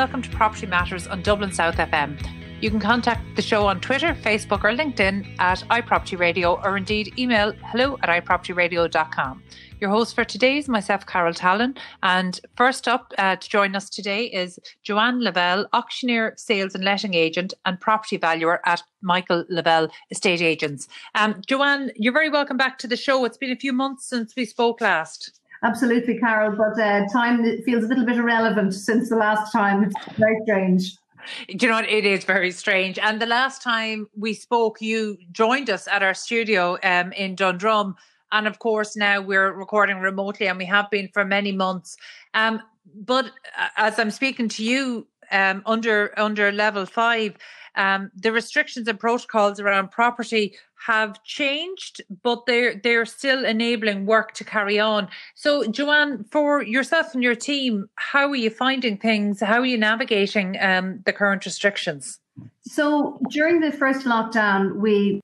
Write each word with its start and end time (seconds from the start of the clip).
welcome 0.00 0.22
to 0.22 0.30
Property 0.30 0.66
Matters 0.66 1.06
on 1.06 1.20
Dublin 1.20 1.52
South 1.52 1.74
FM. 1.76 2.39
You 2.60 2.68
can 2.68 2.78
contact 2.78 3.22
the 3.36 3.42
show 3.42 3.66
on 3.66 3.80
Twitter, 3.80 4.14
Facebook, 4.14 4.64
or 4.64 4.76
LinkedIn 4.76 5.38
at 5.38 5.60
iPropertyRadio, 5.70 6.62
or 6.62 6.76
indeed 6.76 7.18
email 7.18 7.54
hello 7.64 7.96
at 8.02 8.10
iPropertyRadio.com. 8.22 9.42
Your 9.80 9.88
host 9.88 10.14
for 10.14 10.26
today 10.26 10.58
is 10.58 10.68
myself, 10.68 11.06
Carol 11.06 11.32
Tallon. 11.32 11.74
And 12.02 12.38
first 12.58 12.86
up 12.86 13.14
uh, 13.16 13.36
to 13.36 13.48
join 13.48 13.74
us 13.74 13.88
today 13.88 14.26
is 14.26 14.58
Joanne 14.82 15.24
Lavelle, 15.24 15.68
auctioneer, 15.72 16.34
sales 16.36 16.74
and 16.74 16.84
letting 16.84 17.14
agent, 17.14 17.54
and 17.64 17.80
property 17.80 18.18
valuer 18.18 18.60
at 18.66 18.82
Michael 19.00 19.46
Lavelle 19.48 19.88
Estate 20.10 20.42
Agents. 20.42 20.86
Um, 21.14 21.40
Joanne, 21.46 21.92
you're 21.96 22.12
very 22.12 22.28
welcome 22.28 22.58
back 22.58 22.76
to 22.80 22.86
the 22.86 22.96
show. 22.96 23.24
It's 23.24 23.38
been 23.38 23.52
a 23.52 23.56
few 23.56 23.72
months 23.72 24.06
since 24.06 24.36
we 24.36 24.44
spoke 24.44 24.82
last. 24.82 25.40
Absolutely, 25.62 26.18
Carol. 26.18 26.54
But 26.58 26.78
uh, 26.78 27.06
time 27.10 27.42
feels 27.62 27.84
a 27.84 27.86
little 27.86 28.04
bit 28.04 28.18
irrelevant 28.18 28.74
since 28.74 29.08
the 29.08 29.16
last 29.16 29.50
time. 29.50 29.84
It's 29.84 29.94
very 30.18 30.36
strange. 30.42 30.94
Do 31.48 31.66
you 31.66 31.68
know 31.68 31.76
what? 31.76 31.88
It 31.88 32.04
is 32.04 32.24
very 32.24 32.50
strange. 32.50 32.98
And 32.98 33.20
the 33.20 33.26
last 33.26 33.62
time 33.62 34.08
we 34.16 34.34
spoke, 34.34 34.80
you 34.80 35.18
joined 35.32 35.70
us 35.70 35.88
at 35.88 36.02
our 36.02 36.14
studio 36.14 36.78
um, 36.82 37.12
in 37.12 37.34
Dundrum. 37.34 37.96
And 38.32 38.46
of 38.46 38.58
course, 38.58 38.96
now 38.96 39.20
we're 39.20 39.52
recording 39.52 39.98
remotely 39.98 40.46
and 40.46 40.58
we 40.58 40.66
have 40.66 40.90
been 40.90 41.08
for 41.12 41.24
many 41.24 41.52
months. 41.52 41.96
Um, 42.34 42.62
but 42.94 43.26
uh, 43.58 43.68
as 43.76 43.98
I'm 43.98 44.10
speaking 44.10 44.48
to 44.50 44.64
you 44.64 45.06
um, 45.30 45.62
under 45.66 46.18
under 46.18 46.52
level 46.52 46.86
five, 46.86 47.36
um, 47.76 48.10
the 48.14 48.32
restrictions 48.32 48.88
and 48.88 48.98
protocols 48.98 49.60
around 49.60 49.90
property 49.90 50.54
have 50.86 51.22
changed, 51.24 52.00
but 52.22 52.46
they're 52.46 52.74
they're 52.82 53.04
still 53.04 53.44
enabling 53.44 54.06
work 54.06 54.32
to 54.32 54.44
carry 54.44 54.80
on. 54.80 55.08
So, 55.34 55.66
Joanne, 55.70 56.24
for 56.30 56.62
yourself 56.62 57.12
and 57.14 57.22
your 57.22 57.34
team, 57.34 57.88
how 57.96 58.28
are 58.30 58.36
you 58.36 58.50
finding 58.50 58.96
things? 58.96 59.40
How 59.40 59.60
are 59.60 59.66
you 59.66 59.78
navigating 59.78 60.56
um, 60.60 61.00
the 61.04 61.12
current 61.12 61.44
restrictions? 61.44 62.18
So, 62.62 63.18
during 63.30 63.60
the 63.60 63.72
first 63.72 64.06
lockdown, 64.06 64.76
we 64.76 65.20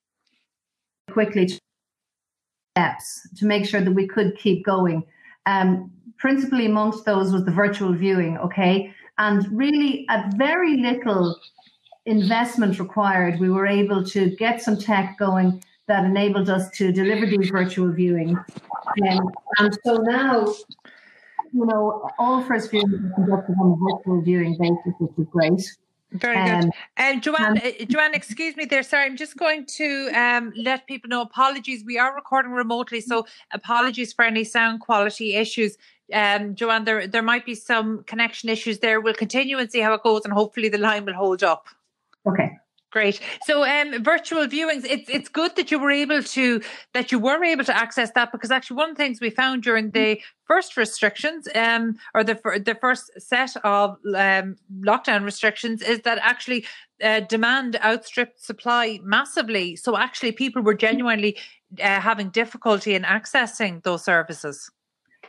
quickly 1.10 1.58
steps 2.74 3.28
to 3.38 3.46
make 3.46 3.64
sure 3.64 3.80
that 3.80 3.92
we 3.92 4.06
could 4.06 4.36
keep 4.36 4.64
going. 4.64 5.04
Um, 5.46 5.90
principally 6.18 6.66
amongst 6.66 7.04
those 7.04 7.32
was 7.32 7.44
the 7.44 7.50
virtual 7.50 7.94
viewing. 7.94 8.36
Okay, 8.38 8.92
and 9.16 9.46
really 9.50 10.04
at 10.10 10.34
very 10.36 10.76
little 10.76 11.40
investment 12.06 12.78
required, 12.78 13.38
we 13.40 13.50
were 13.50 13.66
able 13.66 14.04
to 14.04 14.30
get 14.36 14.62
some 14.62 14.78
tech 14.78 15.18
going 15.18 15.62
that 15.86 16.04
enabled 16.04 16.48
us 16.48 16.70
to 16.70 16.92
deliver 16.92 17.26
these 17.26 17.50
virtual 17.50 17.88
viewings. 17.88 18.36
Um, 19.08 19.30
and 19.58 19.78
so 19.84 19.98
now, 19.98 20.46
you 21.52 21.66
know, 21.66 22.10
all 22.18 22.42
first 22.44 22.72
viewings 22.72 22.94
are 22.94 23.14
conducted 23.14 23.54
on 23.60 23.72
a 23.72 23.76
virtual 23.76 24.22
viewing 24.22 24.56
basis, 24.58 24.94
which 24.98 25.12
is 25.18 25.26
great. 25.30 25.76
Very 26.12 26.36
um, 26.36 26.62
good. 26.62 26.70
And 26.96 27.22
Joanne, 27.22 27.58
uh, 27.58 27.84
Joanne, 27.88 28.14
excuse 28.14 28.56
me 28.56 28.64
there. 28.64 28.82
Sorry, 28.82 29.04
I'm 29.04 29.16
just 29.16 29.36
going 29.36 29.66
to 29.66 30.10
um, 30.14 30.52
let 30.56 30.86
people 30.86 31.08
know. 31.08 31.20
Apologies, 31.20 31.84
we 31.84 31.98
are 31.98 32.14
recording 32.14 32.52
remotely, 32.52 33.00
so 33.00 33.26
apologies 33.52 34.12
for 34.12 34.24
any 34.24 34.44
sound 34.44 34.80
quality 34.80 35.34
issues. 35.34 35.76
Um, 36.12 36.54
Joanne, 36.54 36.84
there 36.84 37.08
there 37.08 37.22
might 37.22 37.44
be 37.44 37.56
some 37.56 38.04
connection 38.04 38.48
issues 38.48 38.78
there. 38.78 39.00
We'll 39.00 39.14
continue 39.14 39.58
and 39.58 39.70
see 39.70 39.80
how 39.80 39.94
it 39.94 40.04
goes, 40.04 40.24
and 40.24 40.32
hopefully 40.32 40.68
the 40.68 40.78
line 40.78 41.04
will 41.04 41.14
hold 41.14 41.42
up. 41.42 41.66
Okay. 42.26 42.50
Great. 42.92 43.20
So, 43.44 43.62
um, 43.62 44.02
virtual 44.02 44.46
viewings. 44.46 44.86
It's 44.86 45.10
it's 45.10 45.28
good 45.28 45.54
that 45.56 45.70
you 45.70 45.78
were 45.78 45.90
able 45.90 46.22
to 46.22 46.62
that 46.94 47.12
you 47.12 47.18
were 47.18 47.44
able 47.44 47.64
to 47.64 47.76
access 47.76 48.10
that 48.12 48.32
because 48.32 48.50
actually 48.50 48.78
one 48.78 48.90
of 48.90 48.96
the 48.96 49.02
things 49.02 49.20
we 49.20 49.28
found 49.28 49.64
during 49.64 49.90
the 49.90 50.18
first 50.46 50.76
restrictions, 50.78 51.46
um, 51.54 51.98
or 52.14 52.24
the 52.24 52.36
the 52.64 52.74
first 52.80 53.10
set 53.18 53.54
of 53.64 53.98
um, 54.14 54.56
lockdown 54.80 55.24
restrictions, 55.24 55.82
is 55.82 56.00
that 56.02 56.18
actually 56.22 56.64
uh, 57.02 57.20
demand 57.20 57.76
outstripped 57.84 58.42
supply 58.42 58.98
massively. 59.02 59.76
So 59.76 59.98
actually, 59.98 60.32
people 60.32 60.62
were 60.62 60.74
genuinely 60.74 61.36
uh, 61.82 62.00
having 62.00 62.30
difficulty 62.30 62.94
in 62.94 63.02
accessing 63.02 63.82
those 63.82 64.04
services. 64.04 64.70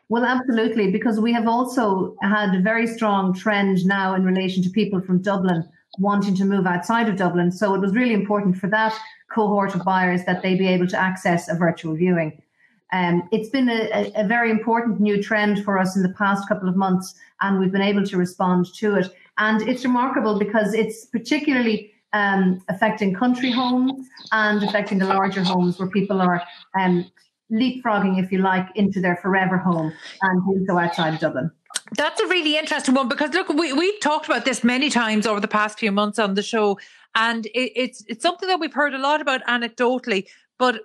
Well, 0.09 0.23
absolutely, 0.23 0.89
because 0.91 1.19
we 1.19 1.33
have 1.33 1.47
also 1.47 2.15
had 2.21 2.55
a 2.55 2.61
very 2.61 2.87
strong 2.87 3.33
trend 3.33 3.85
now 3.85 4.15
in 4.15 4.23
relation 4.23 4.63
to 4.63 4.69
people 4.69 5.01
from 5.01 5.21
Dublin 5.21 5.67
wanting 5.99 6.35
to 6.35 6.45
move 6.45 6.65
outside 6.65 7.09
of 7.09 7.15
Dublin. 7.15 7.51
So 7.51 7.73
it 7.73 7.81
was 7.81 7.93
really 7.93 8.13
important 8.13 8.57
for 8.57 8.67
that 8.67 8.97
cohort 9.33 9.75
of 9.75 9.83
buyers 9.83 10.23
that 10.25 10.41
they 10.41 10.55
be 10.55 10.67
able 10.67 10.87
to 10.87 10.97
access 10.97 11.49
a 11.49 11.55
virtual 11.55 11.95
viewing. 11.95 12.41
Um, 12.93 13.27
it's 13.31 13.49
been 13.49 13.67
a, 13.67 14.11
a, 14.15 14.25
very 14.25 14.49
important 14.49 15.01
new 15.01 15.21
trend 15.21 15.65
for 15.65 15.77
us 15.77 15.97
in 15.97 16.03
the 16.03 16.13
past 16.13 16.47
couple 16.47 16.69
of 16.69 16.77
months, 16.77 17.15
and 17.41 17.59
we've 17.59 17.71
been 17.71 17.81
able 17.81 18.05
to 18.05 18.15
respond 18.15 18.73
to 18.75 18.95
it. 18.95 19.13
And 19.37 19.67
it's 19.67 19.83
remarkable 19.83 20.39
because 20.39 20.73
it's 20.73 21.05
particularly 21.05 21.91
um, 22.13 22.61
affecting 22.69 23.13
country 23.13 23.51
homes 23.51 24.07
and 24.31 24.63
affecting 24.63 24.99
the 24.99 25.05
larger 25.05 25.43
homes 25.43 25.77
where 25.77 25.89
people 25.89 26.21
are 26.21 26.41
um, 26.79 27.11
leapfrogging, 27.51 28.23
if 28.23 28.31
you 28.31 28.39
like, 28.39 28.67
into 28.75 29.01
their 29.01 29.17
forever 29.17 29.57
home 29.57 29.91
and 30.21 30.45
doing 30.45 30.65
so 30.67 30.77
outside 30.77 31.13
of 31.13 31.19
Dublin. 31.19 31.51
That's 31.95 32.19
a 32.19 32.27
really 32.27 32.57
interesting 32.57 32.95
one 32.95 33.07
because 33.07 33.33
look, 33.33 33.49
we 33.49 33.73
we've 33.73 33.99
talked 33.99 34.25
about 34.25 34.45
this 34.45 34.63
many 34.63 34.89
times 34.89 35.25
over 35.25 35.39
the 35.39 35.47
past 35.47 35.79
few 35.79 35.91
months 35.91 36.19
on 36.19 36.33
the 36.33 36.43
show, 36.43 36.79
and 37.15 37.45
it, 37.47 37.71
it's 37.75 38.03
it's 38.07 38.23
something 38.23 38.47
that 38.49 38.59
we've 38.59 38.73
heard 38.73 38.93
a 38.93 38.99
lot 38.99 39.21
about 39.21 39.43
anecdotally 39.45 40.27
but 40.57 40.81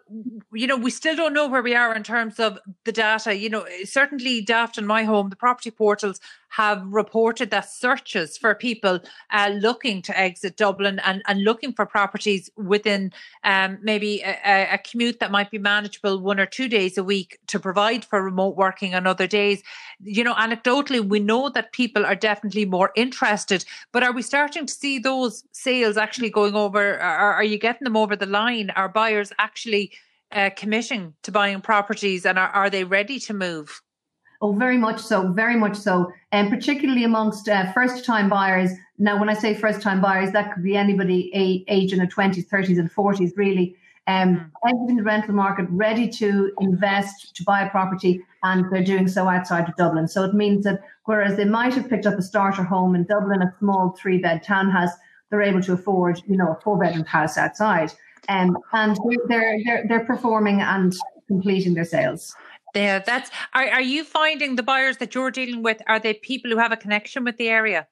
you 0.52 0.66
know 0.66 0.76
we 0.76 0.90
still 0.90 1.16
don't 1.16 1.32
know 1.32 1.48
where 1.48 1.62
we 1.62 1.74
are 1.74 1.94
in 1.94 2.02
terms 2.02 2.38
of 2.38 2.58
the 2.84 2.92
data. 2.92 3.34
You 3.34 3.48
know 3.48 3.66
certainly 3.84 4.40
daft 4.42 4.78
and 4.78 4.86
my 4.86 5.04
home 5.04 5.30
the 5.30 5.36
property 5.36 5.70
portals 5.70 6.20
have 6.52 6.82
reported 6.86 7.50
that 7.50 7.70
searches 7.70 8.36
for 8.36 8.54
people 8.54 9.00
uh, 9.30 9.50
looking 9.58 10.02
to 10.02 10.18
exit 10.18 10.56
dublin 10.56 10.98
and, 11.00 11.22
and 11.26 11.42
looking 11.44 11.72
for 11.72 11.86
properties 11.86 12.50
within 12.56 13.10
um, 13.42 13.78
maybe 13.82 14.20
a, 14.20 14.68
a, 14.74 14.78
commute 14.78 15.18
that 15.18 15.30
might 15.30 15.50
be 15.50 15.56
manageable 15.56 16.20
one 16.20 16.38
or 16.38 16.44
two 16.44 16.68
days 16.68 16.98
a 16.98 17.04
week 17.04 17.38
to 17.46 17.58
provide 17.58 18.04
for 18.04 18.22
remote 18.22 18.54
working 18.54 18.94
on 18.94 19.06
other 19.06 19.26
days. 19.26 19.62
You 20.02 20.24
know 20.24 20.34
anecdotally 20.34 21.00
we 21.08 21.20
know 21.20 21.48
that 21.48 21.72
people 21.72 22.04
are 22.04 22.14
definitely 22.14 22.66
more 22.66 22.92
interested 22.96 23.64
but 23.92 24.02
are 24.02 24.12
we 24.12 24.22
starting 24.22 24.66
to 24.66 24.72
see 24.72 24.98
those 24.98 25.44
sales 25.52 25.96
actually 25.96 26.30
going 26.30 26.54
over? 26.54 26.98
Are, 27.00 27.34
are 27.34 27.44
you 27.44 27.58
getting 27.58 27.84
them 27.84 27.96
over 27.96 28.14
the 28.14 28.26
line? 28.26 28.70
Are 28.70 28.88
buyers 28.88 29.32
actually 29.38 29.92
uh, 30.30 30.50
committing 30.54 31.14
to 31.22 31.32
buying 31.32 31.60
properties 31.62 32.26
and 32.26 32.38
are, 32.38 32.48
are 32.48 32.70
they 32.70 32.84
ready 32.84 33.18
to 33.20 33.34
move? 33.34 33.80
Oh, 34.42 34.52
very 34.52 34.76
much 34.76 35.00
so, 35.00 35.28
very 35.32 35.56
much 35.56 35.76
so. 35.76 36.12
And 36.32 36.50
particularly 36.50 37.04
amongst 37.04 37.48
uh, 37.48 37.72
first 37.72 38.04
time 38.04 38.28
buyers. 38.28 38.70
Now, 38.98 39.18
when 39.18 39.28
I 39.28 39.34
say 39.34 39.54
first 39.54 39.80
time 39.80 40.00
buyers, 40.00 40.32
that 40.32 40.52
could 40.52 40.64
be 40.64 40.76
anybody 40.76 41.30
age 41.68 41.92
in 41.92 41.98
their 41.98 42.08
20s, 42.08 42.48
30s, 42.48 42.78
and 42.78 42.92
40s, 42.92 43.32
really. 43.36 43.76
Um, 44.08 44.50
mm. 44.64 44.88
in 44.90 44.96
the 44.96 45.04
rental 45.04 45.32
market, 45.32 45.66
ready 45.70 46.08
to 46.08 46.52
invest, 46.60 47.36
to 47.36 47.44
buy 47.44 47.62
a 47.62 47.70
property, 47.70 48.20
and 48.42 48.64
they're 48.72 48.82
doing 48.82 49.06
so 49.06 49.28
outside 49.28 49.68
of 49.68 49.76
Dublin. 49.76 50.08
So 50.08 50.24
it 50.24 50.34
means 50.34 50.64
that 50.64 50.80
whereas 51.04 51.36
they 51.36 51.44
might 51.44 51.74
have 51.74 51.88
picked 51.88 52.04
up 52.04 52.18
a 52.18 52.22
starter 52.22 52.64
home 52.64 52.96
in 52.96 53.04
Dublin, 53.04 53.42
a 53.42 53.54
small 53.60 53.96
three 53.96 54.18
bed 54.18 54.42
townhouse, 54.42 54.90
they're 55.30 55.40
able 55.40 55.62
to 55.62 55.74
afford, 55.74 56.20
you 56.26 56.36
know, 56.36 56.50
a 56.50 56.60
four 56.62 56.76
bedroom 56.78 57.04
house 57.04 57.38
outside 57.38 57.92
um, 58.28 58.56
and 58.72 58.96
they're, 59.28 59.58
they're 59.64 59.84
they're 59.88 60.04
performing 60.04 60.60
and 60.60 60.94
completing 61.26 61.74
their 61.74 61.84
sales. 61.84 62.34
Yeah, 62.74 63.00
that's. 63.00 63.30
Are 63.54 63.68
are 63.68 63.82
you 63.82 64.04
finding 64.04 64.56
the 64.56 64.62
buyers 64.62 64.96
that 64.98 65.14
you're 65.14 65.30
dealing 65.30 65.62
with 65.62 65.82
are 65.86 65.98
they 65.98 66.14
people 66.14 66.50
who 66.50 66.58
have 66.58 66.72
a 66.72 66.76
connection 66.76 67.24
with 67.24 67.36
the 67.36 67.48
area? 67.48 67.86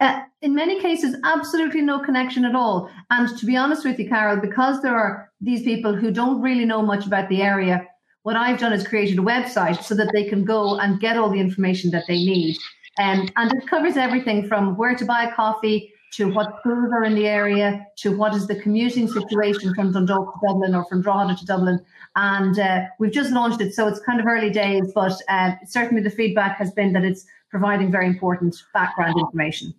Uh, 0.00 0.20
in 0.42 0.54
many 0.54 0.80
cases, 0.80 1.16
absolutely 1.24 1.80
no 1.82 1.98
connection 1.98 2.44
at 2.44 2.54
all. 2.54 2.88
And 3.10 3.36
to 3.36 3.46
be 3.46 3.56
honest 3.56 3.84
with 3.84 3.98
you, 3.98 4.08
Carol, 4.08 4.36
because 4.36 4.80
there 4.80 4.96
are 4.96 5.32
these 5.40 5.62
people 5.62 5.94
who 5.94 6.12
don't 6.12 6.40
really 6.40 6.64
know 6.64 6.82
much 6.82 7.06
about 7.06 7.28
the 7.28 7.42
area, 7.42 7.84
what 8.22 8.36
I've 8.36 8.60
done 8.60 8.72
is 8.72 8.86
created 8.86 9.18
a 9.18 9.22
website 9.22 9.82
so 9.82 9.96
that 9.96 10.10
they 10.12 10.24
can 10.24 10.44
go 10.44 10.78
and 10.78 11.00
get 11.00 11.16
all 11.16 11.30
the 11.30 11.40
information 11.40 11.90
that 11.90 12.04
they 12.06 12.18
need. 12.18 12.56
Um, 13.00 13.28
and 13.36 13.52
it 13.52 13.66
covers 13.66 13.96
everything 13.96 14.46
from 14.46 14.76
where 14.76 14.94
to 14.94 15.04
buy 15.04 15.32
coffee 15.34 15.92
to 16.12 16.32
what 16.32 16.56
schools 16.60 16.90
are 16.92 17.04
in 17.04 17.14
the 17.14 17.26
area, 17.26 17.86
to 17.96 18.16
what 18.16 18.34
is 18.34 18.46
the 18.46 18.56
commuting 18.60 19.08
situation 19.08 19.74
from 19.74 19.92
Dundalk 19.92 20.34
to 20.34 20.46
Dublin 20.46 20.74
or 20.74 20.84
from 20.86 21.02
Drogheda 21.02 21.36
to 21.38 21.46
Dublin. 21.46 21.80
And 22.16 22.58
uh, 22.58 22.84
we've 22.98 23.12
just 23.12 23.32
launched 23.32 23.60
it, 23.60 23.74
so 23.74 23.86
it's 23.86 24.00
kind 24.00 24.20
of 24.20 24.26
early 24.26 24.50
days, 24.50 24.90
but 24.94 25.12
uh, 25.28 25.52
certainly 25.66 26.02
the 26.02 26.10
feedback 26.10 26.56
has 26.58 26.72
been 26.72 26.92
that 26.94 27.04
it's 27.04 27.26
providing 27.50 27.90
very 27.90 28.06
important 28.06 28.56
background 28.74 29.18
information. 29.18 29.74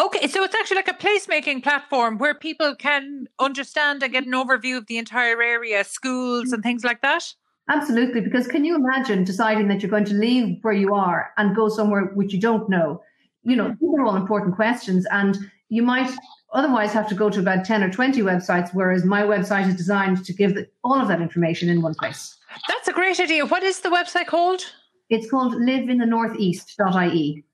Okay, 0.00 0.26
so 0.26 0.42
it's 0.42 0.56
actually 0.56 0.76
like 0.76 0.88
a 0.88 0.94
placemaking 0.94 1.62
platform 1.62 2.18
where 2.18 2.34
people 2.34 2.74
can 2.74 3.28
understand 3.38 4.02
and 4.02 4.12
get 4.12 4.26
an 4.26 4.32
overview 4.32 4.76
of 4.76 4.86
the 4.86 4.98
entire 4.98 5.40
area, 5.40 5.84
schools 5.84 6.52
and 6.52 6.62
things 6.62 6.82
like 6.82 7.00
that. 7.02 7.32
Absolutely, 7.70 8.20
because 8.20 8.46
can 8.46 8.64
you 8.64 8.74
imagine 8.74 9.24
deciding 9.24 9.68
that 9.68 9.82
you're 9.82 9.90
going 9.90 10.04
to 10.04 10.14
leave 10.14 10.58
where 10.62 10.74
you 10.74 10.94
are 10.94 11.30
and 11.38 11.56
go 11.56 11.68
somewhere 11.68 12.06
which 12.14 12.32
you 12.32 12.40
don't 12.40 12.68
know? 12.68 13.00
You 13.44 13.56
know, 13.56 13.76
these 13.80 13.90
are 13.96 14.04
all 14.04 14.16
important 14.16 14.54
questions. 14.54 15.06
And 15.10 15.38
you 15.68 15.82
might 15.82 16.10
otherwise 16.52 16.92
have 16.92 17.08
to 17.08 17.14
go 17.14 17.30
to 17.30 17.40
about 17.40 17.64
10 17.64 17.82
or 17.82 17.90
20 17.90 18.22
websites, 18.22 18.70
whereas 18.72 19.04
my 19.04 19.22
website 19.22 19.68
is 19.68 19.76
designed 19.76 20.24
to 20.24 20.32
give 20.32 20.54
the, 20.54 20.68
all 20.82 21.00
of 21.00 21.08
that 21.08 21.20
information 21.20 21.68
in 21.68 21.82
one 21.82 21.94
place. 21.94 22.36
That's 22.68 22.88
a 22.88 22.92
great 22.92 23.18
idea. 23.20 23.44
What 23.46 23.62
is 23.62 23.80
the 23.80 23.88
website 23.90 24.26
called? 24.26 24.62
It's 25.10 25.30
called 25.30 25.54
liveinthenortheast.ie. 25.54 27.44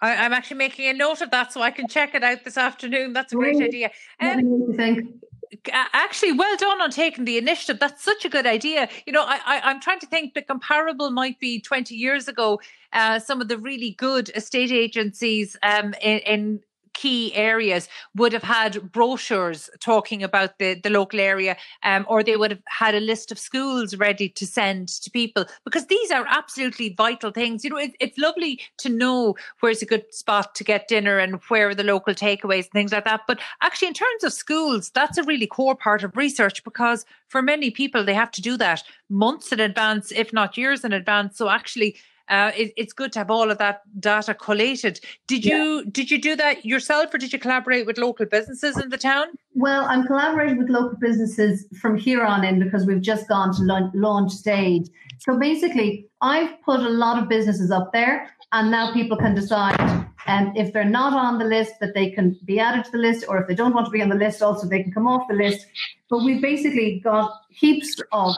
I, 0.00 0.16
I'm 0.16 0.32
actually 0.32 0.56
making 0.56 0.88
a 0.88 0.92
note 0.92 1.20
of 1.20 1.30
that 1.30 1.52
so 1.52 1.62
I 1.62 1.70
can 1.70 1.86
check 1.88 2.14
it 2.14 2.24
out 2.24 2.44
this 2.44 2.56
afternoon. 2.56 3.12
That's 3.12 3.32
a 3.32 3.36
great 3.36 3.60
idea. 3.60 3.90
Um, 4.20 4.40
you 4.40 4.74
think? 4.76 5.00
a- 5.00 5.31
actually, 5.74 6.32
well 6.32 6.56
done 6.56 6.80
on 6.80 6.90
taking 6.90 7.24
the 7.24 7.38
initiative. 7.38 7.78
That's 7.78 8.02
such 8.02 8.24
a 8.24 8.28
good 8.28 8.46
idea. 8.46 8.88
You 9.06 9.12
know, 9.12 9.24
I, 9.24 9.40
I, 9.44 9.60
I'm 9.64 9.80
trying 9.80 10.00
to 10.00 10.06
think 10.06 10.34
the 10.34 10.42
comparable 10.42 11.10
might 11.10 11.38
be 11.40 11.60
20 11.60 11.94
years 11.94 12.28
ago. 12.28 12.60
Uh, 12.92 13.18
some 13.18 13.40
of 13.40 13.48
the 13.48 13.58
really 13.58 13.92
good 13.92 14.30
estate 14.34 14.70
agencies 14.70 15.56
um, 15.62 15.94
in, 16.02 16.18
in 16.20 16.60
key 16.94 17.34
areas 17.34 17.88
would 18.14 18.32
have 18.32 18.42
had 18.42 18.92
brochures 18.92 19.70
talking 19.80 20.22
about 20.22 20.58
the, 20.58 20.74
the 20.74 20.90
local 20.90 21.20
area, 21.20 21.56
um, 21.82 22.06
or 22.08 22.22
they 22.22 22.36
would 22.36 22.50
have 22.50 22.62
had 22.68 22.94
a 22.94 23.00
list 23.00 23.32
of 23.32 23.38
schools 23.38 23.96
ready 23.96 24.28
to 24.28 24.46
send 24.46 24.88
to 24.88 25.10
people 25.10 25.44
because 25.64 25.86
these 25.86 26.10
are 26.10 26.26
absolutely 26.28 26.94
vital 26.94 27.30
things. 27.30 27.64
You 27.64 27.70
know, 27.70 27.78
it, 27.78 27.94
it's 28.00 28.18
lovely 28.18 28.60
to 28.78 28.88
know 28.88 29.34
where's 29.60 29.82
a 29.82 29.86
good 29.86 30.12
spot 30.12 30.54
to 30.56 30.64
get 30.64 30.88
dinner 30.88 31.18
and 31.18 31.40
where 31.48 31.70
are 31.70 31.74
the 31.74 31.84
local 31.84 32.14
takeaways 32.14 32.64
and 32.64 32.72
things 32.72 32.92
like 32.92 33.04
that. 33.04 33.22
But 33.26 33.40
actually, 33.62 33.88
in 33.88 33.94
terms 33.94 34.24
of 34.24 34.32
schools, 34.32 34.90
that's 34.90 35.18
a 35.18 35.22
really 35.24 35.46
core 35.46 35.76
part 35.76 36.02
of 36.02 36.16
research 36.16 36.64
because 36.64 37.04
for 37.28 37.42
many 37.42 37.70
people, 37.70 38.04
they 38.04 38.14
have 38.14 38.30
to 38.32 38.42
do 38.42 38.56
that 38.58 38.82
months 39.08 39.52
in 39.52 39.60
advance, 39.60 40.12
if 40.12 40.32
not 40.32 40.56
years 40.56 40.84
in 40.84 40.92
advance. 40.92 41.36
So 41.36 41.48
actually, 41.48 41.96
uh, 42.28 42.52
it, 42.56 42.72
it's 42.76 42.92
good 42.92 43.12
to 43.12 43.18
have 43.20 43.30
all 43.30 43.50
of 43.50 43.58
that 43.58 43.82
data 44.00 44.34
collated. 44.34 45.00
Did 45.26 45.44
you 45.44 45.84
did 45.90 46.10
you 46.10 46.20
do 46.20 46.36
that 46.36 46.64
yourself, 46.64 47.12
or 47.12 47.18
did 47.18 47.32
you 47.32 47.38
collaborate 47.38 47.86
with 47.86 47.98
local 47.98 48.26
businesses 48.26 48.78
in 48.78 48.88
the 48.88 48.98
town? 48.98 49.26
Well, 49.54 49.84
I'm 49.84 50.06
collaborating 50.06 50.58
with 50.58 50.68
local 50.68 50.96
businesses 50.98 51.66
from 51.80 51.96
here 51.96 52.24
on 52.24 52.44
in 52.44 52.58
because 52.58 52.86
we've 52.86 53.02
just 53.02 53.28
gone 53.28 53.54
to 53.56 53.62
launch, 53.62 53.94
launch 53.94 54.32
stage. 54.32 54.88
So 55.20 55.38
basically, 55.38 56.06
I've 56.20 56.60
put 56.62 56.80
a 56.80 56.88
lot 56.88 57.22
of 57.22 57.28
businesses 57.28 57.70
up 57.70 57.92
there, 57.92 58.30
and 58.52 58.70
now 58.70 58.92
people 58.92 59.16
can 59.16 59.34
decide 59.34 59.78
um, 60.26 60.52
if 60.56 60.72
they're 60.72 60.84
not 60.84 61.12
on 61.12 61.38
the 61.38 61.44
list 61.44 61.80
that 61.80 61.94
they 61.94 62.10
can 62.10 62.38
be 62.44 62.60
added 62.60 62.84
to 62.86 62.90
the 62.92 62.98
list, 62.98 63.24
or 63.28 63.38
if 63.40 63.48
they 63.48 63.54
don't 63.54 63.74
want 63.74 63.86
to 63.86 63.90
be 63.90 64.02
on 64.02 64.08
the 64.08 64.14
list, 64.14 64.42
also 64.42 64.66
they 64.66 64.82
can 64.82 64.92
come 64.92 65.06
off 65.06 65.28
the 65.28 65.34
list. 65.34 65.66
But 66.08 66.24
we've 66.24 66.42
basically 66.42 67.00
got 67.00 67.32
heaps 67.50 68.00
of 68.12 68.34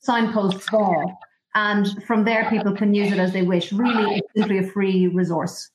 signposts 0.00 0.68
there, 0.70 1.04
and 1.58 2.02
from 2.04 2.24
there 2.24 2.48
people 2.48 2.72
can 2.72 2.94
use 2.94 3.10
it 3.12 3.18
as 3.18 3.32
they 3.32 3.42
wish. 3.42 3.72
Really, 3.72 4.16
it's 4.18 4.28
simply 4.36 4.58
a 4.58 4.66
free 4.74 5.08
resource. 5.08 5.70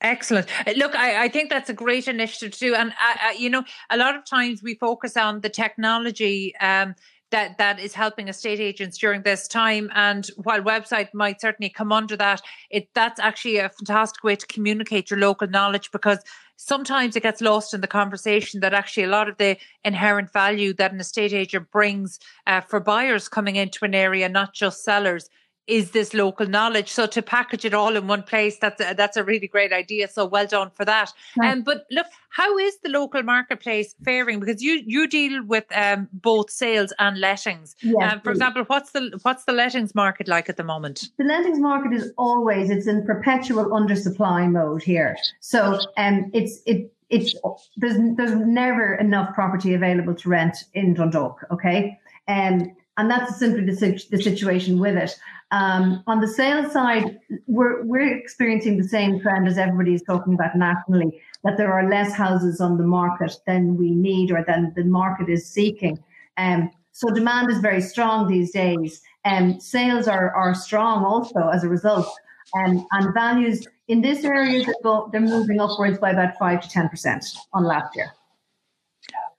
Excellent. 0.00 0.46
Uh, 0.66 0.72
Look, 0.76 0.94
I, 0.94 1.24
I 1.24 1.28
think 1.28 1.50
that's 1.50 1.70
a 1.70 1.74
great 1.74 2.06
initiative 2.06 2.56
too. 2.56 2.74
And, 2.74 2.90
uh, 2.90 3.28
uh, 3.28 3.32
you 3.32 3.50
know, 3.50 3.64
a 3.90 3.96
lot 3.96 4.14
of 4.14 4.24
times 4.24 4.62
we 4.62 4.74
focus 4.74 5.16
on 5.16 5.40
the 5.40 5.48
technology 5.48 6.54
um, 6.60 6.94
that, 7.30 7.58
that 7.58 7.80
is 7.80 7.94
helping 7.94 8.28
estate 8.28 8.60
agents 8.60 8.98
during 8.98 9.22
this 9.22 9.48
time. 9.48 9.90
And 9.94 10.24
while 10.36 10.60
website 10.60 11.08
might 11.12 11.40
certainly 11.40 11.70
come 11.70 11.92
under 11.92 12.16
that, 12.18 12.40
it 12.70 12.88
that's 12.94 13.18
actually 13.18 13.56
a 13.56 13.70
fantastic 13.70 14.22
way 14.22 14.36
to 14.36 14.46
communicate 14.46 15.10
your 15.10 15.18
local 15.18 15.48
knowledge 15.48 15.90
because 15.90 16.18
sometimes 16.56 17.14
it 17.16 17.22
gets 17.22 17.40
lost 17.40 17.74
in 17.74 17.80
the 17.80 17.86
conversation 17.86 18.60
that 18.60 18.74
actually 18.74 19.04
a 19.04 19.08
lot 19.08 19.28
of 19.28 19.36
the 19.36 19.56
inherent 19.84 20.32
value 20.32 20.72
that 20.74 20.92
an 20.92 21.00
estate 21.00 21.32
agent 21.32 21.70
brings 21.70 22.18
uh, 22.46 22.60
for 22.60 22.80
buyers 22.80 23.28
coming 23.28 23.56
into 23.56 23.84
an 23.84 23.94
area, 23.94 24.28
not 24.28 24.54
just 24.54 24.82
sellers, 24.82 25.28
is 25.66 25.90
this 25.90 26.14
local 26.14 26.46
knowledge. 26.46 26.90
So 26.90 27.06
to 27.06 27.22
package 27.22 27.64
it 27.64 27.74
all 27.74 27.96
in 27.96 28.06
one 28.06 28.22
place, 28.22 28.58
that's 28.58 28.80
a, 28.80 28.94
that's 28.94 29.16
a 29.16 29.24
really 29.24 29.48
great 29.48 29.72
idea. 29.72 30.08
So 30.08 30.24
well 30.24 30.46
done 30.46 30.70
for 30.70 30.84
that. 30.84 31.12
Right. 31.36 31.52
Um, 31.52 31.62
but 31.62 31.86
look, 31.90 32.06
how 32.30 32.56
is 32.58 32.78
the 32.82 32.90
local 32.90 33.22
marketplace 33.22 33.94
faring? 34.04 34.40
Because 34.40 34.62
you 34.62 34.82
you 34.86 35.08
deal 35.08 35.44
with 35.44 35.64
um, 35.74 36.08
both 36.12 36.50
sales 36.50 36.92
and 36.98 37.18
lettings. 37.18 37.74
Yes, 37.82 38.12
um, 38.12 38.20
for 38.20 38.30
example, 38.30 38.64
what's 38.64 38.92
the 38.92 39.18
what's 39.22 39.44
the 39.44 39.52
lettings 39.52 39.94
market 39.94 40.28
like 40.28 40.48
at 40.48 40.56
the 40.56 40.64
moment? 40.64 41.10
the 41.18 41.24
lettings 41.24 41.58
market 41.58 41.92
is 41.92 42.12
always 42.16 42.70
it's 42.70 42.86
in 42.86 43.04
perpetual 43.04 43.66
undersupply 43.66 44.50
mode 44.50 44.82
here. 44.82 45.16
So 45.40 45.80
um 45.96 46.30
it's 46.32 46.60
it 46.66 46.92
it's 47.10 47.34
there's 47.76 47.96
there's 48.16 48.34
never 48.34 48.94
enough 48.94 49.34
property 49.34 49.74
available 49.74 50.14
to 50.14 50.28
rent 50.28 50.64
in 50.74 50.94
Dundalk, 50.94 51.44
okay? 51.50 51.98
Um, 52.28 52.74
and 52.96 53.10
that's 53.10 53.38
simply 53.38 53.64
the, 53.64 54.06
the 54.10 54.22
situation 54.22 54.78
with 54.78 54.96
it. 54.96 55.14
Um, 55.50 56.02
on 56.06 56.20
the 56.20 56.26
sales 56.26 56.72
side, 56.72 57.20
we're 57.46 57.84
we're 57.84 58.16
experiencing 58.16 58.78
the 58.78 58.88
same 58.88 59.20
trend 59.20 59.46
as 59.46 59.58
everybody 59.58 59.94
is 59.94 60.02
talking 60.02 60.34
about 60.34 60.56
nationally, 60.56 61.20
that 61.44 61.56
there 61.56 61.72
are 61.72 61.88
less 61.88 62.12
houses 62.12 62.60
on 62.60 62.78
the 62.78 62.84
market 62.84 63.32
than 63.46 63.76
we 63.76 63.90
need 63.90 64.32
or 64.32 64.44
than 64.44 64.72
the 64.74 64.84
market 64.84 65.28
is 65.28 65.46
seeking. 65.46 65.98
Um, 66.36 66.70
so 66.92 67.08
demand 67.10 67.50
is 67.50 67.58
very 67.58 67.80
strong 67.80 68.26
these 68.26 68.50
days, 68.50 69.02
and 69.24 69.62
sales 69.62 70.08
are 70.08 70.34
are 70.34 70.54
strong 70.54 71.04
also 71.04 71.48
as 71.48 71.62
a 71.62 71.68
result. 71.68 72.08
Um, 72.56 72.86
and 72.92 73.12
values 73.12 73.66
in 73.88 74.00
this 74.00 74.24
area, 74.24 74.64
they're 75.12 75.20
moving 75.20 75.60
upwards 75.60 75.98
by 75.98 76.10
about 76.10 76.38
five 76.38 76.60
to 76.62 76.68
ten 76.68 76.88
percent 76.88 77.24
on 77.52 77.64
last 77.64 77.94
year. 77.94 78.10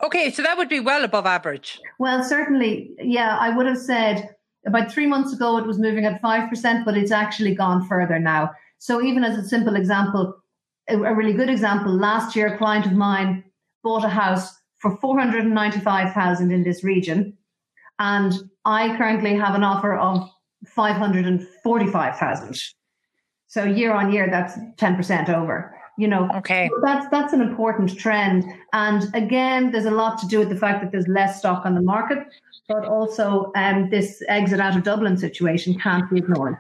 Okay, 0.03 0.31
so 0.31 0.43
that 0.43 0.57
would 0.57 0.69
be 0.69 0.79
well 0.79 1.03
above 1.03 1.25
average. 1.25 1.79
Well, 1.97 2.23
certainly, 2.23 2.91
yeah, 2.99 3.37
I 3.39 3.49
would 3.55 3.65
have 3.65 3.79
said 3.79 4.35
about 4.65 4.91
three 4.91 5.07
months 5.07 5.33
ago 5.33 5.57
it 5.57 5.65
was 5.65 5.79
moving 5.79 6.05
at 6.05 6.21
5%, 6.21 6.85
but 6.85 6.95
it's 6.95 7.11
actually 7.11 7.55
gone 7.55 7.87
further 7.87 8.19
now. 8.19 8.51
So, 8.77 9.01
even 9.01 9.23
as 9.23 9.37
a 9.37 9.47
simple 9.47 9.75
example, 9.75 10.35
a, 10.87 11.15
really 11.15 11.33
good 11.33 11.49
example, 11.49 11.91
last 11.91 12.35
year 12.35 12.53
a 12.53 12.57
client 12.57 12.85
of 12.85 12.93
mine 12.93 13.43
bought 13.83 14.05
a 14.05 14.09
house 14.09 14.55
for 14.77 14.95
495,000 14.97 16.51
in 16.51 16.63
this 16.63 16.83
region. 16.83 17.35
And 17.97 18.33
I 18.65 18.95
currently 18.97 19.35
have 19.35 19.55
an 19.55 19.63
offer 19.63 19.95
of 19.95 20.29
545,000. 20.67 22.61
So, 23.47 23.63
year 23.63 23.93
on 23.93 24.11
year, 24.11 24.27
that's 24.29 24.53
10% 24.75 25.29
over. 25.29 25.76
You 25.97 26.07
know, 26.07 26.29
Okay. 26.35 26.69
that's 26.83 27.07
that's 27.09 27.33
an 27.33 27.41
important 27.41 27.97
trend. 27.97 28.45
And 28.73 29.03
again, 29.15 29.71
there's 29.71 29.85
a 29.85 29.91
lot 29.91 30.19
to 30.19 30.27
do 30.27 30.37
with 30.39 30.49
the 30.49 30.55
fact 30.55 30.81
that 30.83 30.91
there's 30.91 31.07
less 31.07 31.39
stock 31.39 31.65
on 31.65 31.73
the 31.73 31.81
market, 31.81 32.19
but 32.67 32.85
also 32.85 33.51
um, 33.55 33.89
this 33.89 34.21
exit 34.27 34.59
out 34.59 34.75
of 34.77 34.83
Dublin 34.83 35.17
situation 35.17 35.79
can't 35.79 36.07
be 36.11 36.19
ignored. 36.19 36.55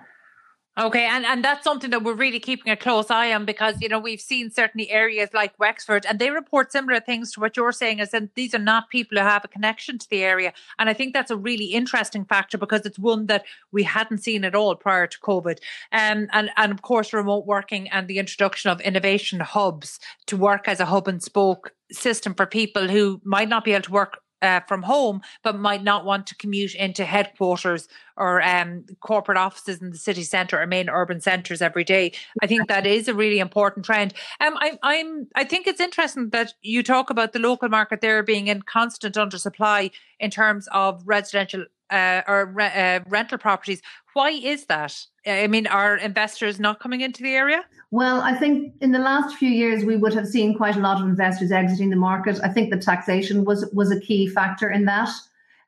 Okay, 0.77 1.05
and, 1.05 1.25
and 1.25 1.43
that's 1.43 1.63
something 1.63 1.89
that 1.89 2.03
we're 2.03 2.13
really 2.13 2.39
keeping 2.39 2.71
a 2.71 2.75
close 2.75 3.09
eye 3.09 3.33
on 3.33 3.45
because 3.45 3.81
you 3.81 3.89
know 3.89 3.97
we've 3.97 4.21
seen 4.21 4.51
certainly 4.51 4.91
areas 4.91 5.29
like 5.33 5.57
Wexford 5.57 6.05
and 6.05 6.19
they 6.19 6.29
report 6.29 6.71
similar 6.71 6.99
things 6.99 7.31
to 7.31 7.39
what 7.39 7.57
you're 7.57 7.71
saying 7.71 7.97
is 7.97 8.11
that 8.11 8.35
these 8.35 8.53
are 8.53 8.59
not 8.59 8.91
people 8.91 9.17
who 9.17 9.23
have 9.23 9.43
a 9.43 9.47
connection 9.47 9.97
to 9.97 10.07
the 10.11 10.23
area. 10.23 10.53
And 10.77 10.87
I 10.87 10.93
think 10.93 11.13
that's 11.13 11.31
a 11.31 11.37
really 11.37 11.65
interesting 11.65 12.25
factor 12.25 12.59
because 12.59 12.85
it's 12.85 12.99
one 12.99 13.25
that 13.25 13.43
we 13.71 13.81
hadn't 13.81 14.19
seen 14.19 14.45
at 14.45 14.53
all 14.53 14.75
prior 14.75 15.07
to 15.07 15.19
COVID. 15.19 15.57
Um, 15.91 16.27
and, 16.31 16.51
and 16.57 16.71
of 16.71 16.83
course 16.83 17.11
remote 17.11 17.47
working 17.47 17.89
and 17.89 18.07
the 18.07 18.19
introduction 18.19 18.69
of 18.69 18.79
innovation 18.81 19.39
hubs 19.39 19.99
to 20.27 20.37
work 20.37 20.67
as 20.67 20.79
a 20.79 20.85
hub 20.85 21.07
and 21.07 21.23
spoke 21.23 21.73
system 21.91 22.35
for 22.35 22.45
people 22.45 22.87
who 22.87 23.19
might 23.23 23.49
not 23.49 23.63
be 23.63 23.73
able 23.73 23.83
to 23.83 23.91
work 23.91 24.19
uh, 24.41 24.61
from 24.67 24.83
home, 24.83 25.21
but 25.43 25.57
might 25.57 25.83
not 25.83 26.05
want 26.05 26.27
to 26.27 26.35
commute 26.35 26.75
into 26.75 27.05
headquarters 27.05 27.87
or 28.15 28.41
um, 28.41 28.85
corporate 28.99 29.37
offices 29.37 29.81
in 29.81 29.91
the 29.91 29.97
city 29.97 30.23
centre 30.23 30.61
or 30.61 30.65
main 30.65 30.89
urban 30.89 31.21
centres 31.21 31.61
every 31.61 31.83
day. 31.83 32.11
I 32.41 32.47
think 32.47 32.67
that 32.67 32.85
is 32.85 33.07
a 33.07 33.13
really 33.13 33.39
important 33.39 33.85
trend. 33.85 34.13
Um, 34.39 34.57
I, 34.57 34.77
I'm, 34.83 35.27
I 35.35 35.43
think 35.43 35.67
it's 35.67 35.81
interesting 35.81 36.29
that 36.29 36.53
you 36.61 36.83
talk 36.83 37.09
about 37.09 37.33
the 37.33 37.39
local 37.39 37.69
market 37.69 38.01
there 38.01 38.23
being 38.23 38.47
in 38.47 38.63
constant 38.63 39.15
undersupply 39.15 39.91
in 40.19 40.31
terms 40.31 40.67
of 40.71 41.03
residential 41.05 41.65
uh, 41.89 42.21
or 42.27 42.45
re- 42.45 42.73
uh, 42.73 42.99
rental 43.07 43.37
properties. 43.37 43.81
Why 44.13 44.31
is 44.31 44.65
that? 44.65 45.05
I 45.25 45.47
mean, 45.47 45.67
are 45.67 45.97
investors 45.97 46.59
not 46.59 46.79
coming 46.79 47.01
into 47.01 47.21
the 47.23 47.35
area? 47.35 47.63
Well, 47.91 48.21
I 48.21 48.33
think 48.33 48.73
in 48.81 48.91
the 48.91 48.99
last 48.99 49.35
few 49.37 49.49
years 49.49 49.85
we 49.85 49.95
would 49.95 50.13
have 50.13 50.27
seen 50.27 50.55
quite 50.57 50.75
a 50.75 50.79
lot 50.79 51.01
of 51.01 51.07
investors 51.07 51.51
exiting 51.51 51.89
the 51.89 51.95
market. 51.95 52.39
I 52.43 52.49
think 52.49 52.69
the 52.69 52.77
taxation 52.77 53.45
was 53.45 53.69
was 53.73 53.91
a 53.91 53.99
key 53.99 54.27
factor 54.27 54.69
in 54.69 54.85
that, 54.85 55.09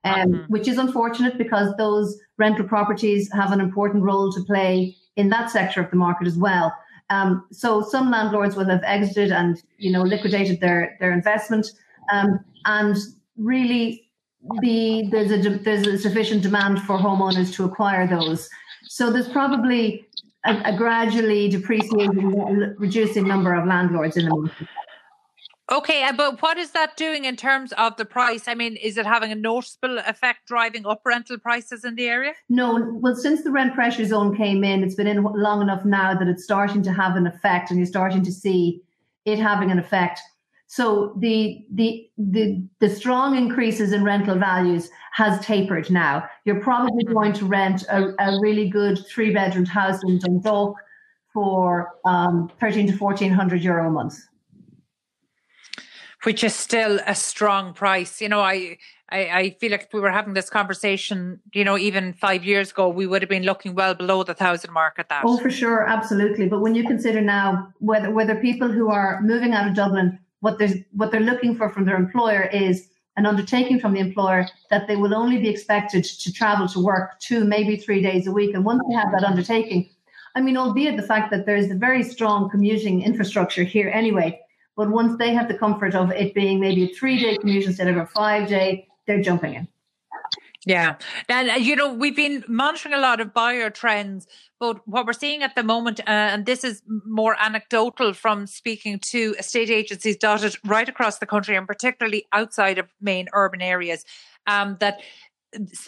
um, 0.03 0.13
Mhm. 0.13 0.49
which 0.49 0.67
is 0.67 0.77
unfortunate 0.77 1.37
because 1.37 1.73
those 1.77 2.19
rental 2.37 2.65
properties 2.65 3.31
have 3.33 3.51
an 3.51 3.61
important 3.61 4.03
role 4.03 4.31
to 4.31 4.41
play 4.41 4.95
in 5.15 5.29
that 5.29 5.49
sector 5.49 5.81
of 5.81 5.89
the 5.91 5.97
market 5.97 6.27
as 6.27 6.37
well. 6.37 6.73
Um, 7.09 7.45
so 7.51 7.81
some 7.81 8.11
landlords 8.11 8.55
will 8.55 8.69
have 8.69 8.83
exited 8.83 9.31
and 9.31 9.61
you 9.77 9.91
know 9.91 10.01
liquidated 10.01 10.59
their 10.59 10.97
their 10.99 11.11
investment, 11.11 11.67
um, 12.11 12.39
and 12.65 12.97
really 13.37 14.08
the 14.61 15.07
there's 15.11 15.31
a 15.31 15.57
there's 15.59 15.85
a 15.87 15.97
sufficient 15.97 16.41
demand 16.41 16.81
for 16.83 16.97
homeowners 16.97 17.53
to 17.55 17.65
acquire 17.65 18.07
those. 18.07 18.49
So 18.83 19.11
there's 19.11 19.29
probably 19.29 20.07
a, 20.45 20.61
a 20.65 20.77
gradually 20.77 21.49
depreciating, 21.49 22.75
reducing 22.77 23.27
number 23.27 23.53
of 23.53 23.67
landlords 23.67 24.17
in 24.17 24.25
the 24.25 24.31
market. 24.31 24.67
Okay, 25.71 26.09
but 26.17 26.41
what 26.41 26.57
is 26.57 26.71
that 26.71 26.97
doing 26.97 27.25
in 27.25 27.35
terms 27.35 27.73
of 27.73 27.95
the 27.97 28.05
price? 28.05 28.47
I 28.47 28.55
mean, 28.55 28.75
is 28.77 28.97
it 28.97 29.05
having 29.05 29.31
a 29.31 29.35
noticeable 29.35 29.99
effect 29.99 30.47
driving 30.47 30.87
up 30.87 31.01
rental 31.05 31.37
prices 31.37 31.85
in 31.85 31.93
the 31.93 32.07
area? 32.07 32.33
No, 32.49 32.97
well, 32.99 33.15
since 33.15 33.43
the 33.43 33.51
rent 33.51 33.75
pressure 33.75 34.05
zone 34.05 34.35
came 34.35 34.63
in, 34.63 34.83
it's 34.83 34.95
been 34.95 35.05
in 35.05 35.21
long 35.21 35.61
enough 35.61 35.85
now 35.85 36.15
that 36.15 36.27
it's 36.27 36.43
starting 36.43 36.81
to 36.83 36.91
have 36.91 37.15
an 37.15 37.27
effect, 37.27 37.69
and 37.69 37.77
you're 37.77 37.85
starting 37.85 38.23
to 38.23 38.31
see 38.31 38.81
it 39.25 39.37
having 39.37 39.69
an 39.69 39.77
effect. 39.77 40.19
So 40.71 41.15
the 41.17 41.65
the 41.73 42.07
the 42.15 42.63
the 42.79 42.89
strong 42.91 43.35
increases 43.35 43.91
in 43.91 44.03
rental 44.03 44.37
values 44.37 44.91
has 45.13 45.43
tapered 45.43 45.89
now. 45.89 46.29
You're 46.45 46.61
probably 46.61 47.03
mm-hmm. 47.05 47.13
going 47.15 47.33
to 47.33 47.45
rent 47.45 47.85
a, 47.89 48.13
a 48.19 48.39
really 48.39 48.69
good 48.69 49.03
three 49.07 49.33
bedroom 49.33 49.65
house 49.65 49.99
in 50.03 50.19
Dundalk 50.19 50.75
for 51.33 51.95
um, 52.05 52.51
thirteen 52.59 52.85
to 52.85 52.95
fourteen 52.95 53.31
hundred 53.31 53.63
euro 53.63 53.87
a 53.87 53.91
month 53.91 54.19
which 56.23 56.43
is 56.43 56.53
still 56.53 56.99
a 57.07 57.15
strong 57.15 57.73
price. 57.73 58.19
You 58.19 58.27
know, 58.27 58.41
I, 58.41 58.77
I, 59.09 59.19
I 59.29 59.49
feel 59.61 59.71
like 59.71 59.83
if 59.83 59.93
we 59.93 60.01
were 60.01 60.11
having 60.11 60.33
this 60.33 60.49
conversation, 60.49 61.39
you 61.53 61.63
know, 61.63 61.77
even 61.77 62.13
five 62.13 62.43
years 62.43 62.71
ago, 62.71 62.89
we 62.89 63.07
would 63.07 63.21
have 63.21 63.29
been 63.29 63.43
looking 63.43 63.73
well 63.73 63.93
below 63.93 64.23
the 64.23 64.33
thousand 64.33 64.73
mark 64.73 64.95
at 64.99 65.07
that. 65.07 65.23
Oh, 65.25 65.37
for 65.37 65.49
sure, 65.49 65.87
absolutely. 65.87 66.49
But 66.49 66.59
when 66.59 66.75
you 66.75 66.85
consider 66.85 67.21
now 67.21 67.73
whether 67.79 68.11
whether 68.11 68.35
people 68.35 68.69
who 68.69 68.91
are 68.91 69.21
moving 69.21 69.53
out 69.53 69.67
of 69.67 69.75
Dublin, 69.75 70.19
what 70.41 70.57
they're 70.57 70.73
what 70.91 71.11
they're 71.11 71.19
looking 71.19 71.55
for 71.55 71.69
from 71.69 71.85
their 71.85 71.97
employer 71.97 72.43
is 72.43 72.89
an 73.17 73.25
undertaking 73.25 73.79
from 73.79 73.93
the 73.93 73.99
employer 73.99 74.47
that 74.69 74.87
they 74.87 74.95
will 74.95 75.13
only 75.13 75.37
be 75.37 75.49
expected 75.49 76.03
to 76.05 76.31
travel 76.31 76.67
to 76.69 76.79
work 76.79 77.19
two, 77.19 77.43
maybe 77.43 77.75
three 77.75 78.01
days 78.01 78.27
a 78.27 78.31
week. 78.31 78.55
And 78.55 78.63
once 78.63 78.81
they 78.87 78.95
have 78.95 79.11
that 79.11 79.25
undertaking, 79.25 79.89
I 80.35 80.41
mean, 80.41 80.55
albeit 80.55 80.95
the 80.95 81.03
fact 81.03 81.29
that 81.31 81.45
there's 81.45 81.69
a 81.69 81.75
very 81.75 82.03
strong 82.03 82.49
commuting 82.49 83.01
infrastructure 83.01 83.63
here 83.63 83.89
anyway, 83.89 84.39
but 84.77 84.89
once 84.89 85.17
they 85.17 85.33
have 85.33 85.49
the 85.49 85.57
comfort 85.57 85.95
of 85.95 86.11
it 86.11 86.33
being 86.33 86.61
maybe 86.61 86.83
a 86.89 86.93
three 86.93 87.19
day 87.19 87.35
commute 87.37 87.65
instead 87.65 87.89
of 87.89 87.97
a 87.97 88.05
five 88.05 88.47
day, 88.47 88.87
they're 89.05 89.21
jumping 89.21 89.55
in. 89.55 89.67
Yeah. 90.65 90.95
And, 91.29 91.49
uh, 91.49 91.53
you 91.53 91.75
know, 91.75 91.93
we've 91.93 92.15
been 92.15 92.43
monitoring 92.47 92.93
a 92.93 92.99
lot 92.99 93.21
of 93.21 93.33
buyer 93.33 93.69
trends, 93.69 94.27
but 94.59 94.85
what 94.87 95.05
we're 95.05 95.13
seeing 95.13 95.41
at 95.41 95.55
the 95.55 95.63
moment, 95.63 96.01
uh, 96.01 96.03
and 96.07 96.45
this 96.45 96.63
is 96.63 96.81
more 97.05 97.35
anecdotal 97.39 98.13
from 98.13 98.45
speaking 98.45 98.99
to 99.11 99.35
estate 99.39 99.69
agencies 99.69 100.17
dotted 100.17 100.57
right 100.65 100.89
across 100.89 101.19
the 101.19 101.25
country 101.25 101.55
and 101.55 101.65
particularly 101.65 102.25
outside 102.33 102.77
of 102.77 102.87
main 102.99 103.27
urban 103.33 103.61
areas, 103.61 104.03
um, 104.47 104.75
that 104.81 104.99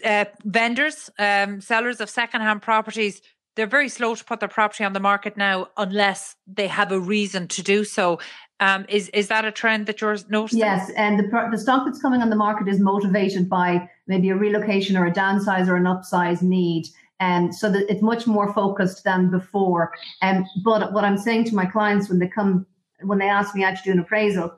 uh, 0.05 0.25
vendors, 0.45 1.09
um, 1.19 1.59
sellers 1.59 1.99
of 1.99 2.09
secondhand 2.09 2.61
properties, 2.61 3.21
they're 3.55 3.67
very 3.67 3.89
slow 3.89 4.15
to 4.15 4.23
put 4.23 4.39
their 4.39 4.49
property 4.49 4.83
on 4.83 4.93
the 4.93 4.99
market 4.99 5.35
now 5.35 5.67
unless 5.77 6.35
they 6.47 6.67
have 6.67 6.91
a 6.91 6.99
reason 6.99 7.47
to 7.49 7.61
do 7.61 7.83
so. 7.83 8.19
Um, 8.61 8.85
is 8.87 9.09
is 9.09 9.27
that 9.29 9.43
a 9.43 9.51
trend 9.51 9.87
that 9.87 10.01
you're 10.01 10.17
noticing? 10.29 10.59
Yes, 10.59 10.91
and 10.95 11.17
the 11.17 11.47
the 11.51 11.57
stock 11.57 11.83
that's 11.83 11.99
coming 11.99 12.21
on 12.21 12.29
the 12.29 12.35
market 12.35 12.67
is 12.67 12.79
motivated 12.79 13.49
by 13.49 13.89
maybe 14.05 14.29
a 14.29 14.35
relocation 14.35 14.95
or 14.95 15.07
a 15.07 15.11
downsize 15.11 15.67
or 15.67 15.75
an 15.75 15.85
upsize 15.85 16.43
need, 16.43 16.85
and 17.19 17.53
so 17.55 17.71
that 17.71 17.91
it's 17.91 18.03
much 18.03 18.27
more 18.27 18.53
focused 18.53 19.03
than 19.03 19.31
before. 19.31 19.91
And 20.21 20.45
but 20.63 20.93
what 20.93 21.03
I'm 21.03 21.17
saying 21.17 21.45
to 21.45 21.55
my 21.55 21.65
clients 21.65 22.07
when 22.07 22.19
they 22.19 22.27
come 22.27 22.67
when 23.01 23.17
they 23.17 23.27
ask 23.27 23.55
me 23.55 23.63
how 23.63 23.71
to 23.71 23.81
do 23.83 23.91
an 23.93 23.99
appraisal, 23.99 24.55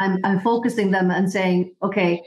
I'm 0.00 0.18
I'm 0.24 0.40
focusing 0.40 0.90
them 0.90 1.12
and 1.12 1.30
saying, 1.30 1.72
okay, 1.84 2.24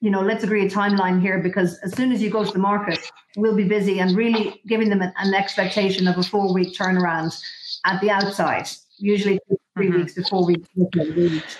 you 0.00 0.10
know, 0.10 0.22
let's 0.22 0.42
agree 0.42 0.64
a 0.64 0.70
timeline 0.70 1.20
here 1.20 1.38
because 1.38 1.78
as 1.80 1.94
soon 1.94 2.12
as 2.12 2.22
you 2.22 2.30
go 2.30 2.46
to 2.46 2.52
the 2.52 2.58
market, 2.58 2.98
we'll 3.36 3.54
be 3.54 3.68
busy 3.68 4.00
and 4.00 4.16
really 4.16 4.58
giving 4.66 4.88
them 4.88 5.02
an, 5.02 5.12
an 5.18 5.34
expectation 5.34 6.08
of 6.08 6.16
a 6.16 6.22
four 6.22 6.54
week 6.54 6.74
turnaround 6.74 7.38
at 7.84 8.00
the 8.00 8.08
outside, 8.08 8.68
usually 8.96 9.38
3 9.74 9.86
mm-hmm. 9.86 9.96
weeks 9.98 10.14
before 10.14 10.44
we 10.44 10.62
reach. 10.76 11.56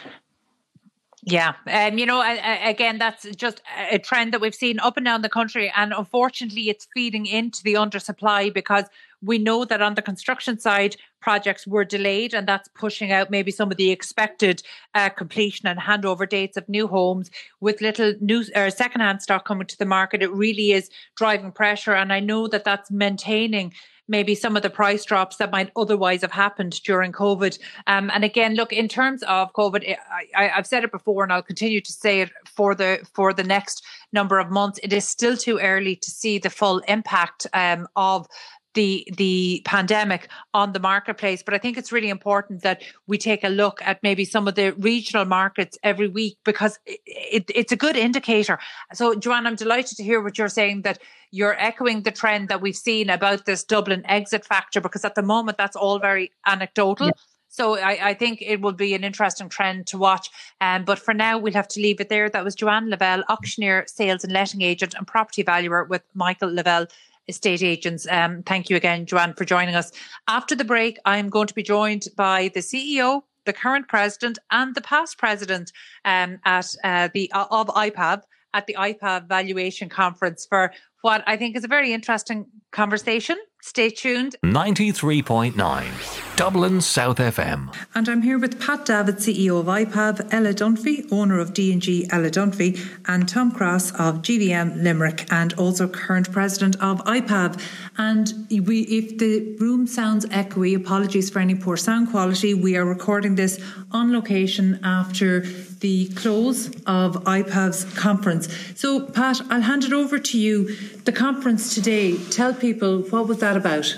Yeah, 1.25 1.53
um, 1.69 1.99
you 1.99 2.05
know, 2.05 2.21
again, 2.21 2.99
that's 2.99 3.23
just 3.37 3.63
a 3.89 4.01
trend 4.01 4.33
that 4.33 4.41
we've 4.41 4.55
seen 4.55 4.81
up 4.81 4.97
and 4.97 5.07
down 5.07 5.23
the 5.23 5.29
country, 5.29 5.73
and 5.77 5.93
unfortunately, 5.93 6.69
it's 6.69 6.89
feeding 6.93 7.27
into 7.27 7.63
the 7.63 7.75
undersupply 7.75 8.53
because 8.53 8.87
we 9.23 9.39
know 9.39 9.65
that 9.65 9.81
on 9.81 9.95
the 9.95 10.03
construction 10.03 10.59
side, 10.59 10.97
projects 11.21 11.65
were 11.65 11.85
delayed, 11.85 12.35
and 12.35 12.49
that's 12.49 12.69
pushing 12.75 13.13
out 13.13 13.31
maybe 13.31 13.53
some 13.53 13.71
of 13.71 13.77
the 13.77 13.93
expected 13.93 14.65
uh, 14.97 15.11
completion 15.11 15.69
and 15.69 15.79
handover 15.79 16.29
dates 16.29 16.57
of 16.57 16.69
new 16.69 16.89
homes. 16.89 17.31
With 17.61 17.81
little 17.81 18.15
new 18.21 18.43
or 18.57 18.69
secondhand 18.71 19.23
stock 19.23 19.45
coming 19.45 19.69
to 19.69 19.79
the 19.79 19.87
market, 19.87 20.25
it 20.25 20.33
really 20.33 20.73
is 20.73 20.91
driving 21.15 21.53
pressure, 21.53 21.95
and 21.95 22.13
I 22.13 22.19
know 22.19 22.49
that 22.49 22.65
that's 22.65 22.91
maintaining 22.91 23.73
maybe 24.13 24.35
some 24.35 24.57
of 24.57 24.63
the 24.63 24.71
price 24.71 25.05
drops 25.05 25.37
that 25.39 25.51
might 25.51 25.73
otherwise 25.75 26.21
have 26.21 26.31
happened 26.31 26.81
during 26.85 27.11
COVID. 27.11 27.59
Um, 27.87 28.11
and 28.15 28.23
again, 28.23 28.55
look, 28.55 28.73
in 28.73 28.87
terms 28.87 29.23
of 29.25 29.53
COVID, 29.55 29.97
I, 30.37 30.45
have 30.49 30.67
said 30.67 30.85
it 30.85 30.93
before 30.93 31.25
and 31.25 31.33
I'll 31.33 31.43
continue 31.43 31.81
to 31.81 31.93
say 31.93 32.21
it 32.21 32.31
for 32.47 32.75
the 32.75 33.01
for 33.15 33.33
the 33.33 33.43
next 33.43 33.83
number 34.13 34.39
of 34.39 34.51
months. 34.51 34.79
It 34.83 34.93
is 34.93 35.09
still 35.09 35.37
too 35.37 35.59
early 35.59 35.97
to 35.97 36.11
see 36.11 36.39
the 36.39 36.51
full 36.51 36.79
impact 36.81 37.47
um, 37.55 37.89
of 37.97 38.29
the 38.75 39.07
the 39.17 39.63
pandemic 39.65 40.29
on 40.55 40.73
the 40.73 40.81
marketplace 40.81 41.43
but 41.43 41.55
i 41.55 41.59
think 41.59 41.77
it's 41.77 41.93
really 41.93 42.09
important 42.09 42.63
that 42.63 42.83
we 43.07 43.19
take 43.19 43.45
a 43.45 43.49
look 43.49 43.81
at 43.83 44.03
maybe 44.03 44.25
some 44.25 44.49
of 44.49 44.55
the 44.55 44.73
regional 44.79 45.25
markets 45.25 45.79
every 45.83 46.09
week 46.09 46.39
because 46.45 46.79
it, 46.87 47.01
it, 47.07 47.51
it's 47.55 47.73
a 47.73 47.77
good 47.77 47.97
indicator 47.97 48.59
so 48.93 49.15
joanne 49.15 49.47
i'm 49.47 49.57
delighted 49.57 49.97
to 49.97 50.03
hear 50.03 50.23
what 50.23 50.39
you're 50.39 50.49
saying 50.49 50.83
that 50.83 50.99
you're 51.31 51.59
echoing 51.59 52.03
the 52.03 52.11
trend 52.11 52.49
that 52.49 52.61
we've 52.61 52.77
seen 52.77 53.11
about 53.11 53.47
this 53.47 53.65
dublin 53.65 54.03
exit 54.07 54.45
factor 54.45 54.81
because 54.81 55.05
at 55.05 55.15
the 55.15 55.23
moment 55.23 55.59
that's 55.59 55.77
all 55.77 55.99
very 55.99 56.31
anecdotal 56.47 57.07
yeah. 57.07 57.13
So 57.53 57.77
I, 57.77 58.09
I, 58.09 58.15
think 58.15 58.41
it 58.41 58.63
will 58.63 58.73
be 58.73 58.95
an 58.95 59.05
interesting 59.05 59.51
trend 59.51 59.87
to 59.89 59.99
watch. 59.99 60.31
Um, 60.63 60.87
but 60.87 60.99
for 60.99 61.13
now, 61.13 61.37
we'll 61.37 61.53
have 61.53 61.69
to 61.69 61.81
leave 61.81 62.01
it 62.01 62.09
there. 62.09 62.31
That 62.31 62.45
was 62.45 62.55
Joanne 62.55 62.89
Lavelle, 62.89 63.25
auctioneer, 63.29 63.85
sales 63.87 64.25
and 64.25 64.33
letting 64.33 64.63
agent, 64.63 64.95
and 64.95 65.07
property 65.07 65.43
valuer 65.43 65.85
with 65.85 66.01
Michael 66.15 66.51
Lavelle 66.51 66.87
estate 67.29 67.63
agents. 67.63 68.07
Um, 68.11 68.43
thank 68.43 68.71
you 68.71 68.77
again, 68.77 69.07
Joanne, 69.07 69.35
for 69.35 69.45
joining 69.45 69.75
us. 69.75 69.93
After 70.29 70.55
the 70.55 70.65
break, 70.65 70.99
I'm 71.05 71.29
going 71.29 71.47
to 71.47 71.55
be 71.55 71.63
joined 71.63 72.07
by 72.17 72.51
the 72.55 72.61
CEO, 72.61 73.23
the 73.47 73.53
current 73.53 73.89
president, 73.89 74.39
and 74.51 74.75
the 74.75 74.81
past 74.81 75.19
president 75.19 75.73
um, 76.05 76.39
at 76.45 76.75
uh, 76.85 77.09
the 77.13 77.31
of 77.35 77.69
IPAV 77.69 78.23
at 78.55 78.67
the 78.67 78.75
IPAV 78.79 79.29
Valuation 79.29 79.89
Conference 79.89 80.47
for 80.49 80.73
what 81.01 81.25
I 81.27 81.37
think 81.37 81.57
is 81.57 81.65
a 81.65 81.69
very 81.69 81.93
interesting 81.93 82.47
conversation. 82.71 83.37
Stay 83.63 83.91
tuned. 83.91 84.37
93.9 84.45 86.32
Dublin 86.43 86.81
South 86.81 87.19
FM. 87.19 87.73
And 87.95 88.09
I'm 88.09 88.21
here 88.21 88.37
with 88.37 88.59
Pat 88.59 88.85
Davitt, 88.85 89.19
CEO 89.19 89.61
of 89.61 89.67
IPAV, 89.67 90.33
Ella 90.33 90.53
Dunphy, 90.53 91.07
owner 91.13 91.39
of 91.39 91.53
DNG 91.53 92.13
Ella 92.13 92.31
Dunphy, 92.31 92.85
and 93.07 93.29
Tom 93.29 93.53
Crosse 93.53 93.93
of 93.93 94.23
GVM 94.23 94.83
Limerick, 94.83 95.33
and 95.33 95.53
also 95.53 95.87
current 95.87 96.33
president 96.33 96.75
of 96.83 96.99
IPAV. 97.05 97.63
And 97.97 98.35
we, 98.67 98.81
if 98.81 99.19
the 99.19 99.57
room 99.61 99.87
sounds 99.87 100.27
echoey, 100.27 100.75
apologies 100.75 101.31
for 101.31 101.39
any 101.39 101.55
poor 101.55 101.77
sound 101.77 102.11
quality. 102.11 102.55
We 102.55 102.77
are 102.77 102.85
recording 102.85 103.37
this 103.37 103.61
on 103.93 104.13
location 104.13 104.81
after 104.83 105.43
the 105.79 106.09
close 106.09 106.67
of 106.89 107.23
IPAV's 107.23 107.85
conference. 107.97 108.49
So, 108.75 109.07
Pat, 109.07 109.41
I'll 109.49 109.61
hand 109.61 109.85
it 109.85 109.93
over 109.93 110.19
to 110.19 110.39
you. 110.41 110.75
The 111.05 111.13
conference 111.13 111.73
today, 111.73 112.17
tell 112.31 112.53
people 112.53 113.03
what 113.11 113.29
was 113.29 113.39
that 113.39 113.57
about? 113.57 113.95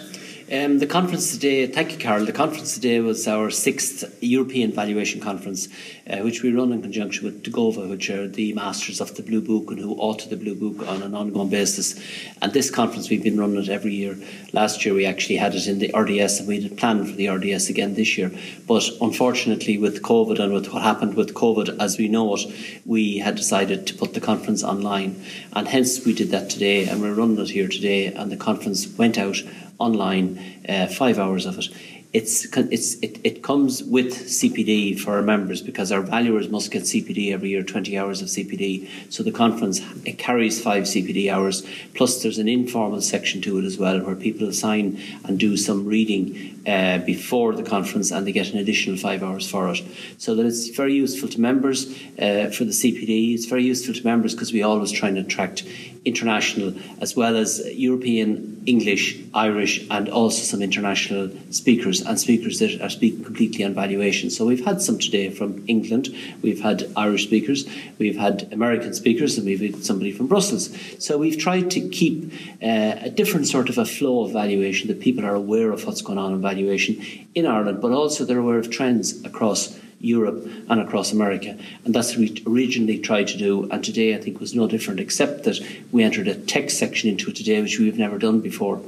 Um, 0.55 0.79
the 0.79 0.87
conference 0.87 1.33
today, 1.33 1.67
thank 1.67 1.91
you, 1.91 1.99
Carol. 1.99 2.27
The 2.27 2.33
conference 2.33 2.75
today 2.75 3.01
was 3.01 3.27
our 3.27 3.51
sixth 3.51 4.05
European 4.23 4.71
Valuation 4.71 5.21
Conference, 5.21 5.67
uh, 6.09 6.19
which 6.19 6.45
we 6.45 6.53
run 6.53 6.71
in 6.71 6.81
conjunction 6.81 7.25
with 7.25 7.43
TEGoVA, 7.43 7.91
which 7.91 8.09
are 8.09 8.29
the 8.29 8.53
masters 8.53 9.01
of 9.01 9.17
the 9.17 9.25
Blue 9.25 9.41
Book 9.41 9.73
and 9.73 9.81
who 9.81 9.97
author 9.97 10.29
the 10.29 10.37
Blue 10.37 10.55
Book 10.55 10.87
on 10.87 11.03
an 11.03 11.13
ongoing 11.13 11.49
basis. 11.49 11.99
And 12.41 12.53
this 12.53 12.71
conference, 12.71 13.11
we've 13.11 13.23
been 13.23 13.41
running 13.41 13.65
it 13.65 13.69
every 13.69 13.95
year. 13.95 14.17
Last 14.53 14.85
year, 14.85 14.95
we 14.95 15.07
actually 15.07 15.39
had 15.39 15.57
it 15.57 15.67
in 15.67 15.81
the 15.81 15.91
RDS, 15.93 16.39
and 16.39 16.47
we 16.47 16.63
had 16.63 16.79
planned 16.79 17.09
for 17.09 17.17
the 17.17 17.31
RDS 17.31 17.69
again 17.69 17.95
this 17.95 18.17
year. 18.17 18.31
But 18.69 18.89
unfortunately, 19.01 19.79
with 19.79 20.03
COVID 20.03 20.39
and 20.39 20.53
with 20.53 20.73
what 20.73 20.83
happened 20.83 21.15
with 21.15 21.35
COVID 21.35 21.81
as 21.81 21.99
we 21.99 22.07
know 22.07 22.37
it, 22.37 22.43
we 22.87 23.19
had 23.19 23.35
decided 23.35 23.89
to 23.89 23.95
put 23.95 24.15
the 24.15 24.21
conference 24.21 24.63
online. 24.63 25.21
And 25.53 25.67
hence, 25.67 26.05
we 26.05 26.13
did 26.13 26.31
that 26.31 26.49
today, 26.49 26.87
and 26.87 27.01
we're 27.01 27.15
running 27.15 27.41
it 27.41 27.51
here 27.51 27.67
today. 27.67 28.07
And 28.07 28.31
the 28.31 28.37
conference 28.37 28.87
went 28.87 29.19
out 29.19 29.43
online, 29.79 30.63
uh, 30.69 30.87
five 30.87 31.19
hours 31.19 31.47
of 31.47 31.59
it. 31.59 31.67
It's, 32.15 32.47
it's, 32.57 32.95
it, 33.01 33.19
it 33.25 33.43
comes 33.43 33.83
with 33.83 34.15
CPD 34.15 35.01
for 35.01 35.17
our 35.17 35.23
members 35.23 35.61
because 35.61 35.91
our 35.91 36.01
valuers 36.01 36.49
must 36.49 36.71
get 36.71 36.85
CPD 36.85 37.33
every 37.33 37.49
year, 37.49 37.65
20 37.65 37.99
hours 37.99 38.23
of 38.23 38.29
CPD. 38.29 38.89
So 39.13 39.25
the 39.25 39.33
conference 39.33 39.81
it 40.05 40.17
carries 40.17 40.63
five 40.63 40.85
CPD 40.85 41.29
hours. 41.29 41.67
Plus, 41.95 42.23
there's 42.23 42.39
an 42.39 42.49
informal 42.49 43.01
section 43.01 43.43
to 43.43 43.59
it 43.59 43.65
as 43.65 43.79
well 43.79 44.01
where 44.01 44.15
people 44.15 44.53
sign 44.53 45.01
and 45.25 45.41
do 45.41 45.57
some 45.57 45.87
reading 45.87 46.55
uh, 46.69 46.99
before 46.99 47.53
the 47.53 47.65
conference 47.65 48.13
and 48.13 48.25
they 48.25 48.33
get 48.33 48.53
an 48.53 48.59
additional 48.59 48.97
five 48.97 49.25
hours 49.25 49.51
for 49.51 49.69
it. 49.71 49.83
So 50.17 50.37
that 50.37 50.47
it's 50.47 50.69
very 50.69 50.95
useful 50.95 51.29
to 51.31 51.41
members 51.41 51.87
uh, 52.17 52.51
for 52.51 52.65
the 52.65 52.71
CPD. 52.71 53.35
It's 53.35 53.47
very 53.47 53.65
useful 53.65 53.93
to 53.93 54.05
members 54.05 54.35
because 54.35 54.53
we 54.53 54.63
always 54.63 54.93
try 54.93 55.09
and 55.09 55.19
attract 55.19 55.65
international 56.05 56.75
as 57.01 57.17
well 57.17 57.37
as 57.37 57.61
European, 57.73 58.63
English, 58.67 59.19
Irish, 59.33 59.87
and 59.91 60.09
also 60.09 60.43
some 60.43 60.63
international 60.63 61.31
speakers 61.51 62.04
and 62.05 62.19
speakers 62.19 62.59
that 62.59 62.81
are 62.81 62.91
speaking 62.91 63.25
completely 63.25 63.65
on 63.65 63.75
valuation. 63.75 64.31
So 64.31 64.45
we've 64.47 64.65
had 64.65 64.81
some 64.81 64.99
today 64.99 65.31
from 65.31 65.65
England, 65.69 66.15
we've 66.43 66.61
had 66.61 66.91
Irish 66.97 67.25
speakers, 67.25 67.67
we've 67.99 68.17
had 68.17 68.53
American 68.53 68.95
speakers, 68.95 69.37
and 69.39 69.47
we've 69.47 69.61
had 69.61 69.85
somebody 69.85 70.13
from 70.13 70.27
Brussels. 70.27 70.77
So 70.99 71.19
we've 71.19 71.39
tried 71.39 71.71
to 71.73 71.89
keep 71.89 72.33
uh, 72.63 72.97
a 73.01 73.11
different 73.11 73.47
sort 73.47 73.69
of 73.69 73.79
a 73.79 73.85
flow 73.85 74.25
of 74.25 74.33
valuation 74.33 74.89
that 74.89 75.01
people 75.01 75.25
are 75.25 75.35
aware 75.35 75.73
of 75.73 75.87
what's 75.87 76.03
going 76.03 76.19
on 76.19 76.33
in 76.33 76.43
valuation 76.43 77.03
in 77.35 77.47
Ireland, 77.47 77.81
but 77.81 77.93
also 77.93 78.25
they're 78.25 78.39
aware 78.39 78.59
of 78.59 78.71
trends 78.71 79.25
across 79.25 79.79
Europe 80.05 80.47
and 80.69 80.81
across 80.81 81.13
America. 81.13 81.57
And 81.85 81.95
that's 81.95 82.11
what 82.11 82.19
we 82.19 82.43
originally 82.47 82.99
tried 82.99 83.29
to 83.29 83.39
do. 83.39 83.69
And 83.71 83.83
today 83.83 84.15
I 84.15 84.19
think 84.21 84.39
was 84.39 84.55
no 84.55 84.69
different, 84.69 85.01
except 85.01 85.45
that 85.45 85.59
we 85.93 86.03
entered 86.03 86.29
a 86.29 86.35
tech 86.35 86.71
section 86.71 87.09
into 87.09 87.31
it 87.31 87.37
today, 87.37 87.61
which 87.63 87.79
we've 87.79 87.99
never 87.99 88.19
done 88.19 88.41
before. 88.41 88.83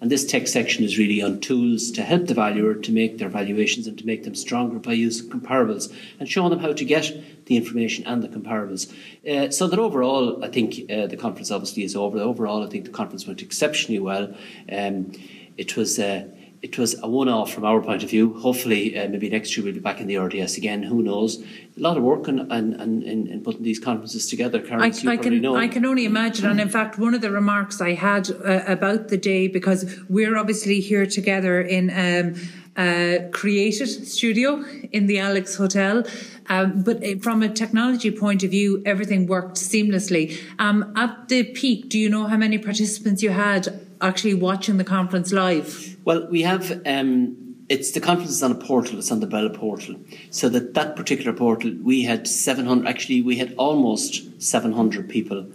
And 0.00 0.10
this 0.10 0.24
tech 0.24 0.46
section 0.46 0.84
is 0.84 0.98
really 0.98 1.20
on 1.20 1.40
tools 1.40 1.90
to 1.92 2.02
help 2.02 2.26
the 2.26 2.34
valuer 2.34 2.74
to 2.74 2.92
make 2.92 3.18
their 3.18 3.28
valuations 3.28 3.86
and 3.86 3.98
to 3.98 4.06
make 4.06 4.24
them 4.24 4.34
stronger 4.34 4.78
by 4.78 4.92
using 4.92 5.28
comparables 5.28 5.92
and 6.18 6.28
showing 6.28 6.50
them 6.50 6.60
how 6.60 6.72
to 6.72 6.84
get 6.84 7.12
the 7.46 7.56
information 7.56 8.06
and 8.06 8.22
the 8.22 8.28
comparables. 8.28 8.92
Uh, 9.28 9.50
so 9.50 9.66
that 9.66 9.78
overall, 9.78 10.44
I 10.44 10.48
think 10.48 10.90
uh, 10.90 11.06
the 11.06 11.16
conference 11.16 11.50
obviously 11.50 11.82
is 11.82 11.96
over. 11.96 12.18
Overall, 12.18 12.64
I 12.64 12.68
think 12.68 12.84
the 12.84 12.92
conference 12.92 13.26
went 13.26 13.42
exceptionally 13.42 14.00
well. 14.00 14.34
Um, 14.70 15.12
it 15.56 15.76
was. 15.76 15.98
Uh, 15.98 16.28
it 16.62 16.78
was 16.78 17.00
a 17.02 17.08
one-off 17.08 17.52
from 17.52 17.64
our 17.64 17.80
point 17.80 18.02
of 18.02 18.10
view. 18.10 18.34
Hopefully, 18.38 18.98
uh, 18.98 19.08
maybe 19.08 19.30
next 19.30 19.56
year 19.56 19.64
we'll 19.64 19.72
be 19.72 19.80
back 19.80 20.00
in 20.00 20.06
the 20.06 20.18
RDS 20.18 20.58
again. 20.58 20.82
Who 20.82 21.02
knows? 21.02 21.42
A 21.42 21.80
lot 21.80 21.96
of 21.96 22.02
work 22.02 22.28
in, 22.28 22.38
in, 22.52 22.74
in, 23.02 23.26
in 23.26 23.40
putting 23.42 23.62
these 23.62 23.78
conferences 23.78 24.28
together. 24.28 24.60
Karen, 24.60 24.82
I, 24.82 25.10
I 25.10 25.16
can 25.16 25.40
know. 25.40 25.56
I 25.56 25.68
can 25.68 25.86
only 25.86 26.04
imagine. 26.04 26.46
And 26.46 26.60
in 26.60 26.68
fact, 26.68 26.98
one 26.98 27.14
of 27.14 27.22
the 27.22 27.30
remarks 27.30 27.80
I 27.80 27.94
had 27.94 28.30
uh, 28.30 28.64
about 28.66 29.08
the 29.08 29.16
day 29.16 29.48
because 29.48 30.00
we're 30.10 30.36
obviously 30.36 30.80
here 30.80 31.06
together 31.06 31.60
in. 31.60 31.90
Um, 31.90 32.34
uh, 32.76 33.28
created 33.32 33.88
studio 33.88 34.64
in 34.92 35.06
the 35.06 35.18
Alex 35.18 35.56
Hotel. 35.56 36.04
Um, 36.48 36.82
but 36.82 37.02
from 37.20 37.42
a 37.42 37.48
technology 37.48 38.10
point 38.10 38.42
of 38.42 38.52
view, 38.52 38.80
everything 38.86 39.26
worked 39.26 39.56
seamlessly. 39.56 40.40
Um, 40.58 40.92
at 40.96 41.28
the 41.28 41.42
peak, 41.42 41.90
do 41.90 41.98
you 41.98 42.08
know 42.08 42.28
how 42.28 42.36
many 42.36 42.58
participants 42.58 43.22
you 43.22 43.30
had 43.30 43.89
actually 44.00 44.34
watching 44.34 44.76
the 44.76 44.84
conference 44.84 45.32
live? 45.32 45.96
Well, 46.04 46.28
we 46.30 46.42
have. 46.42 46.82
Um, 46.86 47.36
it's 47.68 47.92
the 47.92 48.00
conference 48.00 48.32
is 48.32 48.42
on 48.42 48.52
a 48.52 48.56
portal. 48.56 48.98
It's 48.98 49.12
on 49.12 49.20
the 49.20 49.26
Brella 49.26 49.54
portal. 49.54 49.96
So 50.30 50.48
that 50.48 50.74
that 50.74 50.96
particular 50.96 51.32
portal, 51.32 51.72
we 51.82 52.02
had 52.02 52.26
seven 52.26 52.66
hundred. 52.66 52.88
Actually, 52.88 53.22
we 53.22 53.36
had 53.36 53.54
almost 53.56 54.42
seven 54.42 54.72
hundred 54.72 55.08
people 55.08 55.46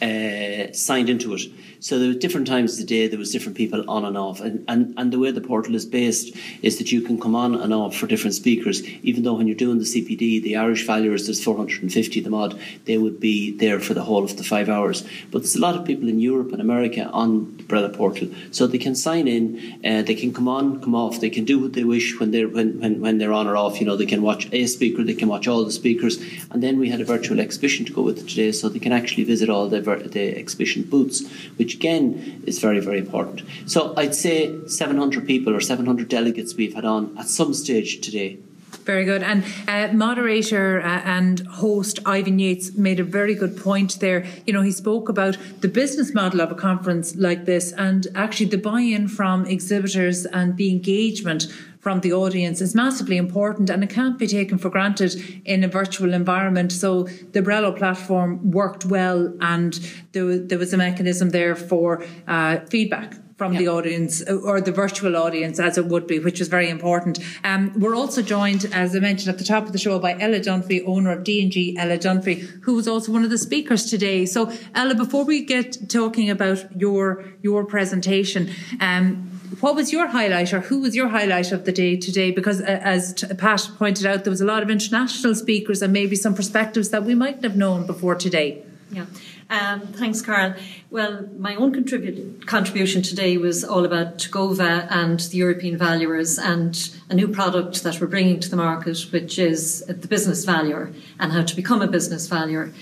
uh, 0.00 0.72
signed 0.72 1.08
into 1.08 1.34
it. 1.34 1.42
So 1.84 1.98
there 1.98 2.08
was 2.08 2.16
different 2.16 2.46
times 2.46 2.72
of 2.72 2.78
the 2.78 2.86
day, 2.86 3.08
there 3.08 3.18
was 3.18 3.30
different 3.30 3.58
people 3.58 3.84
on 3.90 4.06
and 4.06 4.16
off. 4.16 4.40
And, 4.40 4.64
and, 4.68 4.94
and 4.96 5.12
the 5.12 5.18
way 5.18 5.30
the 5.32 5.42
portal 5.42 5.74
is 5.74 5.84
based 5.84 6.34
is 6.62 6.78
that 6.78 6.90
you 6.90 7.02
can 7.02 7.20
come 7.20 7.36
on 7.36 7.54
and 7.54 7.74
off 7.74 7.94
for 7.94 8.06
different 8.06 8.32
speakers, 8.32 8.82
even 9.02 9.22
though 9.22 9.34
when 9.34 9.46
you're 9.46 9.54
doing 9.54 9.76
the 9.76 9.84
CPD, 9.84 10.42
the 10.42 10.56
Irish 10.56 10.86
valuers, 10.86 11.26
there's 11.26 11.44
450 11.44 12.20
of 12.20 12.24
them 12.24 12.32
odd, 12.32 12.58
they 12.86 12.96
would 12.96 13.20
be 13.20 13.54
there 13.54 13.80
for 13.80 13.92
the 13.92 14.02
whole 14.02 14.24
of 14.24 14.34
the 14.38 14.42
five 14.42 14.70
hours. 14.70 15.06
But 15.30 15.40
there's 15.40 15.56
a 15.56 15.60
lot 15.60 15.76
of 15.76 15.84
people 15.84 16.08
in 16.08 16.20
Europe 16.20 16.52
and 16.52 16.62
America 16.62 17.04
on 17.10 17.54
the 17.58 17.64
Brella 17.64 17.94
portal, 17.94 18.30
so 18.50 18.66
they 18.66 18.78
can 18.78 18.94
sign 18.94 19.28
in, 19.28 19.78
uh, 19.84 20.00
they 20.00 20.14
can 20.14 20.32
come 20.32 20.48
on, 20.48 20.80
come 20.80 20.94
off, 20.94 21.20
they 21.20 21.28
can 21.28 21.44
do 21.44 21.58
what 21.58 21.74
they 21.74 21.84
wish 21.84 22.18
when 22.18 22.30
they're, 22.30 22.48
when, 22.48 22.80
when, 22.80 23.02
when 23.02 23.18
they're 23.18 23.34
on 23.34 23.46
or 23.46 23.58
off. 23.58 23.78
You 23.78 23.84
know, 23.84 23.96
they 23.96 24.06
can 24.06 24.22
watch 24.22 24.48
a 24.52 24.66
speaker, 24.66 25.04
they 25.04 25.12
can 25.12 25.28
watch 25.28 25.46
all 25.46 25.62
the 25.62 25.70
speakers. 25.70 26.16
And 26.50 26.62
then 26.62 26.78
we 26.78 26.88
had 26.88 27.02
a 27.02 27.04
virtual 27.04 27.40
exhibition 27.40 27.84
to 27.84 27.92
go 27.92 28.00
with 28.00 28.20
it 28.20 28.28
today, 28.30 28.52
so 28.52 28.70
they 28.70 28.78
can 28.78 28.92
actually 28.92 29.24
visit 29.24 29.50
all 29.50 29.68
the, 29.68 29.82
the 29.82 30.38
exhibition 30.38 30.84
booths, 30.84 31.30
which 31.56 31.73
which 31.74 31.80
again 31.80 32.42
is 32.46 32.58
very, 32.58 32.80
very 32.80 32.98
important. 32.98 33.42
So 33.66 33.94
I'd 33.96 34.14
say 34.14 34.66
700 34.66 35.26
people 35.26 35.54
or 35.54 35.60
700 35.60 36.08
delegates 36.08 36.54
we've 36.54 36.74
had 36.74 36.84
on 36.84 37.16
at 37.18 37.28
some 37.28 37.54
stage 37.54 38.00
today. 38.00 38.38
Very 38.84 39.04
good. 39.04 39.22
And 39.22 39.44
uh, 39.66 39.94
moderator 39.94 40.80
uh, 40.80 41.00
and 41.04 41.40
host 41.46 42.00
Ivan 42.04 42.38
Yates 42.38 42.74
made 42.74 43.00
a 43.00 43.04
very 43.04 43.34
good 43.34 43.56
point 43.56 43.98
there. 44.00 44.26
You 44.46 44.52
know, 44.52 44.62
he 44.62 44.72
spoke 44.72 45.08
about 45.08 45.38
the 45.60 45.68
business 45.68 46.12
model 46.12 46.40
of 46.40 46.50
a 46.50 46.54
conference 46.54 47.16
like 47.16 47.46
this 47.46 47.72
and 47.72 48.06
actually 48.14 48.50
the 48.50 48.58
buy 48.58 48.80
in 48.80 49.08
from 49.08 49.46
exhibitors 49.46 50.26
and 50.26 50.56
the 50.56 50.70
engagement 50.70 51.46
from 51.84 52.00
the 52.00 52.14
audience 52.14 52.62
is 52.62 52.74
massively 52.74 53.18
important 53.18 53.68
and 53.68 53.84
it 53.84 53.90
can't 53.90 54.18
be 54.18 54.26
taken 54.26 54.56
for 54.56 54.70
granted 54.70 55.12
in 55.44 55.62
a 55.62 55.68
virtual 55.68 56.14
environment. 56.14 56.72
So 56.72 57.02
the 57.32 57.42
Brella 57.42 57.76
platform 57.76 58.50
worked 58.50 58.86
well 58.86 59.30
and 59.42 59.74
there, 60.12 60.38
there 60.38 60.58
was 60.58 60.72
a 60.72 60.78
mechanism 60.78 61.28
there 61.28 61.54
for 61.54 62.02
uh, 62.26 62.60
feedback 62.70 63.16
from 63.36 63.56
the 63.56 63.68
audience 63.68 64.22
uh, 64.26 64.36
or 64.36 64.62
the 64.62 64.72
virtual 64.72 65.14
audience 65.14 65.60
as 65.60 65.76
it 65.76 65.84
would 65.84 66.06
be, 66.06 66.18
which 66.18 66.40
is 66.40 66.48
very 66.48 66.70
important. 66.70 67.18
Um, 67.44 67.78
we're 67.78 67.96
also 67.96 68.22
joined, 68.22 68.64
as 68.72 68.96
I 68.96 69.00
mentioned 69.00 69.28
at 69.28 69.38
the 69.38 69.44
top 69.44 69.64
of 69.66 69.72
the 69.72 69.78
show, 69.78 69.98
by 69.98 70.12
Ella 70.18 70.40
Dunphy, 70.40 70.82
owner 70.86 71.12
of 71.12 71.22
DNG 71.22 71.76
Ella 71.76 71.98
Dunphy, 71.98 72.38
who 72.62 72.74
was 72.76 72.88
also 72.88 73.12
one 73.12 73.24
of 73.24 73.30
the 73.30 73.36
speakers 73.36 73.90
today. 73.90 74.24
So 74.24 74.50
Ella, 74.74 74.94
before 74.94 75.24
we 75.26 75.44
get 75.44 75.90
talking 75.90 76.30
about 76.30 76.64
your, 76.80 77.24
your 77.42 77.66
presentation, 77.66 78.50
um, 78.80 79.33
what 79.60 79.74
was 79.74 79.92
your 79.92 80.08
highlight 80.08 80.52
or 80.52 80.60
who 80.60 80.80
was 80.80 80.94
your 80.94 81.08
highlight 81.08 81.52
of 81.52 81.64
the 81.64 81.72
day 81.72 81.96
today? 81.96 82.30
Because 82.30 82.60
uh, 82.60 82.64
as 82.64 83.24
Pat 83.38 83.68
pointed 83.76 84.06
out, 84.06 84.24
there 84.24 84.30
was 84.30 84.40
a 84.40 84.46
lot 84.46 84.62
of 84.62 84.70
international 84.70 85.34
speakers 85.34 85.82
and 85.82 85.92
maybe 85.92 86.16
some 86.16 86.34
perspectives 86.34 86.90
that 86.90 87.04
we 87.04 87.14
mightn't 87.14 87.44
have 87.44 87.56
known 87.56 87.86
before 87.86 88.14
today. 88.14 88.62
Yeah. 88.90 89.06
Um, 89.50 89.80
thanks, 89.80 90.22
Carl. 90.22 90.54
Well, 90.90 91.28
my 91.36 91.54
own 91.56 91.74
contribu- 91.74 92.46
contribution 92.46 93.02
today 93.02 93.36
was 93.36 93.62
all 93.62 93.84
about 93.84 94.18
TEGoVA 94.18 94.86
and 94.90 95.20
the 95.20 95.36
European 95.36 95.76
valuers 95.76 96.38
and 96.38 96.90
a 97.10 97.14
new 97.14 97.28
product 97.28 97.82
that 97.82 98.00
we're 98.00 98.06
bringing 98.06 98.40
to 98.40 98.48
the 98.48 98.56
market, 98.56 98.98
which 99.10 99.38
is 99.38 99.84
the 99.86 100.08
business 100.08 100.44
valuer 100.44 100.92
and 101.20 101.32
how 101.32 101.42
to 101.42 101.56
become 101.56 101.82
a 101.82 101.86
business 101.86 102.26
valuer. 102.26 102.72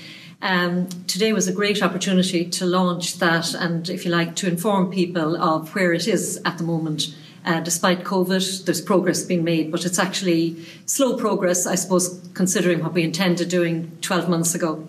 Um, 0.42 0.88
today 1.06 1.32
was 1.32 1.46
a 1.46 1.52
great 1.52 1.84
opportunity 1.84 2.44
to 2.44 2.66
launch 2.66 3.18
that 3.18 3.54
and, 3.54 3.88
if 3.88 4.04
you 4.04 4.10
like, 4.10 4.34
to 4.36 4.48
inform 4.48 4.90
people 4.90 5.40
of 5.40 5.72
where 5.72 5.92
it 5.92 6.08
is 6.08 6.42
at 6.44 6.58
the 6.58 6.64
moment. 6.64 7.14
Uh, 7.44 7.60
despite 7.60 8.02
COVID, 8.02 8.64
there's 8.64 8.80
progress 8.80 9.22
being 9.22 9.44
made, 9.44 9.70
but 9.70 9.86
it's 9.86 10.00
actually 10.00 10.64
slow 10.84 11.16
progress, 11.16 11.64
I 11.64 11.76
suppose, 11.76 12.20
considering 12.34 12.82
what 12.82 12.92
we 12.92 13.04
intended 13.04 13.48
doing 13.48 13.96
12 14.00 14.28
months 14.28 14.54
ago. 14.54 14.86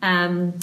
Um, 0.00 0.54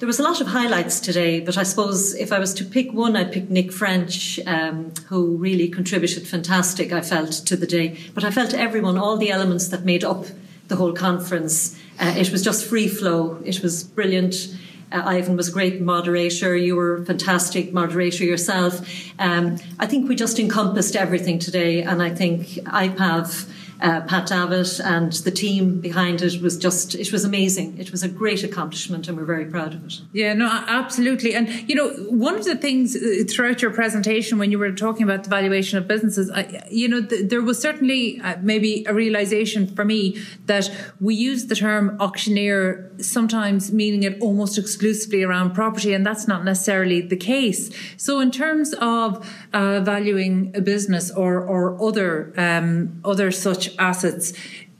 there 0.00 0.08
was 0.08 0.18
a 0.18 0.24
lot 0.24 0.40
of 0.40 0.48
highlights 0.48 0.98
today, 0.98 1.38
but 1.38 1.56
I 1.56 1.62
suppose 1.62 2.14
if 2.16 2.32
I 2.32 2.40
was 2.40 2.54
to 2.54 2.64
pick 2.64 2.92
one, 2.92 3.16
I'd 3.16 3.32
pick 3.32 3.50
Nick 3.50 3.72
French, 3.72 4.40
um, 4.46 4.92
who 5.06 5.36
really 5.36 5.68
contributed 5.68 6.26
fantastic, 6.26 6.92
I 6.92 7.02
felt, 7.02 7.32
to 7.32 7.56
the 7.56 7.66
day. 7.66 7.98
But 8.14 8.24
I 8.24 8.32
felt 8.32 8.52
everyone, 8.52 8.98
all 8.98 9.16
the 9.16 9.30
elements 9.30 9.68
that 9.68 9.84
made 9.84 10.02
up 10.02 10.26
the 10.66 10.76
whole 10.76 10.92
conference, 10.92 11.78
uh, 12.00 12.14
it 12.16 12.30
was 12.30 12.42
just 12.42 12.64
free 12.66 12.88
flow. 12.88 13.40
It 13.44 13.62
was 13.62 13.84
brilliant. 13.84 14.56
Uh, 14.92 15.02
Ivan 15.04 15.36
was 15.36 15.48
a 15.48 15.52
great 15.52 15.80
moderator. 15.80 16.56
You 16.56 16.76
were 16.76 16.96
a 16.96 17.04
fantastic 17.04 17.72
moderator 17.72 18.24
yourself. 18.24 18.80
Um, 19.18 19.58
I 19.78 19.86
think 19.86 20.08
we 20.08 20.14
just 20.14 20.38
encompassed 20.38 20.94
everything 20.96 21.38
today, 21.38 21.82
and 21.82 22.02
I 22.02 22.10
think 22.10 22.46
IPAV 22.66 23.50
uh, 23.80 24.02
Pat 24.02 24.26
Davitt 24.26 24.80
and 24.80 25.12
the 25.12 25.30
team 25.30 25.80
behind 25.80 26.22
it 26.22 26.40
was 26.40 26.56
just, 26.56 26.94
it 26.94 27.12
was 27.12 27.24
amazing. 27.24 27.78
It 27.78 27.90
was 27.90 28.02
a 28.02 28.08
great 28.08 28.42
accomplishment 28.42 29.08
and 29.08 29.16
we're 29.16 29.24
very 29.24 29.46
proud 29.46 29.74
of 29.74 29.84
it. 29.84 30.00
Yeah, 30.12 30.32
no, 30.32 30.46
absolutely. 30.46 31.34
And, 31.34 31.48
you 31.68 31.74
know, 31.74 31.90
one 32.10 32.36
of 32.36 32.44
the 32.44 32.56
things 32.56 32.96
uh, 32.96 33.24
throughout 33.28 33.62
your 33.62 33.70
presentation 33.72 34.38
when 34.38 34.50
you 34.50 34.58
were 34.58 34.72
talking 34.72 35.02
about 35.02 35.24
the 35.24 35.30
valuation 35.30 35.78
of 35.78 35.88
businesses, 35.88 36.30
I, 36.30 36.66
you 36.70 36.88
know, 36.88 37.04
th- 37.04 37.28
there 37.28 37.42
was 37.42 37.60
certainly 37.60 38.20
uh, 38.20 38.36
maybe 38.40 38.84
a 38.86 38.94
realization 38.94 39.66
for 39.66 39.84
me 39.84 40.18
that 40.46 40.70
we 41.00 41.14
use 41.14 41.46
the 41.46 41.54
term 41.54 41.96
auctioneer 42.00 42.90
sometimes 42.98 43.72
meaning 43.72 44.02
it 44.02 44.20
almost 44.20 44.58
exclusively 44.58 45.22
around 45.22 45.54
property, 45.54 45.92
and 45.92 46.04
that's 46.06 46.26
not 46.26 46.44
necessarily 46.44 47.00
the 47.00 47.16
case. 47.16 47.70
So, 47.96 48.20
in 48.20 48.30
terms 48.30 48.74
of 48.74 49.28
uh, 49.52 49.80
valuing 49.80 50.52
a 50.54 50.60
business 50.60 51.10
or, 51.10 51.40
or 51.40 51.82
other, 51.82 52.32
um, 52.36 53.00
other 53.04 53.30
such 53.30 53.63
assets. 53.78 54.32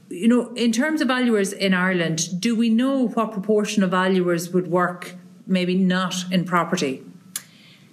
You 0.09 0.27
know, 0.27 0.53
in 0.53 0.71
terms 0.71 1.01
of 1.01 1.07
valuers 1.07 1.51
in 1.51 1.73
Ireland, 1.73 2.39
do 2.39 2.55
we 2.55 2.69
know 2.69 3.07
what 3.07 3.31
proportion 3.31 3.83
of 3.83 3.91
valuers 3.91 4.51
would 4.51 4.67
work 4.67 5.15
maybe 5.47 5.75
not 5.75 6.15
in 6.31 6.45
property? 6.45 7.03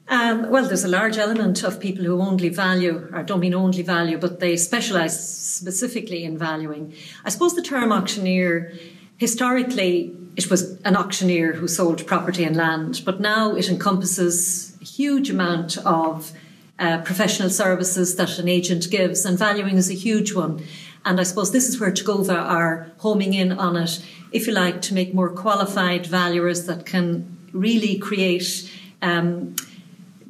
Um, 0.08 0.50
well, 0.50 0.66
there's 0.66 0.84
a 0.84 0.88
large 0.88 1.16
element 1.16 1.62
of 1.62 1.80
people 1.80 2.04
who 2.04 2.20
only 2.20 2.48
value, 2.48 3.08
or 3.12 3.22
don't 3.22 3.40
mean 3.40 3.54
only 3.54 3.82
value, 3.82 4.18
but 4.18 4.40
they 4.40 4.56
specialise 4.56 5.18
specifically 5.18 6.24
in 6.24 6.36
valuing. 6.36 6.92
I 7.24 7.30
suppose 7.30 7.54
the 7.54 7.62
term 7.62 7.92
auctioneer, 7.92 8.72
historically, 9.16 10.14
it 10.36 10.50
was 10.50 10.80
an 10.82 10.96
auctioneer 10.96 11.52
who 11.52 11.68
sold 11.68 12.06
property 12.06 12.44
and 12.44 12.56
land, 12.56 13.02
but 13.04 13.20
now 13.20 13.54
it 13.54 13.68
encompasses 13.68 14.76
a 14.80 14.84
huge 14.84 15.30
amount 15.30 15.78
of 15.78 16.32
uh, 16.78 16.98
professional 17.02 17.50
services 17.50 18.16
that 18.16 18.38
an 18.38 18.48
agent 18.48 18.90
gives, 18.90 19.24
and 19.24 19.38
valuing 19.38 19.76
is 19.76 19.90
a 19.90 19.94
huge 19.94 20.32
one. 20.34 20.62
And 21.04 21.20
I 21.20 21.24
suppose 21.24 21.50
this 21.50 21.68
is 21.68 21.80
where 21.80 21.90
TEGoVA 21.90 22.36
are 22.36 22.92
homing 22.98 23.34
in 23.34 23.52
on 23.52 23.76
it, 23.76 24.04
if 24.30 24.46
you 24.46 24.52
like, 24.52 24.80
to 24.82 24.94
make 24.94 25.14
more 25.14 25.30
qualified 25.30 26.06
valuers 26.06 26.66
that 26.66 26.86
can 26.86 27.38
really 27.52 27.98
create 27.98 28.70
um, 29.02 29.56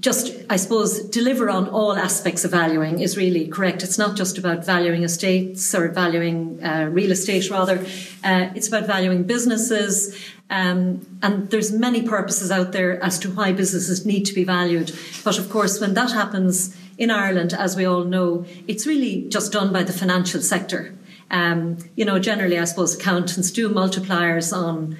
just, 0.03 0.35
I 0.51 0.57
suppose, 0.57 1.01
deliver 1.05 1.49
on 1.49 1.69
all 1.69 1.93
aspects 1.93 2.45
of 2.45 2.51
valuing 2.51 2.99
is 2.99 3.17
really 3.17 3.47
correct. 3.47 3.85
It's 3.85 3.99
not 3.99 4.17
just 4.17 4.37
about 4.37 4.67
valuing 4.67 5.05
estates 5.05 5.73
or 5.77 5.89
valuing 5.89 6.63
uh, 6.63 6.89
real 6.91 7.13
estate, 7.13 7.49
rather. 7.51 7.79
Uh, 8.25 8.51
it's 8.57 8.67
about 8.67 8.89
valuing 8.89 9.23
businesses. 9.23 10.19
Um, 10.51 11.07
and 11.23 11.49
there's 11.51 11.71
many 11.71 12.03
purposes 12.03 12.51
out 12.51 12.73
there 12.73 13.03
as 13.03 13.19
to 13.21 13.31
why 13.31 13.53
businesses 13.53 14.05
need 14.05 14.25
to 14.25 14.35
be 14.35 14.43
valued. 14.43 14.93
But 15.23 15.39
of 15.39 15.49
course, 15.49 15.81
when 15.81 15.95
that 15.95 16.11
happens 16.11 16.77
in 16.99 17.11
Ireland, 17.11 17.55
as 17.55 17.77
we 17.77 17.85
all 17.85 18.03
know, 18.03 18.45
it's 18.67 18.89
really 18.89 19.29
just 19.29 19.53
done 19.53 19.73
by 19.73 19.85
the 19.85 19.93
financial 19.93 20.43
sector. 20.43 20.95
Um, 21.31 21.79
you 21.95 22.05
know, 22.05 22.19
generally, 22.19 22.59
I 22.59 22.65
suppose 22.65 22.97
accountants 22.97 23.53
do 23.53 23.71
multipliers 23.71 24.53
on 24.53 24.99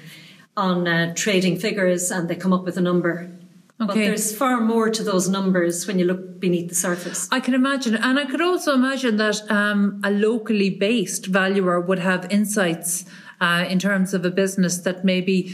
on 0.55 0.87
uh, 0.87 1.13
trading 1.15 1.57
figures 1.57 2.11
and 2.11 2.29
they 2.29 2.35
come 2.35 2.53
up 2.53 2.63
with 2.63 2.77
a 2.77 2.81
number. 2.81 3.27
Okay. 3.83 3.99
But 3.99 4.05
there's 4.05 4.35
far 4.35 4.61
more 4.61 4.89
to 4.89 5.03
those 5.03 5.29
numbers 5.29 5.87
when 5.87 5.99
you 5.99 6.05
look 6.05 6.39
beneath 6.39 6.69
the 6.69 6.75
surface. 6.75 7.27
I 7.31 7.39
can 7.39 7.53
imagine. 7.53 7.95
And 7.95 8.19
I 8.19 8.25
could 8.25 8.41
also 8.41 8.73
imagine 8.73 9.17
that 9.17 9.49
um, 9.49 10.01
a 10.03 10.11
locally 10.11 10.69
based 10.69 11.27
valuer 11.27 11.79
would 11.79 11.99
have 11.99 12.27
insights 12.31 13.05
uh, 13.41 13.65
in 13.67 13.79
terms 13.79 14.13
of 14.13 14.25
a 14.25 14.31
business 14.31 14.79
that 14.79 15.03
maybe 15.03 15.53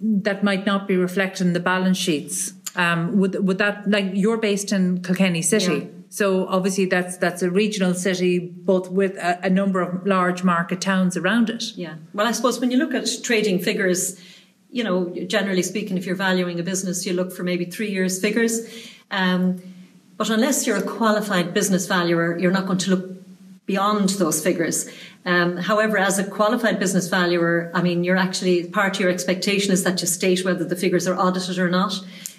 that 0.00 0.42
might 0.42 0.66
not 0.66 0.88
be 0.88 0.96
reflected 0.96 1.46
in 1.46 1.52
the 1.52 1.60
balance 1.60 1.98
sheets. 1.98 2.52
Um, 2.76 3.18
would 3.18 3.46
would 3.46 3.58
that 3.58 3.88
like 3.90 4.10
you're 4.14 4.38
based 4.38 4.72
in 4.72 5.02
Kilkenny 5.02 5.42
City? 5.42 5.74
Yeah. 5.74 5.84
So 6.10 6.46
obviously 6.48 6.86
that's 6.86 7.16
that's 7.16 7.42
a 7.42 7.50
regional 7.50 7.94
city, 7.94 8.38
both 8.38 8.90
with 8.90 9.16
a, 9.16 9.46
a 9.46 9.50
number 9.50 9.80
of 9.80 10.06
large 10.06 10.42
market 10.42 10.80
towns 10.80 11.16
around 11.16 11.50
it. 11.50 11.64
Yeah. 11.76 11.94
Well, 12.12 12.26
I 12.26 12.32
suppose 12.32 12.60
when 12.60 12.70
you 12.70 12.78
look 12.78 12.94
at 12.94 13.08
trading 13.22 13.58
figures, 13.60 14.20
you 14.72 14.84
know, 14.84 15.10
generally 15.26 15.62
speaking, 15.62 15.96
if 15.96 16.06
you're 16.06 16.14
valuing 16.14 16.60
a 16.60 16.62
business, 16.62 17.04
you 17.06 17.12
look 17.12 17.32
for 17.32 17.42
maybe 17.42 17.64
three 17.64 17.90
years 17.90 18.20
figures. 18.20 18.60
Um, 19.10 19.62
but 20.16 20.30
unless 20.30 20.66
you're 20.66 20.76
a 20.76 20.82
qualified 20.82 21.54
business 21.54 21.86
valuer, 21.86 22.38
you're 22.38 22.52
not 22.52 22.66
going 22.66 22.78
to 22.78 22.90
look 22.90 23.10
beyond 23.66 24.10
those 24.10 24.42
figures. 24.42 24.90
Um, 25.24 25.56
however, 25.56 25.98
as 25.98 26.18
a 26.18 26.24
qualified 26.24 26.78
business 26.78 27.08
valuer, 27.08 27.70
I 27.74 27.82
mean, 27.82 28.04
you're 28.04 28.16
actually 28.16 28.66
part 28.68 28.96
of 28.96 29.00
your 29.00 29.10
expectation 29.10 29.72
is 29.72 29.84
that 29.84 30.00
you 30.00 30.06
state 30.06 30.44
whether 30.44 30.64
the 30.64 30.76
figures 30.76 31.06
are 31.06 31.16
audited 31.16 31.58
or 31.58 31.68
not. 31.68 31.94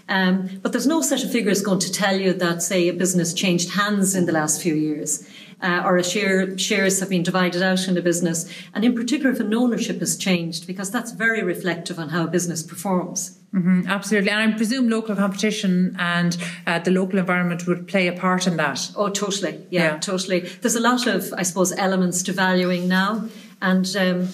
Um, 0.09 0.59
but 0.61 0.71
there's 0.71 0.87
no 0.87 1.01
set 1.01 1.23
of 1.23 1.31
figures 1.31 1.61
going 1.61 1.79
to 1.79 1.91
tell 1.91 2.15
you 2.15 2.33
that, 2.33 2.61
say, 2.61 2.89
a 2.89 2.93
business 2.93 3.33
changed 3.33 3.71
hands 3.71 4.15
in 4.15 4.25
the 4.25 4.31
last 4.31 4.61
few 4.61 4.75
years 4.75 5.27
uh, 5.62 5.84
or 5.86 5.97
a 5.97 6.04
share, 6.04 6.58
shares 6.58 7.00
have 7.00 7.10
been 7.10 7.24
divided 7.24 7.62
out 7.62 7.88
in 7.88 7.97
a 7.97 8.02
business. 8.02 8.52
And 8.74 8.84
in 8.84 8.95
particular, 8.95 9.32
if 9.32 9.39
an 9.39 9.54
ownership 9.54 10.00
has 10.00 10.17
changed, 10.17 10.67
because 10.67 10.91
that's 10.91 11.12
very 11.12 11.43
reflective 11.43 12.00
on 12.00 12.10
how 12.10 12.24
a 12.24 12.28
business 12.28 12.63
performs. 12.63 13.38
Mm-hmm, 13.54 13.88
absolutely. 13.88 14.30
And 14.30 14.54
I 14.54 14.58
presume 14.58 14.89
local 14.89 15.15
competition 15.15 15.95
and 16.00 16.38
uh, 16.65 16.80
the 16.80 16.91
local 16.91 17.19
environment 17.19 17.67
would 17.67 17.88
play 17.88 18.08
a 18.08 18.13
part 18.13 18.47
in 18.47 18.58
that. 18.58 18.91
Oh, 18.95 19.10
totally. 19.10 19.65
Yeah, 19.69 19.93
yeah, 19.93 19.97
totally. 20.00 20.39
There's 20.62 20.76
a 20.76 20.80
lot 20.80 21.06
of, 21.06 21.34
I 21.38 21.43
suppose, 21.43 21.74
elements 21.74 22.24
to 22.24 22.34
valuing 22.34 22.88
now. 22.88 23.28
And, 23.62 23.93
um, 23.97 24.30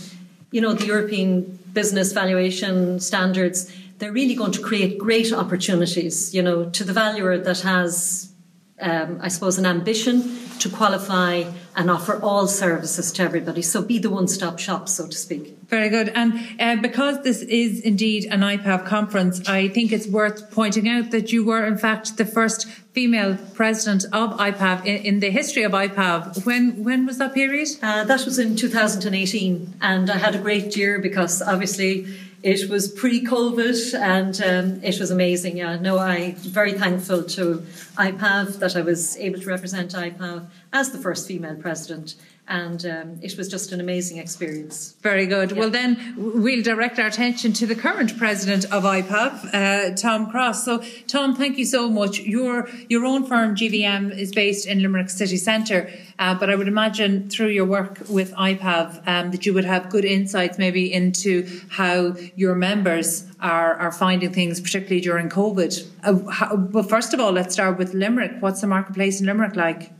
you 0.51 0.61
know, 0.61 0.73
the 0.73 0.85
European 0.85 1.59
business 1.73 2.13
valuation 2.13 2.99
standards, 2.99 3.71
they're 3.97 4.11
really 4.11 4.35
going 4.35 4.51
to 4.51 4.61
create 4.61 4.99
great 4.99 5.33
opportunities, 5.33 6.33
you 6.33 6.43
know, 6.43 6.69
to 6.69 6.83
the 6.83 6.93
valuer 6.93 7.37
that 7.39 7.61
has, 7.61 8.31
um, 8.79 9.19
I 9.21 9.29
suppose, 9.29 9.57
an 9.57 9.65
ambition 9.65 10.21
to 10.59 10.69
qualify 10.69 11.43
and 11.75 11.91
offer 11.91 12.19
all 12.21 12.47
services 12.47 13.11
to 13.13 13.23
everybody. 13.23 13.61
So 13.61 13.81
be 13.81 13.99
the 13.99 14.09
one 14.09 14.27
stop 14.27 14.59
shop, 14.59 14.89
so 14.89 15.07
to 15.07 15.15
speak. 15.15 15.57
Very 15.67 15.89
good. 15.89 16.09
And 16.09 16.33
uh, 16.59 16.81
because 16.81 17.23
this 17.23 17.41
is 17.41 17.81
indeed 17.81 18.25
an 18.25 18.39
IPAV 18.39 18.85
conference, 18.85 19.47
I 19.47 19.67
think 19.67 19.91
it's 19.91 20.07
worth 20.07 20.49
pointing 20.51 20.87
out 20.87 21.11
that 21.11 21.31
you 21.33 21.45
were, 21.45 21.65
in 21.65 21.77
fact, 21.77 22.17
the 22.17 22.25
first 22.25 22.67
female 22.93 23.37
president 23.53 24.05
of 24.05 24.31
IPAV 24.39 24.85
in, 24.85 24.95
in 25.05 25.19
the 25.19 25.29
history 25.29 25.63
of 25.63 25.73
IPAV. 25.73 26.45
When 26.45 26.83
when 26.83 27.05
was 27.05 27.17
that 27.17 27.33
period? 27.33 27.69
Uh, 27.81 28.03
that 28.05 28.25
was 28.25 28.39
in 28.39 28.55
2018, 28.55 29.75
and 29.81 30.09
I 30.09 30.17
had 30.17 30.35
a 30.35 30.39
great 30.39 30.75
year 30.77 30.99
because 30.99 31.41
obviously 31.41 32.07
it 32.43 32.69
was 32.69 32.91
pre-COVID 32.91 33.99
and 33.99 34.41
um, 34.41 34.83
it 34.83 34.99
was 34.99 35.11
amazing. 35.11 35.57
Yeah, 35.57 35.77
no, 35.77 35.97
I'm 35.97 36.35
very 36.35 36.73
thankful 36.73 37.23
to 37.23 37.65
IPAV 37.97 38.59
that 38.59 38.75
I 38.75 38.81
was 38.81 39.17
able 39.17 39.39
to 39.39 39.47
represent 39.47 39.91
IPAV 39.93 40.47
as 40.71 40.91
the 40.91 40.97
first 40.97 41.27
female 41.27 41.55
president 41.55 42.15
and 42.47 42.85
um, 42.85 43.19
it 43.21 43.37
was 43.37 43.49
just 43.49 43.71
an 43.71 43.81
amazing 43.81 44.17
experience. 44.17 44.95
Very 45.01 45.25
good. 45.25 45.51
Yeah. 45.51 45.59
Well, 45.59 45.69
then 45.69 46.13
we'll 46.17 46.63
direct 46.63 46.97
our 46.97 47.07
attention 47.07 47.51
to 47.53 47.65
the 47.65 47.75
current 47.75 48.17
president 48.17 48.65
of 48.65 48.83
IPAV, 48.83 49.53
uh, 49.53 49.95
Tom 49.95 50.31
Crosse. 50.31 50.63
So, 50.63 50.83
Tom, 51.07 51.35
thank 51.35 51.57
you 51.57 51.65
so 51.65 51.89
much. 51.89 52.19
Your 52.19 52.69
your 52.89 53.05
own 53.05 53.25
firm, 53.25 53.55
GVM, 53.55 54.17
is 54.17 54.31
based 54.31 54.65
in 54.65 54.81
Limerick 54.81 55.09
City 55.09 55.37
Centre, 55.37 55.91
uh, 56.19 56.35
but 56.35 56.49
I 56.49 56.55
would 56.55 56.67
imagine 56.67 57.29
through 57.29 57.49
your 57.49 57.65
work 57.65 58.01
with 58.09 58.33
IPAV 58.33 59.07
um, 59.07 59.31
that 59.31 59.45
you 59.45 59.53
would 59.53 59.65
have 59.65 59.89
good 59.89 60.05
insights 60.05 60.57
maybe 60.57 60.91
into 60.91 61.47
how 61.69 62.15
your 62.35 62.55
members 62.55 63.25
are, 63.39 63.75
are 63.75 63.91
finding 63.91 64.31
things, 64.31 64.59
particularly 64.61 65.01
during 65.01 65.29
COVID. 65.29 65.85
Uh, 66.03 66.29
how, 66.29 66.55
but 66.55 66.89
first 66.89 67.13
of 67.13 67.19
all, 67.19 67.31
let's 67.31 67.53
start 67.53 67.77
with 67.77 67.93
Limerick. 67.93 68.33
What's 68.39 68.61
the 68.61 68.67
marketplace 68.67 69.19
in 69.19 69.25
Limerick 69.25 69.55
like? 69.55 69.91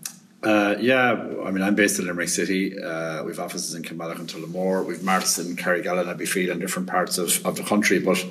Uh, 0.43 0.75
yeah, 0.79 1.13
I 1.45 1.51
mean, 1.51 1.63
I'm 1.63 1.75
based 1.75 1.99
in 1.99 2.05
Limerick 2.05 2.29
City. 2.29 2.79
Uh, 2.79 3.23
we've 3.23 3.39
offices 3.39 3.73
in 3.73 3.81
Kilmallock 3.81 4.19
and 4.19 4.29
Tullamore. 4.29 4.85
We've 4.85 5.03
markets 5.03 5.39
in 5.39 5.55
Carrigallen, 5.55 6.05
Abbeyfeale, 6.05 6.51
and 6.51 6.61
different 6.61 6.87
parts 6.87 7.17
of, 7.17 7.43
of 7.45 7.55
the 7.55 7.63
country. 7.63 7.99
But 7.99 8.23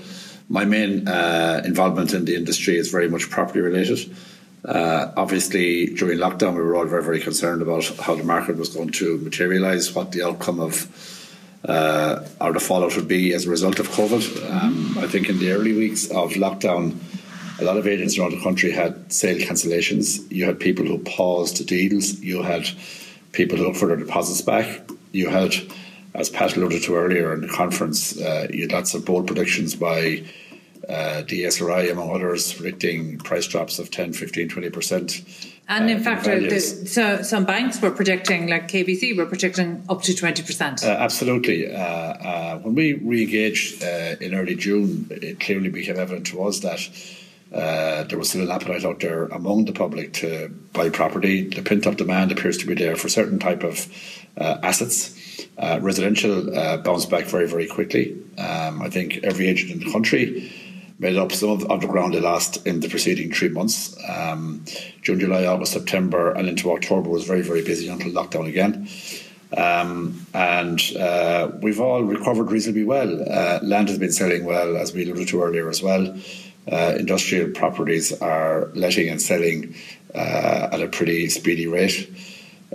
my 0.48 0.64
main 0.64 1.08
uh, 1.08 1.62
involvement 1.64 2.14
in 2.14 2.24
the 2.24 2.36
industry 2.36 2.76
is 2.76 2.90
very 2.90 3.08
much 3.08 3.28
property 3.28 3.60
related. 3.60 4.14
Uh, 4.64 5.12
obviously, 5.16 5.86
during 5.86 6.18
lockdown, 6.18 6.54
we 6.54 6.62
were 6.62 6.76
all 6.76 6.86
very, 6.86 7.02
very 7.02 7.20
concerned 7.20 7.62
about 7.62 7.84
how 7.98 8.14
the 8.14 8.24
market 8.24 8.56
was 8.56 8.68
going 8.68 8.90
to 8.90 9.18
materialise, 9.18 9.94
what 9.94 10.12
the 10.12 10.22
outcome 10.22 10.60
of 10.60 10.92
uh, 11.68 12.24
or 12.40 12.52
the 12.52 12.60
fallout 12.60 12.94
would 12.94 13.08
be 13.08 13.32
as 13.34 13.46
a 13.46 13.50
result 13.50 13.80
of 13.80 13.88
COVID. 13.88 14.50
Um, 14.50 14.96
I 14.98 15.08
think 15.08 15.28
in 15.28 15.38
the 15.38 15.50
early 15.50 15.72
weeks 15.72 16.08
of 16.10 16.32
lockdown, 16.32 16.96
a 17.58 17.64
lot 17.64 17.76
of 17.76 17.86
agents 17.86 18.18
around 18.18 18.32
the 18.32 18.42
country 18.42 18.70
had 18.70 19.12
sale 19.12 19.38
cancellations. 19.38 20.30
You 20.30 20.44
had 20.44 20.60
people 20.60 20.84
who 20.84 20.98
paused 20.98 21.66
deals. 21.66 22.20
You 22.20 22.42
had 22.42 22.68
people 23.32 23.56
who 23.58 23.64
looked 23.64 23.78
for 23.78 23.86
their 23.86 23.96
deposits 23.96 24.42
back. 24.42 24.90
You 25.12 25.28
had, 25.28 25.54
as 26.14 26.28
Pat 26.28 26.56
alluded 26.56 26.82
to 26.84 26.96
earlier 26.96 27.32
in 27.32 27.40
the 27.40 27.48
conference, 27.48 28.20
uh, 28.20 28.48
you 28.50 28.62
had 28.62 28.72
lots 28.72 28.94
of 28.94 29.04
bold 29.04 29.26
predictions 29.26 29.74
by 29.74 30.24
uh, 30.88 31.22
ESRI, 31.26 31.90
among 31.90 32.14
others, 32.14 32.52
predicting 32.52 33.18
price 33.18 33.46
drops 33.46 33.78
of 33.78 33.90
10, 33.90 34.12
15, 34.12 34.48
20%. 34.48 35.52
And 35.68 35.90
in 35.90 35.98
uh, 35.98 36.02
fact, 36.02 36.28
uh, 36.28 36.38
the, 36.38 36.60
so 36.60 37.22
some 37.22 37.44
banks 37.44 37.82
were 37.82 37.90
predicting, 37.90 38.48
like 38.48 38.68
KBC, 38.68 39.16
were 39.16 39.26
predicting 39.26 39.82
up 39.88 40.02
to 40.02 40.12
20%. 40.12 40.84
Uh, 40.84 40.88
absolutely. 40.90 41.74
Uh, 41.74 41.78
uh, 41.78 42.58
when 42.58 42.74
we 42.74 42.94
re 42.94 43.22
engaged 43.22 43.82
in 43.82 44.34
early 44.34 44.54
June, 44.54 45.08
it 45.10 45.40
clearly 45.40 45.70
became 45.70 45.98
evident 45.98 46.26
to 46.28 46.44
us 46.44 46.60
that 46.60 46.88
uh, 47.52 48.02
there 48.04 48.18
was 48.18 48.30
still 48.30 48.42
an 48.42 48.50
appetite 48.50 48.84
out 48.84 49.00
there 49.00 49.26
among 49.26 49.66
the 49.66 49.72
public 49.72 50.12
to 50.14 50.48
buy 50.72 50.90
property. 50.90 51.48
The 51.48 51.62
pent 51.62 51.86
up 51.86 51.96
demand 51.96 52.32
appears 52.32 52.58
to 52.58 52.66
be 52.66 52.74
there 52.74 52.96
for 52.96 53.08
certain 53.08 53.38
type 53.38 53.62
of 53.62 53.86
uh, 54.36 54.58
assets. 54.62 55.14
Uh, 55.56 55.78
residential 55.80 56.56
uh, 56.56 56.76
bounced 56.78 57.08
back 57.08 57.24
very, 57.26 57.46
very 57.46 57.66
quickly. 57.66 58.20
Um, 58.36 58.82
I 58.82 58.90
think 58.90 59.20
every 59.22 59.46
agent 59.46 59.70
in 59.70 59.78
the 59.78 59.92
country 59.92 60.52
made 60.98 61.16
up 61.16 61.30
some 61.30 61.50
of, 61.50 61.80
the 61.80 61.86
ground 61.86 62.14
they 62.14 62.20
lost 62.20 62.66
in 62.66 62.80
the 62.80 62.88
preceding 62.88 63.32
three 63.32 63.50
months. 63.50 63.96
Um, 64.08 64.64
June, 65.02 65.20
July, 65.20 65.46
August, 65.46 65.72
September, 65.72 66.32
and 66.32 66.48
into 66.48 66.72
October 66.72 67.08
was 67.08 67.24
very, 67.24 67.42
very 67.42 67.62
busy 67.62 67.88
until 67.88 68.10
lockdown 68.12 68.48
again. 68.48 68.88
Um, 69.56 70.26
and 70.34 70.80
uh, 70.98 71.50
we've 71.60 71.80
all 71.80 72.02
recovered 72.02 72.50
reasonably 72.50 72.84
well. 72.84 73.06
Land 73.62 73.88
has 73.88 73.98
been 73.98 74.12
selling 74.12 74.44
well, 74.44 74.76
as 74.76 74.92
we 74.92 75.04
alluded 75.04 75.28
to 75.28 75.42
earlier 75.42 75.68
as 75.68 75.82
well 75.82 76.18
industrial 76.66 77.50
properties 77.50 78.12
are 78.20 78.70
letting 78.74 79.08
and 79.08 79.20
selling 79.22 79.74
uh, 80.14 80.68
at 80.72 80.80
a 80.80 80.88
pretty 80.88 81.28
speedy 81.28 81.66
rate. 81.66 82.10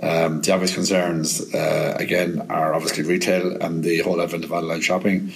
Um, 0.02 0.40
the 0.40 0.52
obvious 0.52 0.74
concerns, 0.74 1.54
uh, 1.54 1.96
again, 1.98 2.46
are 2.48 2.74
obviously 2.74 3.04
retail 3.04 3.60
and 3.60 3.84
the 3.84 3.98
whole 4.00 4.20
advent 4.20 4.44
of 4.44 4.52
online 4.52 4.80
shopping. 4.80 5.32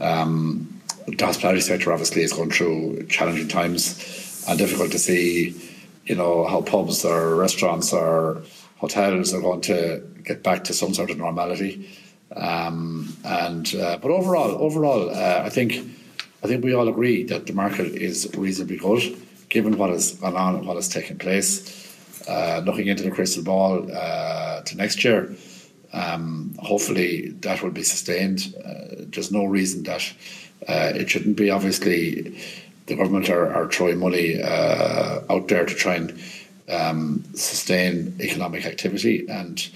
Um, 0.00 0.80
the 1.06 1.24
hospitality 1.24 1.60
sector 1.60 1.92
obviously 1.92 2.22
is 2.22 2.32
going 2.32 2.50
through 2.50 3.06
challenging 3.08 3.48
times 3.48 4.44
and 4.48 4.58
difficult 4.58 4.92
to 4.92 4.98
see, 4.98 5.54
you 6.06 6.14
know, 6.14 6.46
how 6.46 6.62
pubs 6.62 7.04
or 7.04 7.34
restaurants 7.36 7.92
or 7.92 8.42
hotels 8.78 9.34
are 9.34 9.40
going 9.40 9.60
to 9.62 10.02
get 10.24 10.42
back 10.42 10.64
to 10.64 10.74
some 10.74 10.94
sort 10.94 11.10
of 11.10 11.18
normality. 11.18 11.88
Um, 12.34 13.16
and 13.24 13.74
uh, 13.74 13.98
but 14.00 14.10
overall, 14.10 14.50
overall, 14.62 15.10
uh, 15.10 15.42
I 15.44 15.48
think 15.48 15.97
I 16.42 16.46
think 16.46 16.62
we 16.62 16.72
all 16.72 16.88
agree 16.88 17.24
that 17.24 17.46
the 17.46 17.52
market 17.52 17.86
is 17.86 18.30
reasonably 18.36 18.76
good, 18.76 19.16
given 19.48 19.76
what 19.76 19.90
has 19.90 20.12
gone 20.12 20.36
on 20.36 20.54
and 20.54 20.66
what 20.66 20.76
has 20.76 20.88
taken 20.88 21.18
place. 21.18 21.74
Uh, 22.28 22.62
looking 22.64 22.86
into 22.86 23.02
the 23.02 23.10
crystal 23.10 23.42
ball 23.42 23.88
uh, 23.92 24.60
to 24.62 24.76
next 24.76 25.02
year, 25.02 25.34
um, 25.92 26.54
hopefully 26.58 27.30
that 27.40 27.62
will 27.62 27.70
be 27.70 27.82
sustained. 27.82 28.54
Uh, 28.64 29.04
there's 29.10 29.32
no 29.32 29.46
reason 29.46 29.82
that 29.84 30.12
uh, 30.68 30.92
it 30.94 31.10
shouldn't 31.10 31.36
be. 31.36 31.50
Obviously, 31.50 32.38
the 32.86 32.94
government 32.94 33.30
are, 33.30 33.52
are 33.52 33.68
throwing 33.68 33.98
money 33.98 34.40
uh, 34.40 35.20
out 35.30 35.48
there 35.48 35.64
to 35.64 35.74
try 35.74 35.94
and 35.94 36.20
um, 36.68 37.24
sustain 37.34 38.14
economic 38.20 38.64
activity, 38.64 39.26
and 39.28 39.70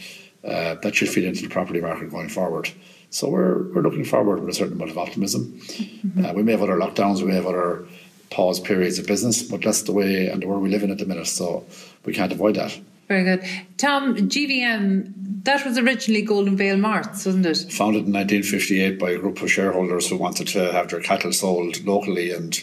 uh, 0.44 0.74
that 0.76 0.94
should 0.94 1.08
feed 1.08 1.24
into 1.24 1.42
the 1.42 1.48
property 1.48 1.80
market 1.80 2.10
going 2.10 2.28
forward. 2.28 2.70
So 3.12 3.28
we're 3.28 3.62
we're 3.72 3.82
looking 3.82 4.04
forward 4.04 4.40
with 4.40 4.48
a 4.48 4.54
certain 4.54 4.72
amount 4.72 4.90
of 4.90 4.98
optimism. 4.98 5.52
Mm-hmm. 5.60 6.24
Uh, 6.24 6.32
we 6.32 6.42
may 6.42 6.52
have 6.52 6.62
other 6.62 6.78
lockdowns, 6.78 7.20
we 7.20 7.28
may 7.28 7.34
have 7.34 7.46
other 7.46 7.84
pause 8.30 8.58
periods 8.58 8.98
of 8.98 9.06
business, 9.06 9.42
but 9.42 9.60
that's 9.60 9.82
the 9.82 9.92
way 9.92 10.28
and 10.28 10.42
the 10.42 10.48
world 10.48 10.62
we 10.62 10.70
live 10.70 10.82
in 10.82 10.90
at 10.90 10.98
the 10.98 11.04
minute. 11.04 11.26
So 11.26 11.64
we 12.06 12.14
can't 12.14 12.32
avoid 12.32 12.56
that. 12.56 12.80
Very 13.08 13.24
good. 13.24 13.44
Tom, 13.76 14.16
GVM, 14.16 15.12
that 15.44 15.66
was 15.66 15.76
originally 15.76 16.22
Golden 16.22 16.56
Vale 16.56 16.78
Marts, 16.78 17.26
wasn't 17.26 17.44
it? 17.44 17.58
Founded 17.70 18.06
in 18.06 18.12
1958 18.14 18.98
by 18.98 19.10
a 19.10 19.18
group 19.18 19.42
of 19.42 19.50
shareholders 19.50 20.08
who 20.08 20.16
wanted 20.16 20.48
to 20.48 20.72
have 20.72 20.88
their 20.88 21.00
cattle 21.00 21.32
sold 21.32 21.84
locally 21.84 22.32
and 22.32 22.62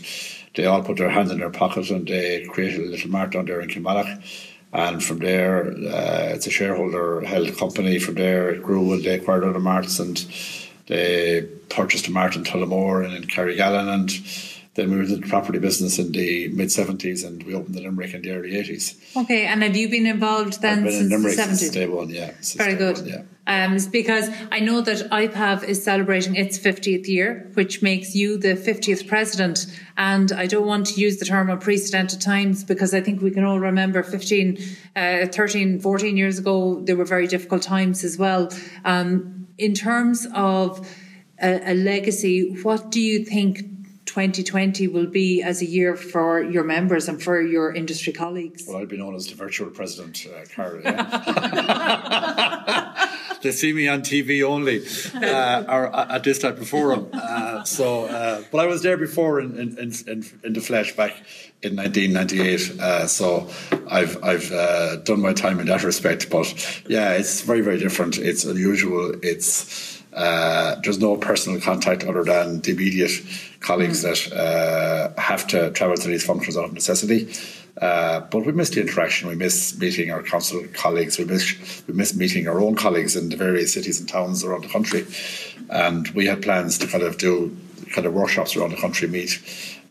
they 0.55 0.65
all 0.65 0.81
put 0.81 0.97
their 0.97 1.11
hands 1.11 1.29
in 1.29 1.37
their 1.37 1.51
pocket 1.51 1.91
and 1.91 2.07
they 2.07 2.43
created 2.45 2.79
a 2.79 2.89
little 2.89 3.11
mart 3.11 3.31
down 3.33 3.45
there 3.45 3.61
in 3.61 3.69
Kilmallock. 3.69 4.23
And 4.71 5.03
from 5.03 5.19
there, 5.19 5.65
uh, 5.65 6.33
it's 6.33 6.47
a 6.47 6.51
shareholder 6.51 7.21
held 7.21 7.57
company. 7.57 7.97
From 7.97 8.15
there, 8.15 8.51
it 8.51 8.61
grew 8.61 8.93
and 8.93 9.03
they 9.03 9.15
acquired 9.15 9.43
other 9.43 9.59
marts 9.59 9.99
and 9.99 10.25
they 10.87 11.47
purchased 11.69 12.07
a 12.07 12.11
mart 12.11 12.35
in 12.35 12.43
Tullamore 12.43 13.03
and 13.03 13.13
in 13.13 13.23
Carrigallen 13.23 13.87
and 13.87 14.11
then 14.75 14.91
we 14.91 14.97
were 14.97 15.03
in 15.03 15.21
the 15.21 15.27
property 15.27 15.59
business 15.59 15.97
in 15.97 16.11
the 16.11 16.47
mid 16.49 16.69
70s 16.69 17.25
and 17.25 17.43
we 17.43 17.55
opened 17.55 17.75
the 17.75 17.81
Limerick 17.81 18.13
in 18.13 18.21
the 18.21 18.31
early 18.31 18.51
80s. 18.51 19.17
Okay, 19.17 19.45
and 19.45 19.63
have 19.63 19.75
you 19.75 19.89
been 19.89 20.05
involved 20.05 20.61
then 20.61 20.83
been 20.83 21.09
since 21.09 21.09
the 21.09 21.41
70s? 21.41 21.55
Since 21.57 21.69
day 21.69 21.87
one, 21.87 22.09
yeah. 22.09 22.31
Very 22.55 22.75
good. 22.75 22.97
One, 22.97 23.07
yeah. 23.07 23.23
Um, 23.47 23.77
because 23.91 24.29
I 24.51 24.59
know 24.59 24.81
that 24.81 25.09
IPAV 25.09 25.63
is 25.63 25.83
celebrating 25.83 26.35
its 26.35 26.59
50th 26.59 27.07
year, 27.07 27.49
which 27.55 27.81
makes 27.81 28.13
you 28.13 28.37
the 28.37 28.53
50th 28.53 29.07
president. 29.07 29.65
And 29.97 30.31
I 30.31 30.45
don't 30.45 30.67
want 30.67 30.85
to 30.87 31.01
use 31.01 31.17
the 31.17 31.25
term 31.25 31.49
unprecedented 31.49 32.21
times 32.21 32.63
because 32.63 32.93
I 32.93 33.01
think 33.01 33.23
we 33.23 33.31
can 33.31 33.43
all 33.43 33.59
remember 33.59 34.03
15, 34.03 34.59
uh, 34.95 35.25
13, 35.25 35.79
14 35.79 36.15
years 36.15 36.37
ago, 36.37 36.79
there 36.81 36.95
were 36.95 37.05
very 37.05 37.25
difficult 37.25 37.63
times 37.63 38.03
as 38.03 38.19
well. 38.19 38.51
Um, 38.85 39.47
in 39.57 39.73
terms 39.73 40.27
of 40.35 40.87
a, 41.41 41.71
a 41.71 41.73
legacy, 41.73 42.55
what 42.61 42.91
do 42.91 43.01
you 43.01 43.25
think 43.25 43.78
2020 44.09 44.87
will 44.87 45.05
be 45.05 45.43
as 45.43 45.61
a 45.61 45.65
year 45.65 45.95
for 45.95 46.41
your 46.41 46.63
members 46.63 47.07
and 47.07 47.21
for 47.21 47.39
your 47.39 47.71
industry 47.71 48.11
colleagues? 48.11 48.65
Well, 48.67 48.77
I'll 48.77 48.87
be 48.87 48.97
known 48.97 49.13
as 49.13 49.27
the 49.27 49.35
virtual 49.35 49.69
president, 49.69 50.25
uh, 50.25 50.45
Carol. 50.49 50.81
Yeah. 50.81 52.09
they 53.43 53.51
see 53.51 53.71
me 53.71 53.87
on 53.87 54.01
TV 54.01 54.43
only, 54.43 54.83
uh, 55.13 55.63
or 55.71 55.95
at 55.95 56.23
this 56.23 56.39
type 56.39 56.57
of 56.59 56.67
forum. 56.67 57.07
Uh, 57.13 57.63
so, 57.65 58.05
uh, 58.05 58.41
but 58.51 58.61
I 58.61 58.65
was 58.65 58.81
there 58.81 58.97
before 58.97 59.39
in, 59.39 59.55
in, 59.59 59.77
in, 60.07 60.25
in 60.43 60.53
the 60.53 60.61
flesh 60.61 60.95
back 60.95 61.11
in 61.61 61.75
1998. 61.75 62.79
Uh, 62.79 63.05
so 63.05 63.47
I've 63.87 64.23
I've 64.23 64.51
uh, 64.51 64.95
done 64.97 65.21
my 65.21 65.33
time 65.33 65.59
in 65.59 65.67
that 65.67 65.83
respect. 65.83 66.31
But 66.31 66.47
yeah, 66.87 67.11
it's 67.11 67.41
very 67.41 67.61
very 67.61 67.77
different. 67.77 68.17
It's 68.17 68.43
unusual. 68.43 69.13
It's 69.21 69.98
uh, 70.13 70.75
there's 70.83 70.99
no 70.99 71.17
personal 71.17 71.61
contact 71.61 72.03
other 72.03 72.23
than 72.23 72.61
the 72.61 72.71
immediate 72.71 73.11
colleagues 73.59 74.03
mm. 74.03 74.29
that 74.29 74.35
uh, 74.35 75.21
have 75.21 75.47
to 75.47 75.71
travel 75.71 75.95
to 75.95 76.07
these 76.07 76.25
functions 76.25 76.57
out 76.57 76.65
of 76.65 76.73
necessity. 76.73 77.31
Uh, 77.81 78.19
but 78.31 78.45
we 78.45 78.51
miss 78.51 78.71
the 78.71 78.81
interaction. 78.81 79.29
We 79.29 79.35
miss 79.35 79.77
meeting 79.79 80.11
our 80.11 80.21
council 80.21 80.63
colleagues. 80.73 81.17
We 81.17 81.25
miss 81.25 81.83
we 81.87 81.93
miss 81.93 82.13
meeting 82.15 82.47
our 82.47 82.59
own 82.59 82.75
colleagues 82.75 83.15
in 83.15 83.29
the 83.29 83.37
various 83.37 83.73
cities 83.73 83.99
and 83.99 84.09
towns 84.09 84.43
around 84.43 84.63
the 84.63 84.69
country. 84.69 85.05
And 85.69 86.07
we 86.09 86.25
had 86.25 86.41
plans 86.41 86.77
to 86.79 86.87
kind 86.87 87.03
of 87.03 87.17
do 87.17 87.55
kind 87.91 88.05
of 88.05 88.13
workshops 88.13 88.55
around 88.55 88.71
the 88.71 88.77
country, 88.77 89.07
meet, 89.07 89.39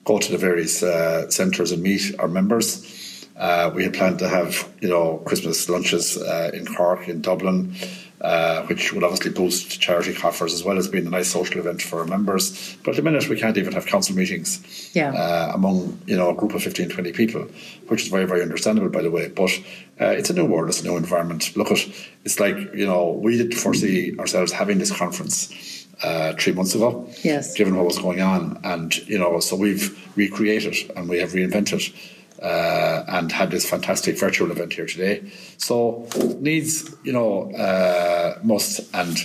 go 0.05 0.19
to 0.19 0.33
the 0.33 0.39
various 0.39 0.83
uh, 0.83 1.31
centres 1.31 1.73
and 1.73 1.83
meet 1.83 2.15
our 2.19 2.29
members. 2.29 3.27
Uh, 3.37 3.71
we 3.75 3.85
had 3.85 3.95
planned 3.95 4.19
to 4.19 4.29
have 4.29 4.71
you 4.81 4.89
know 4.89 5.19
Christmas 5.25 5.69
lunches 5.69 6.19
uh, 6.19 6.51
in 6.53 6.67
Cork, 6.67 7.09
in 7.09 7.23
Dublin 7.23 7.75
uh, 8.21 8.63
which 8.63 8.93
will 8.93 9.05
obviously 9.05 9.31
boost 9.31 9.81
charity 9.81 10.13
coffers 10.13 10.53
as 10.53 10.65
well 10.65 10.77
as 10.77 10.89
being 10.89 11.07
a 11.07 11.11
nice 11.11 11.29
social 11.29 11.61
event 11.61 11.81
for 11.81 12.01
our 12.01 12.05
members. 12.05 12.77
But 12.83 12.93
at 12.93 12.97
the 12.97 13.03
minute, 13.03 13.29
we 13.29 13.39
can't 13.39 13.57
even 13.57 13.73
have 13.75 13.87
council 13.87 14.17
meetings 14.17 14.91
yeah. 14.93 15.13
uh, 15.13 15.53
among 15.55 16.01
you 16.07 16.17
know 16.17 16.31
a 16.31 16.35
group 16.35 16.55
of 16.55 16.63
15, 16.63 16.89
20 16.89 17.13
people, 17.13 17.47
which 17.87 18.03
is 18.03 18.09
very, 18.09 18.25
very 18.25 18.43
understandable, 18.43 18.89
by 18.89 19.03
the 19.03 19.11
way. 19.11 19.29
But 19.29 19.51
uh, 20.01 20.07
it's 20.07 20.31
a 20.31 20.35
new 20.35 20.47
world, 20.47 20.69
it's 20.69 20.81
a 20.81 20.85
new 20.85 20.97
environment. 20.97 21.57
Look 21.57 21.71
at 21.71 21.79
it's 22.25 22.41
like 22.41 22.57
you 22.75 22.87
know 22.87 23.13
we 23.13 23.37
didn't 23.37 23.55
foresee 23.55 24.19
ourselves 24.19 24.53
having 24.53 24.79
this 24.79 24.97
conference. 24.97 25.77
Uh, 26.01 26.33
three 26.35 26.53
months 26.53 26.77
ago, 26.77 27.09
yes. 27.25 27.55
given 27.55 27.75
what 27.75 27.85
was 27.85 27.99
going 27.99 28.21
on, 28.21 28.57
and 28.63 28.99
you 29.09 29.19
know, 29.19 29.41
so 29.41 29.57
we've 29.57 30.09
recreated 30.17 30.89
and 30.95 31.09
we 31.09 31.19
have 31.19 31.31
reinvented 31.31 31.93
uh, 32.43 33.05
and 33.09 33.33
had 33.33 33.51
this 33.51 33.69
fantastic 33.69 34.19
virtual 34.19 34.51
event 34.51 34.73
here 34.73 34.87
today. 34.87 35.31
So 35.57 36.07
needs, 36.41 36.95
you 37.03 37.13
know, 37.13 37.53
uh, 37.53 38.39
must 38.43 38.95
and 38.95 39.19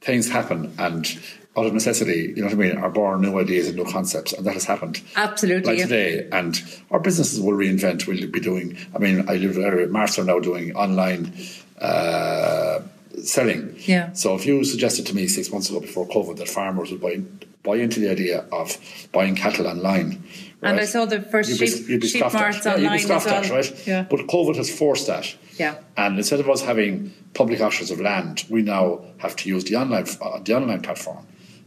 things 0.00 0.28
happen 0.28 0.74
and 0.78 1.18
out 1.56 1.66
of 1.66 1.74
necessity, 1.74 2.32
you 2.36 2.42
know 2.42 2.44
what 2.44 2.52
I 2.52 2.56
mean, 2.56 2.78
are 2.78 2.90
born 2.90 3.20
new 3.20 3.38
ideas 3.38 3.66
and 3.66 3.76
new 3.76 3.84
concepts, 3.84 4.32
and 4.32 4.46
that 4.46 4.54
has 4.54 4.64
happened. 4.64 5.00
Absolutely. 5.16 5.74
Like 5.74 5.82
today, 5.82 6.28
and 6.30 6.62
our 6.92 7.00
businesses 7.00 7.40
will 7.40 7.54
reinvent. 7.54 8.06
We'll 8.06 8.30
be 8.30 8.38
doing. 8.38 8.78
I 8.94 8.98
mean, 8.98 9.28
I 9.28 9.34
live 9.34 9.56
there. 9.56 9.88
Mars 9.88 10.18
are 10.18 10.24
now 10.24 10.38
doing 10.38 10.76
online. 10.76 11.32
Uh, 11.80 12.80
selling. 13.22 13.74
Yeah. 13.80 14.12
So 14.12 14.34
if 14.34 14.46
you 14.46 14.64
suggested 14.64 15.06
to 15.06 15.14
me 15.14 15.26
six 15.26 15.50
months 15.50 15.70
ago 15.70 15.80
before 15.80 16.06
COVID 16.06 16.36
that 16.36 16.48
farmers 16.48 16.90
would 16.90 17.00
buy 17.00 17.20
buy 17.64 17.76
into 17.76 18.00
the 18.00 18.08
idea 18.10 18.44
of 18.52 18.78
buying 19.12 19.34
cattle 19.34 19.66
online, 19.66 20.24
Right? 20.60 20.70
And 20.70 20.80
I 20.80 20.86
saw 20.86 21.04
the 21.04 21.20
1st 21.20 21.58
sheep, 21.58 22.02
sheep 22.02 22.32
marts 22.32 22.64
yeah, 22.66 22.74
online 22.74 22.92
as 22.94 23.08
well. 23.08 23.28
At, 23.28 23.50
right? 23.50 23.86
Yeah. 23.86 24.06
But 24.10 24.26
COVID 24.26 24.56
has 24.56 24.68
forced 24.76 25.06
that. 25.06 25.36
Yeah. 25.56 25.76
And 25.96 26.18
instead 26.18 26.40
of 26.40 26.48
us 26.50 26.62
having 26.62 27.12
public 27.34 27.60
auctions 27.60 27.92
of 27.92 28.00
land, 28.00 28.44
we 28.50 28.62
now 28.62 29.00
have 29.18 29.36
to 29.36 29.48
use 29.48 29.64
the 29.64 29.76
online 29.76 30.06
uh, 30.20 30.40
the 30.40 30.56
online 30.56 30.82
platform. 30.82 31.24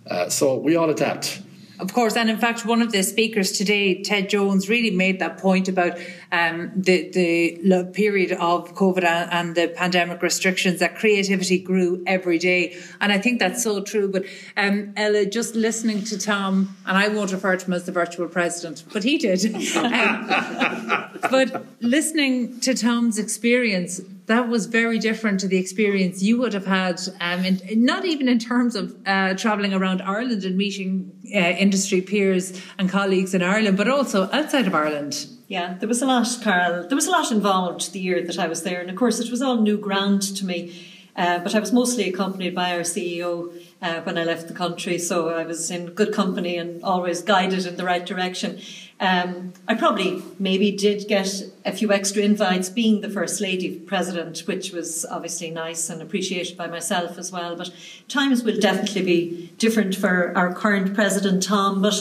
Uh, 0.08 0.30
so 0.30 0.58
we 0.58 0.76
all 0.76 0.90
adapt. 0.90 1.42
Of 1.82 1.94
course, 1.94 2.16
and 2.16 2.30
in 2.30 2.38
fact, 2.38 2.64
one 2.64 2.84
of 2.84 2.92
the 2.92 3.02
speakers 3.02 3.52
today, 3.54 4.04
Ted 4.04 4.30
Jones, 4.30 4.70
really 4.70 4.92
made 4.92 5.18
that 5.18 5.40
point 5.40 5.68
about 5.68 5.98
um, 6.32 6.72
the 6.76 7.10
the 7.10 7.90
period 7.92 8.34
of 8.34 8.76
COVID 8.76 9.04
and 9.04 9.56
the 9.56 9.68
pandemic 9.68 10.22
restrictions 10.22 10.80
that 10.80 10.96
creativity 10.96 11.58
grew 11.58 12.04
every 12.06 12.38
day, 12.38 12.78
and 13.02 13.12
I 13.12 13.18
think 13.18 13.40
that's 13.40 13.64
so 13.64 13.82
true. 13.82 14.08
But 14.12 14.26
um, 14.56 14.94
Ella, 14.96 15.26
just 15.26 15.56
listening 15.56 16.04
to 16.04 16.20
Tom, 16.20 16.78
and 16.86 16.96
I 16.96 17.08
won't 17.08 17.32
refer 17.32 17.58
to 17.58 17.66
him 17.66 17.74
as 17.74 17.86
the 17.86 17.92
virtual 17.92 18.28
president, 18.28 18.84
but 18.94 19.04
he 19.04 19.18
did. 19.18 19.44
um, 19.76 21.10
but 21.32 21.66
listening 21.80 22.60
to 22.60 22.76
Tom's 22.76 23.18
experience, 23.18 24.02
that 24.32 24.48
was 24.48 24.66
very 24.66 25.00
different 25.00 25.40
to 25.42 25.48
the 25.48 25.58
experience 25.58 26.24
you 26.24 26.38
would 26.40 26.54
have 26.54 26.66
had, 26.66 27.00
um, 27.20 27.46
in, 27.46 27.60
not 27.84 28.06
even 28.06 28.28
in 28.28 28.40
terms 28.40 28.76
of 28.76 28.96
uh, 29.06 29.34
traveling 29.36 29.74
around 29.74 30.02
Ireland 30.02 30.44
and 30.44 30.58
meeting 30.58 31.12
uh, 31.34 31.38
industry 31.38 32.02
peers 32.02 32.60
and 32.78 32.90
colleagues 32.90 33.34
in 33.34 33.44
Ireland, 33.44 33.78
but 33.78 33.88
also 33.88 34.30
outside 34.32 34.68
of 34.68 34.76
Ireland. 34.76 35.28
Yeah, 35.48 35.76
there 35.80 35.90
was 35.90 36.02
a 36.02 36.06
lot, 36.06 36.28
Carl. 36.44 36.88
There 36.88 36.96
was 36.96 37.08
a 37.08 37.12
lot 37.12 37.32
involved 37.32 37.92
the 37.92 38.00
year 38.00 38.26
that 38.26 38.40
I 38.40 38.48
was 38.48 38.64
there, 38.64 38.80
and 38.80 38.90
of 38.90 38.96
course, 38.96 39.20
it 39.20 39.30
was 39.30 39.42
all 39.42 39.58
new 39.58 39.78
ground 39.78 40.22
to 40.38 40.46
me. 40.46 40.88
Uh, 41.16 41.40
but 41.40 41.54
I 41.54 41.60
was 41.60 41.74
mostly 41.74 42.08
accompanied 42.08 42.56
by 42.56 42.74
our 42.74 42.82
CEO 42.82 43.54
uh, 43.82 44.02
when 44.02 44.18
I 44.18 44.24
left 44.24 44.48
the 44.48 44.54
country, 44.54 44.98
so 44.98 45.30
I 45.30 45.44
was 45.44 45.70
in 45.70 45.88
good 45.88 46.14
company 46.14 46.56
and 46.56 46.82
always 46.84 47.22
guided 47.22 47.66
in 47.66 47.76
the 47.76 47.84
right 47.84 48.06
direction. 48.06 48.62
Um, 49.02 49.54
I 49.68 49.74
probably 49.74 50.22
maybe 50.38 50.72
did 50.72 51.08
get 51.08 51.28
a 51.66 51.72
few 51.72 51.92
extra 51.92 52.22
invites 52.22 52.70
being 52.70 53.02
the 53.02 53.10
First 53.10 53.42
Lady 53.42 53.80
President, 53.80 54.42
which 54.42 54.72
was 54.72 55.06
obviously 55.06 55.50
nice 55.50 55.90
and 55.90 56.04
appreciated 56.04 56.56
by 56.56 56.68
myself 56.68 57.18
as 57.18 57.32
well. 57.32 57.56
But 57.56 57.72
times 58.08 58.44
will 58.44 58.60
definitely 58.60 59.02
be 59.02 59.54
different 59.58 59.96
for 59.96 60.38
our 60.38 60.54
current 60.54 60.94
President, 60.94 61.42
Tom. 61.42 61.82
But 61.82 61.96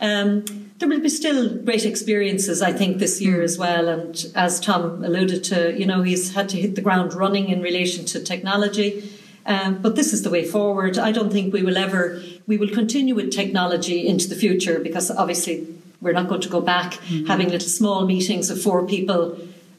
um, 0.00 0.46
there 0.78 0.88
will 0.88 1.00
be 1.00 1.10
still 1.10 1.58
great 1.58 1.84
experiences, 1.84 2.62
I 2.62 2.72
think, 2.72 2.98
this 2.98 3.20
year 3.20 3.42
as 3.42 3.58
well. 3.58 3.88
And 3.88 4.24
as 4.34 4.58
Tom 4.58 5.04
alluded 5.04 5.44
to, 5.44 5.78
you 5.78 5.84
know, 5.84 6.02
he's 6.02 6.34
had 6.34 6.48
to 6.50 6.56
hit 6.58 6.74
the 6.74 6.80
ground 6.80 7.12
running 7.12 7.50
in 7.50 7.60
relation 7.60 8.06
to 8.06 8.20
technology. 8.20 9.12
Um, 9.44 9.82
but 9.82 9.94
this 9.94 10.14
is 10.14 10.22
the 10.22 10.30
way 10.30 10.44
forward. 10.44 10.96
I 10.98 11.12
don't 11.12 11.30
think 11.30 11.52
we 11.52 11.62
will 11.62 11.76
ever, 11.76 12.22
we 12.46 12.56
will 12.56 12.70
continue 12.70 13.14
with 13.14 13.30
technology 13.30 14.08
into 14.08 14.26
the 14.26 14.34
future 14.34 14.80
because 14.80 15.10
obviously 15.10 15.68
we're 16.00 16.12
not 16.12 16.28
going 16.28 16.40
to 16.42 16.48
go 16.48 16.60
back 16.60 16.94
mm-hmm. 16.94 17.26
having 17.26 17.48
little 17.48 17.68
small 17.68 18.06
meetings 18.06 18.50
of 18.50 18.60
four 18.60 18.86
people 18.86 19.30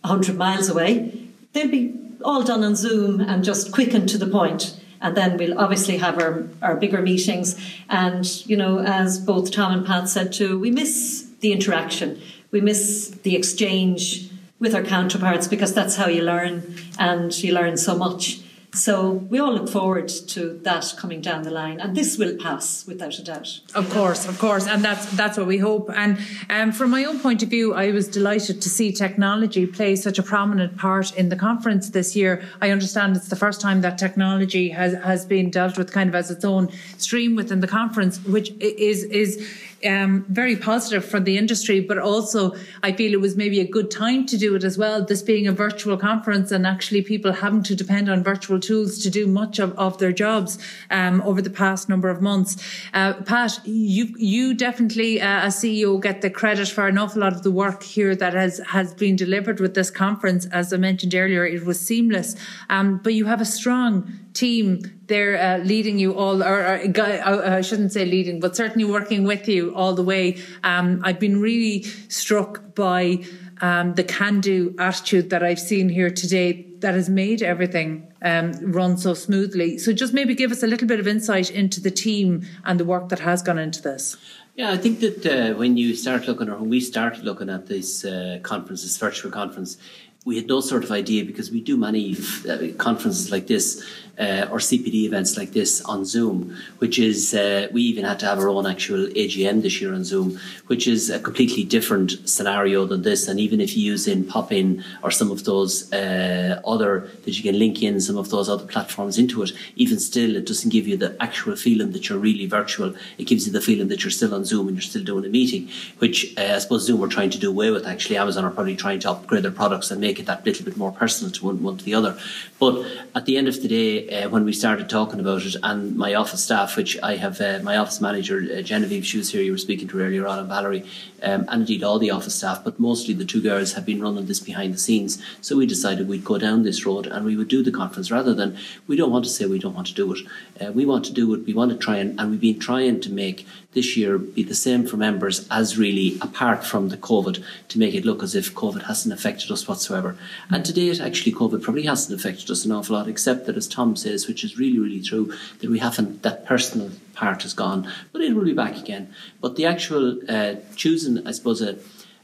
100 0.02 0.36
miles 0.36 0.70
away. 0.70 1.30
They'll 1.54 1.70
be 1.70 1.94
all 2.24 2.44
done 2.44 2.64
on 2.64 2.76
Zoom 2.76 3.22
and 3.22 3.44
just 3.44 3.72
quick 3.72 3.94
and 3.94 4.08
to 4.10 4.18
the 4.18 4.28
point. 4.28 4.80
And 5.00 5.16
then 5.16 5.38
we'll 5.38 5.60
obviously 5.60 5.98
have 5.98 6.20
our, 6.20 6.48
our 6.62 6.76
bigger 6.76 7.02
meetings. 7.02 7.56
And, 7.90 8.26
you 8.48 8.58
know, 8.58 8.80
as 8.80 9.20
both 9.20 9.52
Tom 9.52 9.72
and 9.72 9.86
Pat 9.86 10.10
said 10.10 10.34
too, 10.34 10.60
we 10.60 10.72
miss 10.72 11.30
the 11.40 11.52
interaction. 11.52 12.20
We 12.52 12.62
miss 12.62 13.10
the 13.24 13.36
exchange 13.36 14.32
with 14.60 14.74
our 14.74 14.84
counterparts 14.84 15.48
because 15.48 15.74
that's 15.74 15.96
how 15.96 16.08
you 16.08 16.24
learn 16.24 16.76
and 16.98 17.36
you 17.44 17.54
learn 17.54 17.78
so 17.78 17.96
much. 17.96 18.40
So 18.78 19.12
we 19.12 19.40
all 19.40 19.54
look 19.54 19.70
forward 19.70 20.08
to 20.08 20.60
that 20.64 20.94
coming 20.98 21.20
down 21.20 21.42
the 21.42 21.50
line, 21.50 21.80
and 21.80 21.98
this 21.98 22.18
will 22.18 22.38
pass 22.38 22.86
without 22.86 23.18
a 23.18 23.24
doubt. 23.24 23.60
Of 23.74 23.90
course, 23.90 24.28
of 24.28 24.38
course, 24.38 24.68
and 24.68 24.84
that's 24.84 25.06
that's 25.18 25.36
what 25.36 25.48
we 25.48 25.58
hope. 25.58 25.90
And 25.96 26.20
um, 26.50 26.72
from 26.72 26.92
my 26.92 27.04
own 27.06 27.20
point 27.20 27.42
of 27.42 27.50
view, 27.50 27.74
I 27.74 27.92
was 27.92 28.08
delighted 28.08 28.62
to 28.62 28.70
see 28.70 28.92
technology 28.92 29.66
play 29.66 29.96
such 29.96 30.20
a 30.20 30.24
prominent 30.24 30.78
part 30.78 31.16
in 31.18 31.30
the 31.30 31.36
conference 31.36 31.90
this 31.90 32.16
year. 32.16 32.44
I 32.62 32.70
understand 32.70 33.16
it's 33.16 33.30
the 33.30 33.36
first 33.36 33.62
time 33.62 33.82
that 33.82 33.98
technology 33.98 34.70
has 34.70 34.94
has 35.04 35.26
been 35.26 35.50
dealt 35.50 35.78
with 35.78 35.92
kind 35.92 36.08
of 36.08 36.16
as 36.16 36.30
its 36.30 36.46
own 36.46 36.70
stream 36.98 37.36
within 37.36 37.62
the 37.62 37.68
conference, 37.68 38.24
which 38.26 38.52
is 38.60 39.04
is 39.06 39.44
um, 39.86 40.26
very 40.30 40.56
positive 40.56 41.06
for 41.06 41.20
the 41.20 41.38
industry, 41.38 41.80
but 41.80 41.98
also 41.98 42.56
I 42.84 42.92
feel 42.92 43.14
it 43.14 43.22
was 43.22 43.36
maybe 43.36 43.60
a 43.60 43.68
good 43.68 43.92
time 43.92 44.26
to 44.28 44.38
do 44.38 44.56
it 44.56 44.64
as 44.64 44.78
well. 44.78 45.04
This 45.04 45.22
being 45.22 45.48
a 45.48 45.52
virtual 45.52 45.98
conference 45.98 46.52
and 46.52 46.66
actually 46.66 47.02
people 47.02 47.32
having 47.32 47.64
to 47.64 47.76
depend 47.76 48.10
on 48.10 48.24
virtual 48.24 48.60
tools 48.68 49.00
to 49.04 49.10
do 49.10 49.26
much 49.28 49.60
of, 49.60 49.72
of 49.78 49.98
their 49.98 50.12
jobs 50.12 50.60
um, 50.92 51.22
over 51.22 51.42
the 51.42 51.50
past 51.50 51.90
number 51.90 52.10
of 52.10 52.22
months. 52.22 52.52
Uh, 52.94 53.14
Pat, 53.24 53.60
you 53.66 54.06
you 54.18 54.54
definitely 54.54 55.22
uh, 55.22 55.48
as 55.48 55.56
CEO 55.62 56.02
get 56.02 56.22
the 56.22 56.30
credit 56.30 56.68
for 56.68 56.88
an 56.88 56.98
awful 56.98 57.22
lot 57.22 57.34
of 57.34 57.44
the 57.44 57.52
work 57.52 57.84
here 57.84 58.16
that 58.16 58.34
has 58.34 58.60
has 58.68 58.94
been 58.94 59.16
delivered 59.16 59.60
with 59.60 59.74
this 59.74 59.90
conference. 59.90 60.46
As 60.48 60.74
I 60.74 60.78
mentioned 60.78 61.16
earlier, 61.16 61.46
it 61.46 61.66
was 61.66 61.80
seamless, 61.80 62.36
um, 62.70 63.00
but 63.04 63.14
you 63.14 63.26
have 63.26 63.42
a 63.42 63.46
strong 63.46 63.92
team 64.34 64.98
they're 65.08 65.42
uh, 65.42 65.58
leading 65.64 65.98
you 65.98 66.14
all, 66.14 66.44
or, 66.44 66.60
or 66.60 66.80
uh, 67.00 67.58
I 67.58 67.62
shouldn't 67.62 67.94
say 67.94 68.06
leading, 68.06 68.40
but 68.40 68.56
certainly 68.56 68.86
working 68.86 69.24
with 69.24 69.48
you 69.48 69.74
all 69.74 69.94
the 69.94 70.04
way. 70.04 70.38
Um, 70.64 71.02
I've 71.04 71.20
been 71.20 71.40
really 71.40 71.84
struck 72.10 72.76
by 72.76 73.24
um, 73.62 73.96
the 73.96 74.04
can-do 74.04 74.76
attitude 74.78 75.30
that 75.30 75.44
I've 75.44 75.60
seen 75.60 75.90
here 75.90 76.10
today 76.10 76.67
that 76.80 76.94
has 76.94 77.10
made 77.10 77.42
everything 77.42 78.12
um, 78.22 78.54
run 78.72 78.98
so 78.98 79.14
smoothly. 79.14 79.78
So 79.78 79.94
just 79.94 80.14
maybe 80.14 80.36
give 80.36 80.52
us 80.52 80.64
a 80.64 80.68
little 80.68 80.88
bit 80.88 81.00
of 81.00 81.08
insight 81.08 81.50
into 81.52 81.82
the 81.82 81.92
team 81.92 82.46
and 82.66 82.80
the 82.80 82.86
work 82.86 83.10
that 83.10 83.20
has 83.20 83.42
gone 83.42 83.58
into 83.58 83.82
this. 83.82 84.18
Yeah, 84.56 84.72
I 84.72 84.78
think 84.78 85.00
that 85.02 85.26
uh, 85.26 85.54
when 85.56 85.78
you 85.78 85.96
start 85.96 86.28
looking, 86.28 86.50
or 86.50 86.58
when 86.58 86.70
we 86.70 86.80
started 86.80 87.24
looking 87.24 87.50
at 87.50 87.68
this 87.68 88.04
uh, 88.04 88.40
conference, 88.42 88.82
this 88.82 88.98
virtual 88.98 89.32
conference, 89.32 89.78
we 90.26 90.36
had 90.36 90.48
no 90.48 90.62
sort 90.62 90.84
of 90.84 90.92
idea 90.92 91.24
because 91.24 91.52
we 91.52 91.62
do 91.62 91.78
many 91.78 92.18
uh, 92.50 92.74
conferences 92.78 93.32
like 93.32 93.48
this 93.48 93.86
uh, 94.20 94.48
or 94.52 94.58
CPD 94.58 95.06
events 95.06 95.38
like 95.38 95.52
this 95.52 95.82
on 95.82 96.06
Zoom, 96.06 96.58
which 96.80 96.98
is 97.00 97.34
uh, 97.34 97.68
we 97.72 97.82
even 97.84 98.06
had 98.06 98.20
to 98.20 98.26
have 98.26 98.40
our 98.40 98.50
own 98.50 98.66
actual 98.66 99.06
AGM 99.08 99.62
this 99.62 99.80
year 99.80 99.94
on 99.94 100.04
Zoom, 100.04 100.40
which 100.68 100.88
is 100.88 101.10
a 101.10 101.20
completely 101.20 101.64
different 101.64 102.28
scenario 102.28 102.86
than 102.86 103.04
this. 103.04 103.28
And 103.28 103.40
even 103.40 103.62
if 103.62 103.78
you 103.78 103.84
use 103.84 104.08
in 104.08 104.26
Pop-in 104.26 104.84
or 105.04 105.12
some 105.12 105.32
of 105.32 105.44
those 105.46 105.92
uh, 105.94 106.62
other 106.66 107.10
that 107.26 107.38
you 107.38 107.44
can 107.44 107.60
link 107.60 107.84
in 107.84 108.02
some 108.02 108.18
of 108.18 108.30
those 108.30 108.50
other 108.50 108.66
platforms 108.66 109.18
into 109.18 109.44
it, 109.44 109.52
even 109.76 110.00
still, 110.00 110.36
it 110.36 110.46
doesn't 110.46 110.72
give 110.72 110.88
you 110.88 110.98
the 110.98 111.16
actual 111.22 111.56
feeling 111.56 111.92
that 111.92 112.10
you're 112.10 112.18
really 112.20 112.48
virtual. 112.48 112.96
It 113.18 113.26
gives 113.26 113.46
you 113.46 113.54
the 113.54 113.62
feeling 113.62 113.88
that 113.90 114.04
you're 114.04 114.12
still 114.12 114.34
on 114.34 114.46
Zoom 114.46 114.68
and 114.68 114.76
you're 114.76 114.82
still 114.82 115.04
doing 115.04 115.26
a 115.26 115.30
meeting, 115.30 115.70
which 116.00 116.36
uh, 116.38 116.56
I 116.56 116.60
suppose 116.60 116.86
Zoom 116.86 117.04
are 117.04 117.08
trying 117.08 117.30
to 117.32 117.38
do 117.38 117.50
away 117.50 117.70
with. 117.70 117.86
Actually, 117.86 118.18
Amazon 118.18 118.46
are 118.46 118.52
probably 118.52 118.76
trying 118.76 119.00
to 119.02 119.12
upgrade 119.12 119.44
their 119.44 119.52
products 119.52 119.92
and 119.92 120.02
make 120.02 120.20
it 120.20 120.26
that 120.26 120.46
little 120.46 120.66
bit 120.66 120.78
more 120.78 120.92
personal 120.92 121.32
to 121.32 121.46
one, 121.46 121.62
one 121.62 121.78
to 121.78 121.86
the 121.86 121.94
other. 121.94 122.18
But 122.60 122.86
at 123.16 123.26
the 123.26 123.38
end 123.38 123.48
of 123.48 123.62
the 123.62 123.68
day, 123.68 124.07
uh, 124.12 124.30
when 124.30 124.46
we 124.46 124.54
started 124.54 124.90
talking 124.90 125.20
about 125.20 125.46
it, 125.46 125.56
and 125.64 125.96
my 125.96 126.14
office 126.14 126.44
staff, 126.44 126.76
which 126.78 126.98
I 127.02 127.16
have 127.18 127.40
uh, 127.42 127.60
my 127.64 127.78
office 127.78 128.02
manager 128.02 128.38
uh, 128.38 128.62
Genevieve, 128.62 129.06
she 129.06 129.18
was 129.18 129.32
here. 129.32 129.42
You 129.42 129.52
were 129.52 129.58
speaking 129.58 129.88
to 129.90 130.00
earlier 130.00 130.28
on, 130.28 130.40
and 130.40 130.48
Valerie, 130.48 130.86
um, 131.24 131.46
and 131.50 131.62
indeed 131.62 131.84
all 131.84 132.00
the 132.00 132.12
office 132.12 132.36
staff, 132.36 132.64
but 132.64 132.80
mostly 132.80 133.14
the 133.14 133.26
two 133.26 133.42
girls 133.42 133.74
have 133.74 133.86
been 133.86 134.02
running 134.02 134.26
this 134.26 134.40
behind 134.40 134.74
the 134.74 134.78
scenes. 134.78 135.22
So 135.42 135.58
we 135.58 135.66
decided 135.66 136.08
we'd 136.08 136.24
go 136.24 136.38
down 136.38 136.64
this 136.64 136.86
road 136.86 137.08
and 137.08 137.26
we 137.26 137.36
would 137.36 137.48
do 137.48 137.64
the 137.64 137.72
conference 137.72 138.12
rather 138.12 138.34
than 138.34 138.58
we 138.88 138.96
don't 138.96 139.12
want 139.12 139.26
to 139.26 139.32
say 139.32 139.46
we 139.46 139.60
don't 139.60 139.76
want 139.76 139.88
to 139.88 139.94
do 139.94 140.14
it. 140.14 140.20
Uh, 140.62 140.72
we 140.72 140.86
want 140.86 141.06
to 141.06 141.14
do 141.14 141.34
it. 141.34 141.46
We 141.46 141.54
want 141.54 141.72
to 141.72 141.78
try 141.78 141.98
and, 141.98 142.20
and 142.20 142.32
we've 142.32 142.42
been 142.42 142.60
trying 142.60 143.00
to 143.02 143.12
make 143.12 143.46
this 143.78 143.96
year 143.96 144.18
be 144.18 144.42
the 144.42 144.56
same 144.56 144.88
for 144.88 144.98
members 144.98 145.48
as 145.50 145.78
really 145.78 146.18
apart 146.20 146.66
from 146.66 146.90
the 146.90 146.98
COVID 146.98 147.44
to 147.70 147.80
make 147.80 147.94
it 147.94 148.06
look 148.06 148.24
as 148.24 148.34
if 148.34 148.56
COVID 148.56 148.88
hasn't 148.88 149.14
affected 149.14 149.52
us 149.52 149.68
whatsoever. 149.68 150.18
And 150.50 150.66
to 150.66 150.74
date, 150.74 151.00
actually, 151.00 151.34
COVID 151.34 151.62
probably 151.62 151.84
hasn't 151.84 152.20
affected 152.20 152.50
us 152.50 152.66
an 152.66 152.72
awful 152.72 152.96
lot, 152.96 153.08
except 153.08 153.46
that, 153.46 153.56
as 153.56 153.68
Tom 153.68 153.96
says, 153.96 154.28
which 154.28 154.44
is 154.44 154.58
really, 154.58 154.80
really 154.80 155.02
true, 155.02 155.32
that 155.60 155.70
we 155.70 155.78
haven't, 155.78 156.24
that 156.24 156.46
personal 156.46 156.90
part 157.14 157.46
is 157.46 157.54
gone, 157.54 157.88
but 158.12 158.22
it 158.22 158.36
will 158.36 158.46
be 158.46 158.54
back 158.54 158.78
again. 158.78 159.14
But 159.42 159.56
the 159.58 159.68
actual 159.68 160.20
uh, 160.28 160.56
choosing, 160.76 161.28
I 161.28 161.32
suppose, 161.32 161.62
a, 161.62 161.78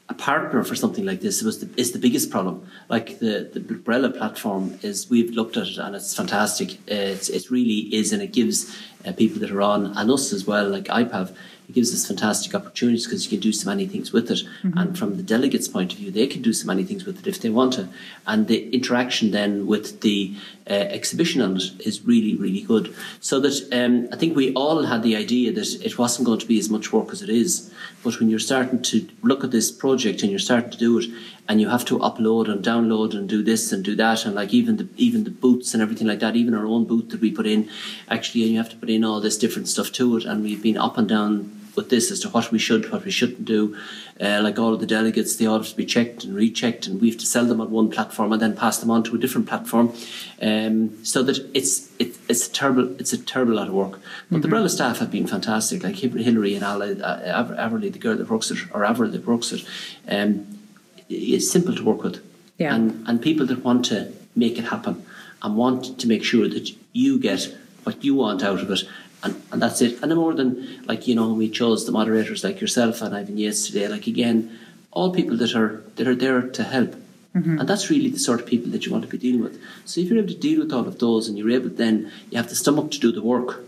a 0.10 0.14
partner 0.14 0.64
for 0.64 0.76
something 0.76 1.06
like 1.06 1.22
this 1.22 1.42
was 1.42 1.60
the, 1.60 1.70
is 1.80 1.94
the 1.94 2.00
biggest 2.00 2.30
problem. 2.30 2.68
Like 2.90 3.20
the 3.20 3.50
the 3.54 3.60
Brella 3.60 4.16
platform 4.16 4.78
is, 4.82 5.10
we've 5.10 5.32
looked 5.32 5.56
at 5.56 5.68
it 5.68 5.78
and 5.78 5.96
it's 5.96 6.16
fantastic. 6.16 6.78
It's, 6.88 7.30
it 7.30 7.50
really 7.50 7.94
is, 7.96 8.12
and 8.12 8.22
it 8.22 8.34
gives 8.34 8.76
uh, 9.06 9.14
people 9.14 9.40
that 9.40 9.52
are 9.52 9.62
on 9.62 9.98
and 9.98 10.12
us 10.12 10.34
as 10.34 10.46
well, 10.46 10.68
like 10.68 10.86
IPAV, 10.86 11.36
it 11.68 11.74
gives 11.74 11.94
us 11.94 12.08
fantastic 12.08 12.54
opportunities 12.54 13.06
because 13.06 13.26
you 13.26 13.30
can 13.30 13.40
do 13.40 13.52
so 13.52 13.70
many 13.70 13.88
things 13.88 14.12
with 14.12 14.30
it. 14.30 14.40
Mm-hmm. 14.64 14.78
And 14.78 14.98
from 14.98 15.18
the 15.18 15.24
delegates' 15.24 15.68
point 15.68 15.94
of 15.94 16.00
view, 16.00 16.12
they 16.12 16.28
can 16.28 16.42
do 16.42 16.54
so 16.54 16.68
many 16.68 16.84
things 16.84 17.06
with 17.06 17.20
it 17.20 17.28
if 17.28 17.42
they 17.42 17.50
want 17.50 17.74
to. 17.74 17.90
And 18.28 18.48
the 18.48 18.70
interaction 18.72 19.32
then 19.32 19.66
with 19.68 20.02
the 20.02 20.36
uh, 20.70 20.74
exhibition 20.74 21.42
on 21.42 21.58
it 21.58 21.64
is 21.80 22.02
really, 22.06 22.36
really 22.36 22.62
good. 22.62 22.96
So 23.20 23.40
that 23.40 23.56
um, 23.72 24.08
I 24.12 24.18
think 24.18 24.36
we 24.36 24.54
all 24.54 24.84
had 24.84 25.04
the 25.04 25.16
idea 25.16 25.52
that 25.54 25.86
it 25.86 25.98
wasn't 25.98 26.26
going 26.26 26.40
to 26.40 26.48
be 26.48 26.60
as 26.60 26.70
much 26.70 26.92
work 26.92 27.12
as 27.12 27.22
it 27.22 27.30
is. 27.30 27.74
But 28.04 28.20
when 28.20 28.30
you're 28.30 28.40
starting 28.40 28.82
to 28.84 29.08
look 29.22 29.44
at 29.44 29.52
this 29.52 29.72
project 29.72 30.22
and 30.22 30.32
you're 30.32 30.40
starting 30.40 30.72
to 30.72 30.78
do 30.78 31.00
it, 31.00 31.06
and 31.48 31.60
you 31.60 31.70
have 31.70 31.86
to 31.86 32.00
upload 32.00 32.50
and 32.50 32.64
download 32.64 33.14
and 33.14 33.28
do 33.28 33.44
this 33.44 33.72
and 33.72 33.84
do 33.84 33.96
that 33.96 34.26
and 34.26 34.36
like 34.36 34.54
even 34.54 34.78
the 34.78 34.88
even 34.96 35.24
the 35.24 35.30
boots 35.30 35.74
and 35.74 35.84
everything 35.84 36.08
like 36.08 36.20
that 36.20 36.36
even 36.36 36.54
our 36.54 36.66
own 36.66 36.86
boot 36.86 37.10
that 37.10 37.20
we 37.20 37.32
put 37.32 37.46
in 37.46 37.70
actually 38.10 38.44
and 38.44 38.52
you 38.52 38.58
have 38.58 38.70
to 38.70 38.78
put 38.78 38.90
in 38.90 39.04
all 39.04 39.20
this 39.20 39.38
different 39.38 39.68
stuff 39.68 39.92
to 39.92 40.18
it 40.18 40.26
and 40.26 40.44
we've 40.44 40.64
been 40.64 40.78
up 40.78 40.98
and 40.98 41.10
down 41.10 41.60
with 41.76 41.90
this 41.90 42.12
as 42.12 42.20
to 42.22 42.30
what 42.30 42.52
we 42.52 42.60
should, 42.60 42.92
what 42.92 43.04
we 43.06 43.12
shouldn't 43.12 43.46
do. 43.46 43.76
Uh, 44.22 44.42
like 44.44 44.60
all 44.60 44.74
of 44.74 44.80
the 44.80 44.86
delegates, 44.86 45.36
they 45.36 45.46
all 45.46 45.58
have 45.58 45.68
to 45.68 45.76
be 45.76 45.86
checked 45.86 46.24
and 46.24 46.36
rechecked, 46.36 46.86
and 46.86 47.02
we 47.02 47.10
have 47.10 47.20
to 47.20 47.26
sell 47.26 47.46
them 47.46 47.60
on 47.60 47.72
one 47.72 47.90
platform 47.90 48.32
and 48.32 48.42
then 48.42 48.56
pass 48.56 48.78
them 48.78 48.92
on 48.92 49.04
to 49.04 49.16
a 49.16 49.18
different 49.18 49.48
platform. 49.48 49.92
Um, 50.42 51.04
so 51.04 51.24
that 51.24 51.40
it's 51.54 51.90
it, 51.98 52.18
it's 52.30 52.48
a 52.48 52.52
terrible 52.52 52.96
it's 53.00 53.14
a 53.14 53.18
terrible 53.18 53.56
lot 53.56 53.68
of 53.68 53.74
work. 53.74 54.00
But 54.30 54.42
mm-hmm. 54.42 54.42
the 54.42 54.48
Brella 54.48 54.70
staff 54.70 55.00
have 55.00 55.12
been 55.12 55.28
fantastic. 55.28 55.84
Like 55.84 55.96
Hillary 55.96 56.56
and 56.56 56.64
Alla, 56.64 56.92
uh, 56.92 57.70
Everly, 57.70 57.92
the 57.92 58.00
girl 58.00 58.18
that 58.18 58.30
works 58.30 58.52
it, 58.52 58.60
or 58.72 58.86
Avril 58.86 59.12
that 59.12 59.26
works 59.26 59.52
it. 59.52 59.66
Um, 60.08 60.53
it's 61.10 61.50
simple 61.50 61.76
to 61.76 61.84
work 61.84 62.04
with, 62.04 62.24
yeah. 62.58 62.74
and 62.76 63.08
and 63.08 63.22
people 63.22 63.46
that 63.48 63.64
want 63.64 63.86
to 63.86 64.12
make 64.36 64.58
it 64.58 64.66
happen 64.66 65.06
and 65.42 65.56
want 65.56 66.00
to 66.00 66.08
make 66.08 66.24
sure 66.24 66.48
that 66.48 66.72
you 66.94 67.20
get 67.20 67.56
what 67.84 68.04
you 68.04 68.16
want 68.16 68.44
out 68.44 68.62
of 68.62 68.72
it 68.72 68.84
and, 69.24 69.42
and 69.52 69.62
that's 69.62 69.82
it. 69.82 70.02
And 70.02 70.12
the 70.12 70.16
more 70.16 70.34
than 70.34 70.86
like 70.86 71.08
you 71.08 71.16
know, 71.16 71.34
we 71.34 71.50
chose 71.50 71.86
the 71.86 71.92
moderators 71.92 72.44
like 72.44 72.62
yourself 72.62 73.02
and 73.02 73.16
Ivan 73.16 73.38
Yates 73.38 73.68
today. 73.68 73.88
Like 73.88 74.06
again, 74.06 74.60
all 74.92 75.12
people 75.12 75.38
that 75.38 75.56
are 75.56 75.82
that 75.96 76.08
are 76.08 76.16
there 76.16 76.42
to 76.42 76.64
help, 76.64 76.96
mm-hmm. 77.34 77.60
and 77.60 77.68
that's 77.68 77.90
really 77.90 78.10
the 78.10 78.20
sort 78.20 78.42
of 78.42 78.46
people 78.46 78.70
that 78.72 78.86
you 78.86 78.92
want 78.92 79.06
to 79.06 79.10
be 79.10 79.18
dealing 79.18 79.42
with. 79.42 79.60
So 79.86 80.02
if 80.02 80.10
you're 80.10 80.20
able 80.20 80.28
to 80.28 80.40
deal 80.40 80.60
with 80.60 80.74
all 80.74 80.88
of 80.88 81.00
those, 81.00 81.28
and 81.28 81.38
you're 81.38 81.52
able, 81.52 81.70
then 81.70 82.12
you 82.30 82.38
have 82.38 82.50
the 82.50 82.56
stomach 82.56 82.92
to 82.92 83.00
do 83.00 83.12
the 83.12 83.24
work 83.24 83.64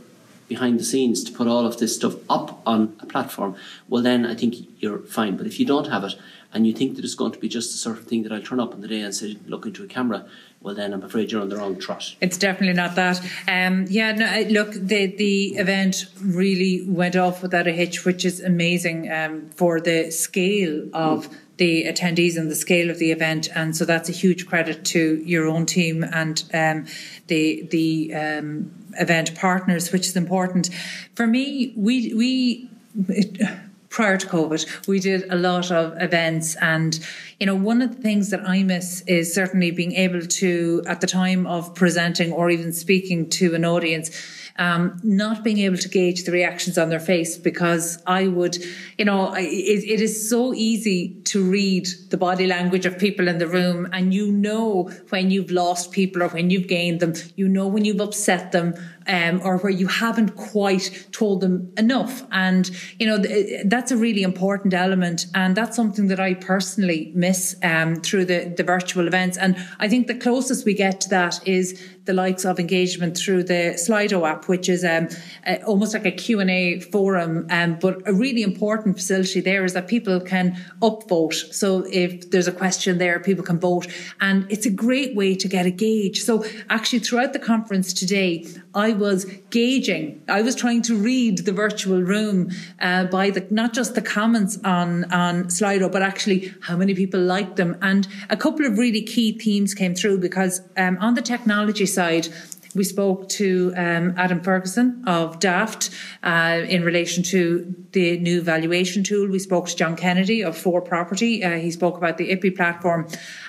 behind 0.48 0.80
the 0.80 0.84
scenes 0.84 1.24
to 1.24 1.32
put 1.32 1.48
all 1.48 1.66
of 1.66 1.78
this 1.78 1.96
stuff 1.96 2.16
up 2.30 2.62
on 2.66 2.96
a 3.00 3.06
platform. 3.06 3.56
Well, 3.88 4.04
then 4.04 4.26
I 4.26 4.36
think 4.36 4.56
you're 4.80 5.00
fine. 5.00 5.38
But 5.38 5.48
if 5.48 5.60
you 5.60 5.66
don't 5.66 5.88
have 5.88 6.04
it, 6.04 6.16
and 6.54 6.66
you 6.66 6.72
think 6.72 6.96
that 6.96 7.04
it's 7.04 7.16
going 7.16 7.34
to 7.34 7.40
be 7.40 7.50
just 7.50 7.72
the 7.74 7.78
sort 7.78 7.98
of 7.98 8.06
thing 8.06 8.24
that 8.24 8.32
I'll 8.32 8.42
turn 8.42 8.62
up 8.62 8.74
on 8.74 8.80
the 8.80 8.88
day 8.88 9.02
and 9.02 9.14
say, 9.14 9.38
look 9.46 9.66
into 9.66 9.84
a 9.84 9.88
camera, 9.88 10.26
well, 10.62 10.74
then 10.74 10.94
I'm 10.94 11.04
afraid 11.04 11.30
you're 11.32 11.42
on 11.42 11.50
the 11.50 11.58
wrong 11.58 11.78
trot. 11.78 12.16
It's 12.22 12.38
definitely 12.38 12.74
not 12.74 12.96
that. 12.96 13.22
Um, 13.48 13.86
yeah, 13.90 14.14
no, 14.14 14.46
look, 14.50 14.72
the 14.72 15.08
the 15.08 15.58
event 15.58 16.06
really 16.24 16.84
went 16.88 17.18
off 17.18 17.44
without 17.44 17.68
a 17.68 17.72
hitch, 17.72 18.06
which 18.06 18.24
is 18.24 18.40
amazing 18.42 19.12
um, 19.12 19.50
for 19.50 19.82
the 19.82 20.12
scale 20.12 20.88
of. 20.94 21.30
Mm. 21.30 21.36
The 21.58 21.86
attendees 21.86 22.38
and 22.38 22.52
the 22.52 22.56
scale 22.56 22.90
of 22.90 23.00
the 23.00 23.12
event, 23.12 23.48
and 23.56 23.76
so 23.76 23.86
that's 23.86 24.10
a 24.10 24.12
huge 24.12 24.46
credit 24.46 24.84
to 24.86 25.22
your 25.26 25.48
own 25.48 25.66
team 25.66 26.04
and 26.04 26.44
um, 26.54 26.86
the 27.28 27.68
the 27.72 28.14
um, 28.14 28.72
event 29.00 29.36
partners, 29.36 29.92
which 29.92 30.08
is 30.08 30.16
important. 30.16 30.70
For 31.16 31.28
me, 31.28 31.74
we 31.76 32.14
we. 32.14 32.70
It, 33.10 33.42
prior 33.96 34.18
to 34.18 34.28
COVID, 34.28 34.88
we 34.90 35.00
did 35.00 35.24
a 35.32 35.38
lot 35.38 35.72
of 35.72 35.96
events. 36.02 36.56
And, 36.56 37.00
you 37.40 37.46
know, 37.46 37.56
one 37.56 37.82
of 37.82 37.96
the 37.96 38.02
things 38.02 38.30
that 38.32 38.46
I 38.46 38.62
miss 38.62 39.02
is 39.08 39.34
certainly 39.34 39.72
being 39.72 39.94
able 39.94 40.20
to, 40.20 40.84
at 40.86 41.00
the 41.00 41.08
time 41.08 41.48
of 41.48 41.74
presenting 41.76 42.34
or 42.34 42.50
even 42.50 42.74
speaking 42.74 43.30
to 43.30 43.56
an 43.56 43.64
audience, 43.64 44.10
um, 44.58 45.00
not 45.04 45.44
being 45.44 45.60
able 45.60 45.78
to 45.78 45.90
gauge 45.90 46.24
the 46.24 46.32
reactions 46.32 46.78
on 46.78 46.90
their 46.90 47.00
face 47.00 47.38
because 47.38 48.02
I 48.08 48.28
would, 48.28 48.58
you 48.98 49.04
know, 49.04 49.34
it, 49.34 49.44
it 49.44 50.02
is 50.02 50.30
so 50.30 50.54
easy 50.54 51.16
to 51.26 51.44
read 51.44 51.88
the 52.10 52.18
body 52.18 52.48
language 52.48 52.86
of 52.86 52.98
people 52.98 53.28
in 53.28 53.38
the 53.38 53.48
room 53.48 53.90
and 53.92 54.14
you 54.14 54.32
know 54.32 54.90
when 55.10 55.30
you've 55.30 55.52
lost 55.52 55.92
people 55.92 56.24
or 56.24 56.30
when 56.30 56.50
you've 56.50 56.68
gained 56.68 57.02
them, 57.02 57.14
you 57.36 57.50
know 57.50 57.68
when 57.68 57.84
you've 57.84 58.00
upset 58.00 58.54
them 58.54 58.76
um, 59.08 59.42
or 59.44 59.58
where 59.58 59.72
you 59.72 59.88
haven't 59.88 60.36
quite 60.36 61.08
told 61.12 61.42
them 61.42 61.72
enough. 61.78 62.26
And, 62.32 62.70
you 63.00 63.08
know, 63.08 63.24
that's 63.66 63.92
a 63.92 63.98
really 63.98 64.24
important 64.24 64.74
element. 64.74 65.26
And 65.34 65.56
that's 65.56 65.76
something 65.76 66.08
that 66.08 66.20
I 66.20 66.34
personally 66.34 67.12
miss 67.14 67.56
um, 67.62 67.96
through 67.96 68.26
the, 68.26 68.54
the 68.56 68.64
virtual 68.64 69.08
events. 69.08 69.38
And 69.38 69.58
I 69.80 69.88
think 69.88 70.08
the 70.08 70.16
closest 70.16 70.66
we 70.66 70.74
get 70.74 71.02
to 71.02 71.10
that 71.10 71.46
is 71.48 71.82
the 72.06 72.14
likes 72.14 72.46
of 72.46 72.60
engagement 72.60 73.18
through 73.18 73.44
the 73.44 73.74
Slido 73.76 74.28
app, 74.28 74.48
which 74.48 74.70
is 74.70 74.84
um, 74.84 75.10
uh, 75.46 75.58
almost 75.66 75.94
like 75.94 76.06
a 76.06 76.12
Q&A 76.12 76.80
forum, 76.80 77.48
um, 77.50 77.78
but 77.80 78.08
a 78.08 78.14
really 78.14 78.44
important 78.44 78.96
facility 78.98 79.42
there 79.42 79.66
is 79.66 79.74
that 79.74 79.88
people 79.88 80.20
can 80.20 80.56
upvote. 80.82 81.54
So 81.54 81.86
if 81.92 82.30
there's 82.30 82.48
a 82.48 82.52
question 82.52 83.00
there, 83.00 83.20
people 83.20 83.44
can 83.44 83.60
vote. 83.60 83.88
And 84.22 84.46
it's 84.52 84.68
a 84.68 84.70
great 84.70 85.16
way 85.16 85.36
to 85.36 85.48
get 85.48 85.66
a 85.66 85.72
gauge. 85.72 86.22
So 86.22 86.46
actually 86.70 87.00
throughout 87.00 87.34
the 87.34 87.40
conference 87.40 87.92
today, 87.92 88.46
I 88.76 88.94
was 88.94 89.26
gauging, 89.50 90.22
I 90.28 90.42
was 90.42 90.54
trying 90.54 90.82
to 90.84 90.96
read 90.96 91.40
the 91.40 91.54
virtual 91.54 92.04
room 92.04 92.52
uh, 92.80 93.06
by 93.06 93.32
the, 93.32 93.48
not 93.50 93.74
just 93.74 93.96
the 93.96 94.02
comments 94.02 94.60
on, 94.64 95.06
on 95.06 95.46
Slido, 95.46 95.92
but 95.92 96.02
actually 96.02 96.54
how 96.62 96.76
many 96.76 96.94
people 96.94 97.20
liked 97.20 97.56
them. 97.56 97.78
And 97.82 98.08
a 98.30 98.38
couple 98.38 98.66
of 98.66 98.78
really 98.78 99.02
key 99.02 99.40
themes 99.40 99.74
came 99.74 99.96
through 99.96 100.20
because 100.20 100.62
um, 100.78 100.98
on 101.00 101.16
the 101.16 101.22
technology 101.22 101.86
side, 101.96 102.28
we 102.76 102.84
spoke 102.84 103.30
to 103.30 103.74
um, 103.78 104.14
Adam 104.18 104.42
Ferguson 104.42 105.02
of 105.08 105.40
Daft 105.40 105.90
uh, 106.24 106.62
in 106.68 106.84
relation 106.84 107.24
to 107.24 107.74
the 107.94 108.20
new 108.20 108.42
valuation 108.42 109.02
tool. 109.02 109.30
We 109.30 109.40
spoke 109.40 109.68
to 109.68 109.76
John 109.76 109.96
Kennedy 109.96 110.44
of 110.44 110.58
For 110.58 110.82
Property. 110.82 111.42
Uh, 111.42 111.58
he 111.58 111.72
spoke 111.72 111.96
about 111.98 112.18
the 112.18 112.36
IPI 112.36 112.58
platform. 112.58 113.08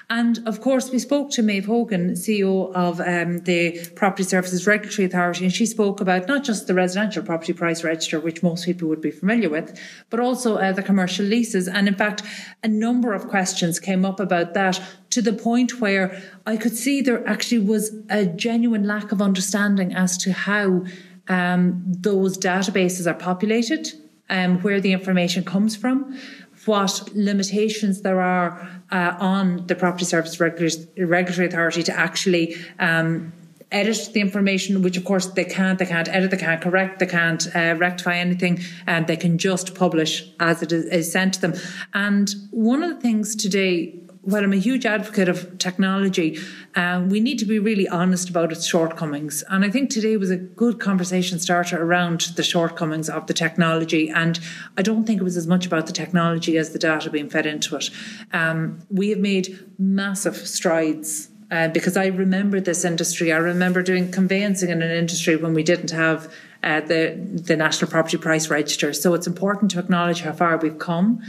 And 0.09 0.47
of 0.47 0.61
course, 0.61 0.93
we 0.93 1.01
spoke 1.01 1.31
to 1.33 1.43
Maeve 1.43 1.67
Hogan, 1.67 2.13
CEO 2.13 2.73
of 2.73 3.01
um, 3.01 3.39
the 3.39 3.89
Property 3.97 4.23
Services 4.23 4.65
Regulatory 4.65 5.07
Authority, 5.07 5.45
and 5.45 5.53
she 5.53 5.67
spoke 5.67 6.01
about 6.01 6.29
not 6.29 6.45
just 6.45 6.69
the 6.69 6.75
residential 6.75 7.25
property 7.25 7.53
price 7.53 7.83
register, 7.83 8.21
which 8.21 8.45
most 8.45 8.65
people 8.65 8.87
would 8.89 9.01
be 9.01 9.11
familiar 9.11 9.51
with, 9.51 9.77
but 10.09 10.21
also 10.21 10.59
uh, 10.59 10.71
the 10.71 10.83
commercial 10.85 11.27
leases. 11.27 11.67
And 11.67 11.89
in 11.89 11.97
fact, 11.97 12.23
a 12.63 12.69
number 12.69 13.13
of 13.15 13.27
questions 13.27 13.81
came 13.81 14.05
up 14.05 14.21
about 14.21 14.55
that 14.55 14.81
to 15.17 15.23
the 15.23 15.33
point 15.33 15.81
where 15.81 16.07
I 16.45 16.59
could 16.59 16.77
see 16.77 17.01
there 17.01 17.27
actually 17.27 17.63
was 17.75 17.85
a 18.11 18.27
genuine 18.27 18.87
lack 18.87 19.13
of 19.13 19.23
understanding 19.23 19.95
as 19.95 20.19
to 20.19 20.31
how 20.31 20.85
um, 21.29 21.83
those 21.87 22.37
databases 22.37 23.11
are 23.11 23.15
populated, 23.15 23.91
um, 24.29 24.61
where 24.61 24.79
the 24.79 24.93
information 24.93 25.43
comes 25.43 25.75
from 25.75 26.19
what 26.67 27.09
limitations 27.15 28.03
there 28.03 28.21
are 28.21 28.69
uh, 28.91 29.15
on 29.19 29.67
the 29.69 29.75
Property 29.75 30.05
Service 30.05 30.39
Regulatory 30.39 31.47
Authority 31.47 31.83
to 31.85 31.97
actually 31.97 32.57
um, 32.79 33.33
edit 33.71 34.11
the 34.13 34.21
information, 34.21 34.83
which 34.83 34.97
of 34.97 35.05
course 35.05 35.27
they 35.29 35.45
can't. 35.45 35.79
They 35.79 35.87
can't 35.87 36.09
edit, 36.09 36.31
they 36.31 36.37
can't 36.37 36.61
correct, 36.61 36.99
they 36.99 37.07
can't 37.07 37.47
uh, 37.55 37.77
rectify 37.79 38.17
anything, 38.17 38.61
and 38.87 39.07
they 39.07 39.17
can 39.17 39.39
just 39.39 39.75
publish 39.75 40.29
as 40.41 40.61
it 40.61 40.73
is, 40.73 40.85
is 40.87 41.11
sent 41.11 41.35
to 41.35 41.41
them. 41.41 41.55
And 41.95 42.35
one 42.51 42.83
of 42.83 42.91
the 42.95 43.01
things 43.01 43.35
today 43.35 43.95
while 44.27 44.43
I'm 44.43 44.53
a 44.53 44.57
huge 44.57 44.85
advocate 44.85 45.29
of 45.29 45.57
technology, 45.59 46.39
um, 46.75 47.09
we 47.09 47.21
need 47.21 47.39
to 47.39 47.45
be 47.45 47.61
really 47.61 47.89
honest 47.89 48.29
about 48.29 48.51
its 48.51 48.67
shortcomings. 48.67 49.45
And 49.49 49.65
I 49.65 49.71
think 49.71 49.89
today 49.89 50.17
was 50.17 50.31
a 50.31 50.37
good 50.37 50.81
conversation 50.81 51.39
starter 51.39 51.81
around 51.81 52.23
the 52.35 52.43
shortcomings 52.43 53.09
of 53.09 53.29
the 53.29 53.33
technology. 53.33 54.11
And 54.11 54.41
I 54.77 54.83
don't 54.83 55.07
think 55.07 55.21
it 55.21 55.25
was 55.25 55.37
as 55.37 55.47
much 55.47 55.65
about 55.65 55.87
the 55.87 55.93
technology 55.93 56.59
as 56.59 56.71
the 56.71 56.79
data 56.81 57.09
being 57.09 57.31
fed 57.31 57.47
into 57.47 57.77
it. 57.77 57.89
Um, 58.33 58.81
we 58.91 59.11
have 59.11 59.21
made 59.21 59.65
massive 59.79 60.37
strides. 60.37 61.29
Uh, 61.49 61.69
because 61.69 61.97
I 61.97 62.07
remember 62.07 62.61
this 62.61 62.85
industry, 62.85 63.33
I 63.33 63.37
remember 63.37 63.81
doing 63.81 64.11
conveyancing 64.11 64.69
in 64.69 64.83
an 64.83 64.91
industry 64.91 65.37
when 65.37 65.55
we 65.55 65.63
didn't 65.63 65.93
have 65.93 66.35
uh, 66.65 66.81
the 66.81 67.17
the 67.33 67.55
National 67.55 67.89
Property 67.89 68.17
Price 68.17 68.51
Register. 68.51 68.93
So 68.93 69.15
it's 69.15 69.29
important 69.29 69.71
to 69.71 69.79
acknowledge 69.79 70.23
how 70.23 70.33
far 70.33 70.57
we've 70.57 70.81
come. 70.81 71.23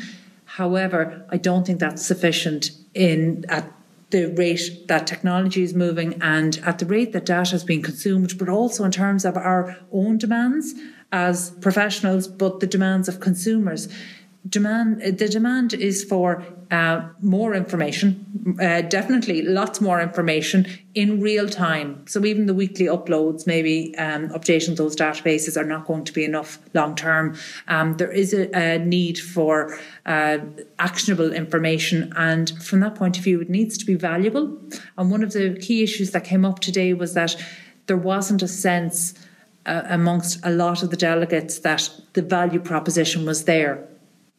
However, 0.58 1.24
I 1.30 1.38
don't 1.38 1.68
think 1.68 1.80
that's 1.80 2.04
sufficient 2.04 2.72
in 2.96 3.46
at 3.48 3.72
the 4.10 4.34
rate 4.34 4.88
that 4.88 5.06
technology 5.06 5.62
is 5.62 5.76
moving 5.76 6.20
and 6.20 6.58
at 6.66 6.80
the 6.80 6.88
rate 6.88 7.14
that 7.14 7.28
data 7.28 7.54
is 7.54 7.64
being 7.64 7.84
consumed, 7.84 8.40
but 8.40 8.50
also 8.50 8.84
in 8.84 8.90
terms 8.90 9.24
of 9.24 9.38
our 9.38 9.78
own 9.92 10.18
demands 10.18 10.74
as 11.12 11.52
professionals, 11.62 12.28
but 12.28 12.60
the 12.60 12.66
demands 12.66 13.08
of 13.08 13.20
consumers 13.20 13.88
demand 14.50 15.02
the 15.02 15.28
demand 15.28 15.74
is 15.74 16.04
for 16.04 16.44
uh, 16.72 17.08
more 17.22 17.54
information 17.56 18.28
uh, 18.62 18.82
definitely 18.82 19.42
lots 19.42 19.82
more 19.82 20.00
information 20.00 20.66
in 20.96 21.22
real 21.22 21.50
time. 21.50 22.06
So 22.08 22.24
even 22.26 22.46
the 22.46 22.54
weekly 22.54 22.86
uploads 22.86 23.46
maybe 23.46 23.96
um, 23.98 24.30
updating 24.30 24.76
those 24.76 24.96
databases 24.96 25.58
are 25.58 25.66
not 25.66 25.86
going 25.86 26.06
to 26.06 26.14
be 26.14 26.24
enough 26.24 26.60
long 26.74 26.96
term. 26.96 27.38
Um, 27.68 27.98
there 27.98 28.12
is 28.12 28.34
a, 28.34 28.50
a 28.56 28.80
need 28.80 29.18
for 29.18 29.78
uh, 30.06 30.38
actionable 30.80 31.34
information 31.34 32.14
and 32.16 32.50
from 32.64 32.80
that 32.82 32.96
point 32.96 33.18
of 33.18 33.24
view 33.24 33.42
it 33.42 33.50
needs 33.50 33.78
to 33.78 33.86
be 33.86 33.96
valuable. 33.96 34.58
And 34.98 35.12
one 35.12 35.24
of 35.24 35.34
the 35.34 35.58
key 35.60 35.84
issues 35.84 36.12
that 36.12 36.24
came 36.24 36.46
up 36.46 36.60
today 36.60 36.94
was 36.94 37.14
that 37.16 37.36
there 37.88 37.98
wasn't 37.98 38.42
a 38.42 38.48
sense 38.48 39.14
uh, 39.66 39.82
amongst 39.86 40.40
a 40.46 40.50
lot 40.50 40.84
of 40.84 40.92
the 40.92 40.98
delegates 40.98 41.60
that 41.60 41.90
the 42.14 42.22
value 42.22 42.60
proposition 42.60 43.26
was 43.26 43.44
there 43.44 43.88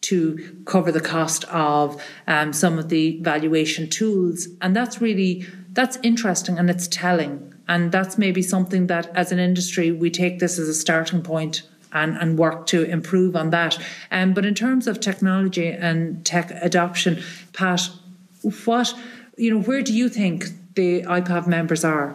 to 0.09 0.62
cover 0.64 0.90
the 0.92 1.00
cost 1.00 1.44
of 1.44 2.02
um, 2.26 2.52
some 2.52 2.78
of 2.78 2.88
the 2.88 3.18
valuation 3.22 3.88
tools. 3.88 4.48
And 4.61 4.74
that's 4.74 5.00
really 5.00 5.46
that's 5.72 5.98
interesting 6.02 6.59
and 6.59 6.68
it's 6.70 6.88
telling. 6.88 7.54
And 7.68 7.92
that's 7.92 8.16
maybe 8.16 8.42
something 8.42 8.86
that 8.86 9.14
as 9.14 9.32
an 9.32 9.38
industry 9.38 9.92
we 9.92 10.11
take 10.11 10.38
this 10.38 10.59
as 10.59 10.68
a 10.68 10.74
starting 10.74 11.22
point 11.22 11.62
and, 11.92 12.16
and 12.16 12.38
work 12.38 12.66
to 12.66 12.84
improve 12.84 13.36
on 13.36 13.50
that. 13.50 13.78
Um, 14.11 14.34
but 14.34 14.44
in 14.44 14.54
terms 14.54 14.86
of 14.86 15.00
technology 15.00 15.68
and 15.68 16.24
tech 16.24 16.50
adoption 16.50 17.22
pat 17.52 17.88
what 18.64 18.94
you 19.36 19.50
know 19.52 19.61
where 19.61 19.82
do 19.82 19.92
you 19.92 20.09
think 20.09 20.46
the 20.74 21.02
ipav 21.02 21.46
members 21.46 21.84
are 21.84 22.14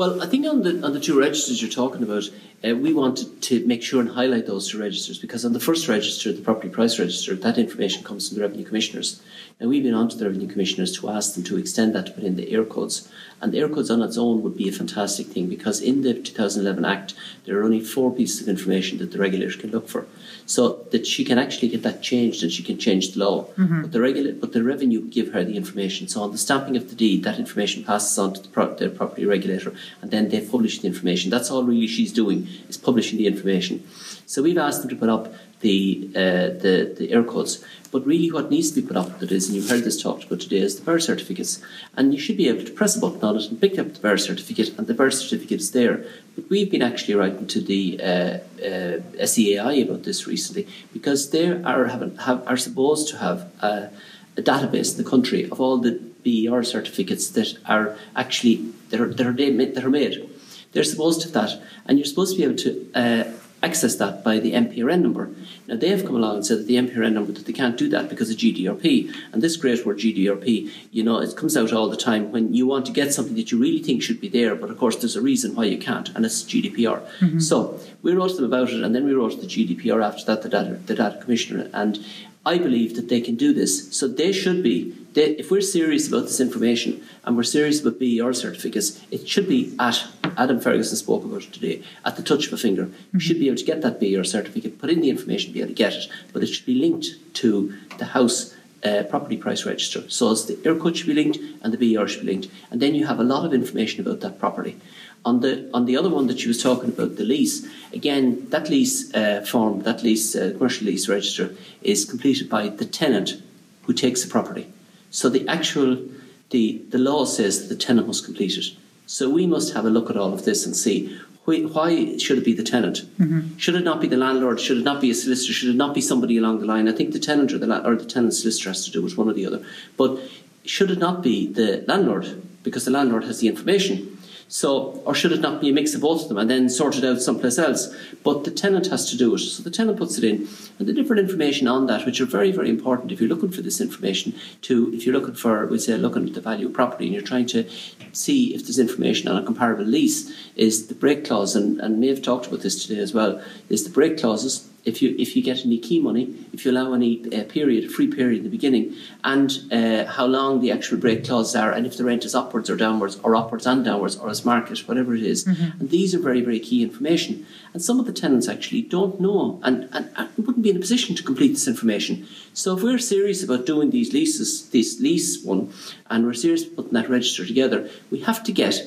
well, 0.00 0.22
I 0.22 0.26
think 0.26 0.46
on 0.46 0.62
the 0.62 0.82
on 0.82 0.94
the 0.94 0.98
two 0.98 1.20
registers 1.20 1.60
you're 1.60 1.70
talking 1.70 2.02
about, 2.02 2.24
uh, 2.66 2.74
we 2.74 2.94
wanted 2.94 3.42
to 3.42 3.66
make 3.66 3.82
sure 3.82 4.00
and 4.00 4.08
highlight 4.08 4.46
those 4.46 4.70
two 4.70 4.80
registers 4.80 5.18
because 5.18 5.44
on 5.44 5.52
the 5.52 5.60
first 5.60 5.88
register, 5.88 6.32
the 6.32 6.40
property 6.40 6.70
price 6.70 6.98
register, 6.98 7.34
that 7.34 7.58
information 7.58 8.02
comes 8.02 8.26
from 8.26 8.38
the 8.38 8.42
revenue 8.42 8.64
commissioners. 8.64 9.20
And 9.60 9.68
we've 9.68 9.82
been 9.82 9.92
on 9.92 10.08
to 10.08 10.16
the 10.16 10.24
revenue 10.24 10.48
commissioners 10.48 10.98
to 10.98 11.10
ask 11.10 11.34
them 11.34 11.44
to 11.44 11.58
extend 11.58 11.94
that 11.94 12.06
to 12.06 12.12
put 12.12 12.24
in 12.24 12.36
the 12.36 12.50
Eircodes. 12.50 13.10
And 13.42 13.52
the 13.52 13.58
Eircodes 13.58 13.90
on 13.90 14.02
its 14.02 14.18
own 14.18 14.42
would 14.42 14.56
be 14.56 14.68
a 14.68 14.72
fantastic 14.72 15.28
thing 15.28 15.48
because 15.48 15.80
in 15.80 16.02
the 16.02 16.12
2011 16.14 16.84
Act, 16.84 17.14
there 17.44 17.58
are 17.58 17.64
only 17.64 17.80
four 17.80 18.12
pieces 18.14 18.42
of 18.42 18.48
information 18.48 18.98
that 18.98 19.12
the 19.12 19.18
regulator 19.18 19.58
can 19.58 19.70
look 19.70 19.88
for 19.88 20.06
so 20.44 20.84
that 20.90 21.06
she 21.06 21.24
can 21.24 21.38
actually 21.38 21.68
get 21.68 21.82
that 21.82 22.02
changed 22.02 22.42
and 22.42 22.52
she 22.52 22.62
can 22.62 22.76
change 22.76 23.12
the 23.12 23.20
law. 23.20 23.44
Mm-hmm. 23.56 23.82
But 23.82 23.92
the 23.92 24.00
regula- 24.00 24.32
but 24.32 24.52
the 24.52 24.62
revenue 24.62 25.00
give 25.02 25.32
her 25.32 25.42
the 25.44 25.56
information. 25.56 26.06
So 26.08 26.22
on 26.22 26.32
the 26.32 26.38
stamping 26.38 26.76
of 26.76 26.90
the 26.90 26.94
deed, 26.96 27.24
that 27.24 27.38
information 27.38 27.84
passes 27.84 28.18
on 28.18 28.34
to 28.34 28.42
the, 28.42 28.48
pro- 28.48 28.74
the 28.74 28.90
property 28.90 29.24
regulator, 29.24 29.72
and 30.02 30.10
then 30.10 30.28
they 30.28 30.40
publish 30.40 30.80
the 30.80 30.88
information. 30.88 31.30
That's 31.30 31.50
all 31.50 31.62
really 31.64 31.86
she's 31.86 32.12
doing 32.12 32.48
is 32.68 32.76
publishing 32.76 33.16
the 33.18 33.26
information. 33.26 33.86
So 34.26 34.42
we've 34.42 34.58
asked 34.58 34.80
them 34.82 34.90
to 34.90 34.96
put 34.96 35.08
up 35.08 35.32
the 35.60 36.10
uh, 36.14 36.20
the 36.64 36.94
the 36.98 37.08
Eircodes. 37.12 37.64
But 37.92 38.06
really, 38.06 38.30
what 38.30 38.50
needs 38.50 38.70
to 38.70 38.80
be 38.80 38.86
put 38.86 38.96
up 38.96 39.12
with 39.12 39.24
it 39.24 39.32
is, 39.32 39.48
and 39.48 39.56
you've 39.56 39.68
heard 39.68 39.82
this 39.82 40.00
talked 40.00 40.24
about 40.24 40.40
today, 40.40 40.58
is 40.58 40.78
the 40.78 40.84
BER 40.84 41.00
certificates. 41.00 41.60
And 41.96 42.14
you 42.14 42.20
should 42.20 42.36
be 42.36 42.48
able 42.48 42.64
to 42.64 42.70
press 42.72 42.96
a 42.96 43.00
button 43.00 43.22
on 43.24 43.36
it 43.36 43.50
and 43.50 43.60
pick 43.60 43.78
up 43.78 43.94
the 43.94 44.00
BER 44.00 44.16
certificate, 44.16 44.78
and 44.78 44.86
the 44.86 44.94
BER 44.94 45.10
certificate 45.10 45.60
is 45.60 45.72
there. 45.72 46.04
But 46.36 46.48
we've 46.48 46.70
been 46.70 46.82
actually 46.82 47.14
writing 47.14 47.48
to 47.48 47.60
the 47.60 48.00
uh, 48.00 48.04
uh, 48.04 49.00
SEAI 49.18 49.82
about 49.82 50.04
this 50.04 50.26
recently 50.26 50.68
because 50.92 51.30
they 51.30 51.48
are 51.50 51.86
have, 51.86 52.18
have, 52.20 52.46
are 52.46 52.56
supposed 52.56 53.08
to 53.08 53.18
have 53.18 53.50
a, 53.60 53.90
a 54.36 54.42
database 54.42 54.96
in 54.96 55.02
the 55.02 55.10
country 55.10 55.50
of 55.50 55.60
all 55.60 55.78
the 55.78 56.00
BER 56.24 56.62
certificates 56.62 57.28
that 57.30 57.58
are 57.66 57.96
actually 58.14 58.72
that 58.90 59.00
are 59.00 59.12
that 59.12 59.26
are, 59.26 59.32
made, 59.32 59.74
that 59.74 59.84
are 59.84 59.90
made. 59.90 60.28
They're 60.72 60.84
supposed 60.84 61.22
to 61.22 61.26
have 61.26 61.34
that, 61.34 61.62
and 61.86 61.98
you're 61.98 62.06
supposed 62.06 62.36
to 62.36 62.38
be 62.38 62.44
able 62.44 62.56
to 62.58 62.90
uh, 62.94 63.24
access 63.62 63.96
that 63.96 64.24
by 64.24 64.38
the 64.38 64.52
MPRN 64.52 65.02
number. 65.02 65.30
Now 65.66 65.76
they 65.76 65.88
have 65.88 66.04
come 66.04 66.16
along 66.16 66.36
and 66.36 66.46
said 66.46 66.58
that 66.58 66.66
the 66.66 66.76
MPRN 66.76 67.12
number 67.12 67.32
that 67.32 67.46
they 67.46 67.52
can't 67.52 67.76
do 67.76 67.88
that 67.90 68.08
because 68.08 68.30
of 68.30 68.36
GDRP. 68.36 69.14
And 69.32 69.42
this 69.42 69.56
great 69.56 69.84
word 69.84 69.98
GDRP, 69.98 70.72
you 70.90 71.02
know, 71.02 71.18
it 71.18 71.36
comes 71.36 71.56
out 71.56 71.72
all 71.72 71.88
the 71.88 71.96
time 71.96 72.32
when 72.32 72.54
you 72.54 72.66
want 72.66 72.86
to 72.86 72.92
get 72.92 73.12
something 73.12 73.34
that 73.36 73.52
you 73.52 73.58
really 73.58 73.82
think 73.82 74.02
should 74.02 74.20
be 74.20 74.28
there, 74.28 74.54
but 74.54 74.70
of 74.70 74.78
course 74.78 74.96
there's 74.96 75.16
a 75.16 75.20
reason 75.20 75.54
why 75.54 75.64
you 75.64 75.78
can't, 75.78 76.08
and 76.14 76.24
it's 76.24 76.42
GDPR. 76.42 77.06
Mm-hmm. 77.18 77.40
So 77.40 77.78
we 78.02 78.14
wrote 78.14 78.30
to 78.30 78.36
them 78.36 78.44
about 78.44 78.70
it, 78.70 78.82
and 78.82 78.94
then 78.94 79.04
we 79.04 79.12
wrote 79.12 79.32
to 79.32 79.40
the 79.40 79.46
GDPR 79.46 80.04
after 80.04 80.24
that, 80.24 80.42
the 80.42 80.48
data, 80.48 80.80
the 80.86 80.94
data 80.94 81.18
commissioner, 81.20 81.70
and 81.74 81.98
I 82.46 82.56
believe 82.56 82.96
that 82.96 83.08
they 83.08 83.20
can 83.20 83.36
do 83.36 83.52
this. 83.52 83.94
So 83.96 84.08
they 84.08 84.32
should 84.32 84.62
be, 84.62 84.94
they, 85.12 85.36
if 85.36 85.50
we're 85.50 85.60
serious 85.60 86.08
about 86.08 86.22
this 86.22 86.40
information 86.40 87.02
and 87.24 87.36
we're 87.36 87.42
serious 87.42 87.80
about 87.80 87.98
BER 87.98 88.32
certificates, 88.32 89.00
it 89.10 89.28
should 89.28 89.48
be 89.48 89.74
at, 89.78 90.06
Adam 90.36 90.60
Ferguson 90.60 90.96
spoke 90.96 91.24
about 91.24 91.42
it 91.42 91.52
today, 91.52 91.82
at 92.04 92.16
the 92.16 92.22
touch 92.22 92.46
of 92.46 92.52
a 92.52 92.56
finger. 92.56 92.86
Mm-hmm. 92.86 93.16
You 93.16 93.20
should 93.20 93.38
be 93.38 93.48
able 93.48 93.58
to 93.58 93.64
get 93.64 93.82
that 93.82 94.00
BER 94.00 94.24
certificate, 94.24 94.78
put 94.78 94.90
in 94.90 95.00
the 95.00 95.10
information, 95.10 95.52
be 95.52 95.60
able 95.60 95.68
to 95.68 95.74
get 95.74 95.94
it, 95.94 96.08
but 96.32 96.42
it 96.42 96.46
should 96.46 96.66
be 96.66 96.76
linked 96.76 97.34
to 97.34 97.74
the 97.98 98.06
house 98.06 98.54
uh, 98.84 99.02
property 99.10 99.36
price 99.36 99.66
register. 99.66 100.08
So 100.08 100.30
as 100.30 100.46
the 100.46 100.54
Eircode 100.54 100.96
should 100.96 101.06
be 101.06 101.14
linked 101.14 101.38
and 101.62 101.72
the 101.72 101.94
BER 101.94 102.08
should 102.08 102.22
be 102.22 102.28
linked. 102.28 102.48
And 102.70 102.80
then 102.80 102.94
you 102.94 103.06
have 103.06 103.20
a 103.20 103.24
lot 103.24 103.44
of 103.44 103.52
information 103.52 104.00
about 104.00 104.20
that 104.20 104.38
property. 104.38 104.76
On 105.22 105.40
the 105.40 105.68
on 105.74 105.84
the 105.84 105.98
other 105.98 106.08
one 106.08 106.28
that 106.28 106.40
she 106.40 106.48
was 106.48 106.62
talking 106.62 106.88
about, 106.88 107.16
the 107.16 107.24
lease, 107.24 107.68
again, 107.92 108.46
that 108.48 108.70
lease 108.70 109.12
uh, 109.14 109.44
form, 109.46 109.82
that 109.82 110.02
lease 110.02 110.34
uh, 110.34 110.52
commercial 110.56 110.86
lease 110.86 111.10
register, 111.10 111.54
is 111.82 112.06
completed 112.06 112.48
by 112.48 112.70
the 112.70 112.86
tenant 112.86 113.42
who 113.82 113.92
takes 113.92 114.24
the 114.24 114.30
property. 114.30 114.72
So 115.10 115.28
the 115.28 115.46
actual 115.48 116.02
the 116.50 116.82
the 116.90 116.98
law 116.98 117.24
says 117.24 117.68
the 117.68 117.76
tenant 117.76 118.06
must 118.06 118.24
complete 118.24 118.56
it. 118.56 118.66
So 119.06 119.28
we 119.28 119.46
must 119.46 119.74
have 119.74 119.84
a 119.84 119.90
look 119.90 120.08
at 120.10 120.16
all 120.16 120.32
of 120.32 120.44
this 120.44 120.64
and 120.64 120.76
see 120.76 121.18
why 121.44 122.16
should 122.18 122.38
it 122.38 122.44
be 122.44 122.52
the 122.52 122.62
tenant? 122.62 123.02
Mm-hmm. 123.18 123.56
Should 123.56 123.74
it 123.74 123.84
not 123.84 124.00
be 124.00 124.06
the 124.06 124.16
landlord? 124.16 124.60
Should 124.60 124.78
it 124.78 124.84
not 124.84 125.00
be 125.00 125.10
a 125.10 125.14
solicitor? 125.14 125.52
Should 125.52 125.70
it 125.70 125.76
not 125.76 125.94
be 125.94 126.00
somebody 126.00 126.36
along 126.36 126.60
the 126.60 126.66
line? 126.66 126.88
I 126.88 126.92
think 126.92 127.12
the 127.12 127.18
tenant 127.18 127.52
or 127.52 127.58
the 127.58 127.86
or 127.86 127.96
the 127.96 128.04
tenant 128.04 128.34
solicitor 128.34 128.70
has 128.70 128.84
to 128.84 128.90
do 128.90 129.04
it, 129.04 129.16
one 129.16 129.28
or 129.28 129.32
the 129.32 129.46
other. 129.46 129.64
But 129.96 130.20
should 130.64 130.90
it 130.90 130.98
not 130.98 131.22
be 131.22 131.46
the 131.52 131.84
landlord 131.88 132.42
because 132.62 132.84
the 132.84 132.90
landlord 132.90 133.24
has 133.24 133.40
the 133.40 133.48
information? 133.48 134.18
So, 134.52 135.00
or 135.04 135.14
should 135.14 135.30
it 135.30 135.40
not 135.40 135.60
be 135.60 135.68
a 135.68 135.72
mix 135.72 135.94
of 135.94 136.00
both 136.00 136.22
of 136.22 136.28
them 136.28 136.36
and 136.36 136.50
then 136.50 136.68
sort 136.68 136.98
it 136.98 137.04
out 137.04 137.22
someplace 137.22 137.56
else? 137.56 137.94
But 138.24 138.42
the 138.42 138.50
tenant 138.50 138.88
has 138.88 139.08
to 139.10 139.16
do 139.16 139.36
it. 139.36 139.38
So 139.38 139.62
the 139.62 139.70
tenant 139.70 139.96
puts 139.96 140.18
it 140.18 140.24
in. 140.24 140.48
And 140.80 140.88
the 140.88 140.92
different 140.92 141.20
information 141.20 141.68
on 141.68 141.86
that, 141.86 142.04
which 142.04 142.20
are 142.20 142.26
very, 142.26 142.50
very 142.50 142.68
important 142.68 143.12
if 143.12 143.20
you're 143.20 143.28
looking 143.28 143.52
for 143.52 143.62
this 143.62 143.80
information, 143.80 144.34
to 144.62 144.92
if 144.92 145.06
you're 145.06 145.14
looking 145.14 145.36
for, 145.36 145.64
we 145.66 145.78
say, 145.78 145.96
looking 145.96 146.26
at 146.26 146.34
the 146.34 146.40
value 146.40 146.66
of 146.66 146.72
property 146.72 147.04
and 147.04 147.14
you're 147.14 147.22
trying 147.22 147.46
to 147.46 147.70
see 148.12 148.52
if 148.52 148.64
there's 148.64 148.80
information 148.80 149.28
on 149.28 149.40
a 149.40 149.46
comparable 149.46 149.84
lease, 149.84 150.34
is 150.56 150.88
the 150.88 150.96
break 150.96 151.24
clause, 151.24 151.54
and, 151.54 151.80
and 151.80 152.00
Maeve 152.00 152.20
talked 152.20 152.48
about 152.48 152.62
this 152.62 152.84
today 152.84 153.00
as 153.00 153.14
well, 153.14 153.40
is 153.68 153.84
the 153.84 153.90
break 153.90 154.18
clauses 154.18 154.68
if 154.84 155.02
you 155.02 155.14
if 155.18 155.36
you 155.36 155.42
get 155.42 155.64
any 155.64 155.78
key 155.78 156.00
money, 156.00 156.34
if 156.52 156.64
you 156.64 156.70
allow 156.70 156.92
any 156.92 157.22
uh, 157.34 157.44
period, 157.44 157.90
free 157.90 158.08
period 158.08 158.38
in 158.38 158.44
the 158.44 158.50
beginning, 158.50 158.94
and 159.24 159.50
uh, 159.70 160.04
how 160.06 160.26
long 160.26 160.60
the 160.60 160.72
actual 160.72 160.98
break 160.98 161.24
clauses 161.24 161.54
are, 161.54 161.72
and 161.72 161.86
if 161.86 161.96
the 161.96 162.04
rent 162.04 162.24
is 162.24 162.34
upwards 162.34 162.70
or 162.70 162.76
downwards, 162.76 163.18
or 163.22 163.36
upwards 163.36 163.66
and 163.66 163.84
downwards, 163.84 164.16
or 164.16 164.28
as 164.30 164.44
market, 164.44 164.88
whatever 164.88 165.14
it 165.14 165.22
is. 165.22 165.44
Mm-hmm. 165.44 165.80
And 165.80 165.90
these 165.90 166.14
are 166.14 166.18
very 166.18 166.40
very 166.40 166.60
key 166.60 166.82
information. 166.82 167.46
And 167.72 167.82
some 167.82 168.00
of 168.00 168.06
the 168.06 168.12
tenants 168.12 168.48
actually 168.48 168.82
don't 168.82 169.20
know, 169.20 169.60
and, 169.62 169.88
and, 169.92 170.10
and 170.16 170.28
wouldn't 170.36 170.62
be 170.62 170.70
in 170.70 170.76
a 170.76 170.80
position 170.80 171.14
to 171.16 171.22
complete 171.22 171.52
this 171.52 171.68
information. 171.68 172.26
So 172.52 172.76
if 172.76 172.82
we're 172.82 172.98
serious 172.98 173.44
about 173.44 173.66
doing 173.66 173.90
these 173.90 174.12
leases, 174.12 174.70
this 174.70 175.00
lease 175.00 175.42
one, 175.44 175.72
and 176.08 176.26
we're 176.26 176.34
serious 176.34 176.64
about 176.64 176.76
putting 176.76 176.92
that 176.94 177.08
register 177.08 177.46
together, 177.46 177.88
we 178.10 178.20
have 178.20 178.42
to 178.44 178.52
get 178.52 178.82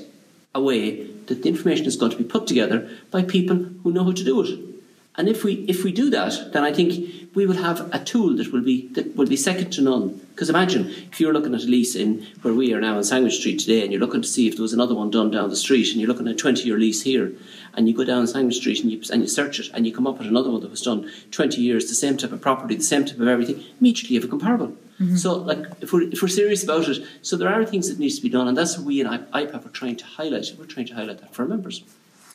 a 0.55 0.61
way 0.61 1.05
that 1.27 1.43
the 1.43 1.49
information 1.49 1.85
is 1.85 1.95
going 1.95 2.11
to 2.11 2.17
be 2.17 2.23
put 2.23 2.45
together 2.47 2.89
by 3.09 3.23
people 3.23 3.55
who 3.55 3.91
know 3.91 4.03
how 4.03 4.11
to 4.11 4.23
do 4.23 4.41
it. 4.43 4.72
And 5.16 5.30
if 5.30 5.43
we 5.43 5.66
if 5.68 5.84
we 5.84 5.91
do 5.91 6.09
that, 6.09 6.53
then 6.53 6.64
I 6.64 6.74
think 6.74 7.30
we 7.36 7.45
will 7.45 7.57
have 7.57 7.93
a 7.93 8.03
tool 8.03 8.36
that 8.38 8.51
will 8.51 8.64
be 8.64 8.88
that 8.89 9.16
will 9.16 9.28
be 9.28 9.36
second 9.36 9.72
to 9.74 9.82
none. 9.82 10.20
Because 10.32 10.49
imagine 10.49 10.89
if 11.11 11.20
you're 11.20 11.34
looking 11.34 11.53
at 11.53 11.61
a 11.61 11.68
lease 11.68 11.95
in 11.95 12.26
where 12.41 12.53
we 12.53 12.74
are 12.74 12.82
now 12.82 12.95
in 12.97 13.03
Sandwith 13.03 13.34
Street 13.34 13.59
today, 13.59 13.84
and 13.84 13.91
you're 13.91 14.01
looking 14.01 14.24
to 14.24 14.28
see 14.28 14.47
if 14.47 14.55
there 14.55 14.64
was 14.64 14.74
another 14.74 14.95
one 14.95 15.11
done 15.11 15.30
down 15.30 15.49
the 15.49 15.55
street, 15.55 15.91
and 15.91 16.01
you're 16.01 16.07
looking 16.07 16.28
at 16.28 16.34
a 16.34 16.38
20 16.38 16.64
year 16.64 16.80
lease 16.80 17.03
here, 17.03 17.32
and 17.76 17.88
you 17.88 17.95
go 17.95 18.03
down 18.03 18.26
Sandwith 18.26 18.53
Street 18.53 18.82
and 18.82 18.91
you 18.91 19.01
and 19.11 19.22
you 19.22 19.28
search 19.28 19.59
it, 19.59 19.70
and 19.76 19.86
you 19.86 19.93
come 19.93 20.07
up 20.07 20.18
with 20.18 20.28
another 20.28 20.49
one 20.49 20.61
that 20.61 20.72
was 20.72 20.82
done 20.82 21.11
20 21.30 21.61
years, 21.61 21.89
the 21.89 21.95
same 21.95 22.18
type 22.18 22.32
of 22.32 22.41
property, 22.41 22.76
the 22.76 22.84
same 22.84 23.05
type 23.05 23.20
of 23.20 23.28
everything, 23.28 23.64
immediately 23.80 24.16
you 24.16 24.22
have 24.22 24.28
a 24.28 24.32
comparable. 24.32 24.76
Mm-hmm. 24.99 25.16
So, 25.16 25.36
like, 25.36 25.66
if 25.82 25.93
we're, 25.93 26.03
if 26.03 26.22
we're 26.22 26.28
serious 26.28 26.64
about 26.64 26.88
it, 26.88 27.05
so 27.22 27.36
there 27.36 27.49
are 27.49 27.66
things 27.66 27.89
that 27.89 27.99
needs 27.99 28.16
to 28.16 28.22
be 28.22 28.30
done, 28.30 28.47
and 28.47 28.57
that's 28.57 28.78
what 28.78 28.86
we 28.86 29.01
in 29.01 29.07
IPAV 29.07 29.66
are 29.66 29.70
trying 29.70 29.95
to 29.97 30.05
highlight. 30.05 30.51
We're 30.57 30.66
trying 30.66 30.88
to 30.88 30.95
highlight 30.95 31.20
that 31.20 31.34
for 31.34 31.43
our 31.43 31.47
members. 31.47 31.84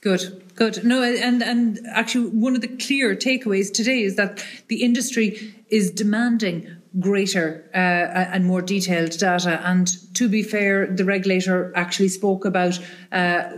Good, 0.00 0.52
good. 0.54 0.84
No, 0.84 1.02
and 1.02 1.42
and 1.42 1.80
actually, 1.92 2.30
one 2.30 2.54
of 2.54 2.60
the 2.60 2.68
clear 2.68 3.16
takeaways 3.16 3.72
today 3.72 4.02
is 4.02 4.14
that 4.14 4.44
the 4.68 4.82
industry 4.82 5.54
is 5.70 5.90
demanding 5.90 6.70
greater 7.00 7.68
uh, 7.74 7.78
and 8.32 8.44
more 8.44 8.62
detailed 8.62 9.18
data. 9.18 9.60
And 9.64 9.88
to 10.14 10.28
be 10.28 10.42
fair, 10.42 10.86
the 10.86 11.04
regulator 11.04 11.72
actually 11.74 12.08
spoke 12.08 12.44
about 12.44 12.78
uh, 13.10 13.50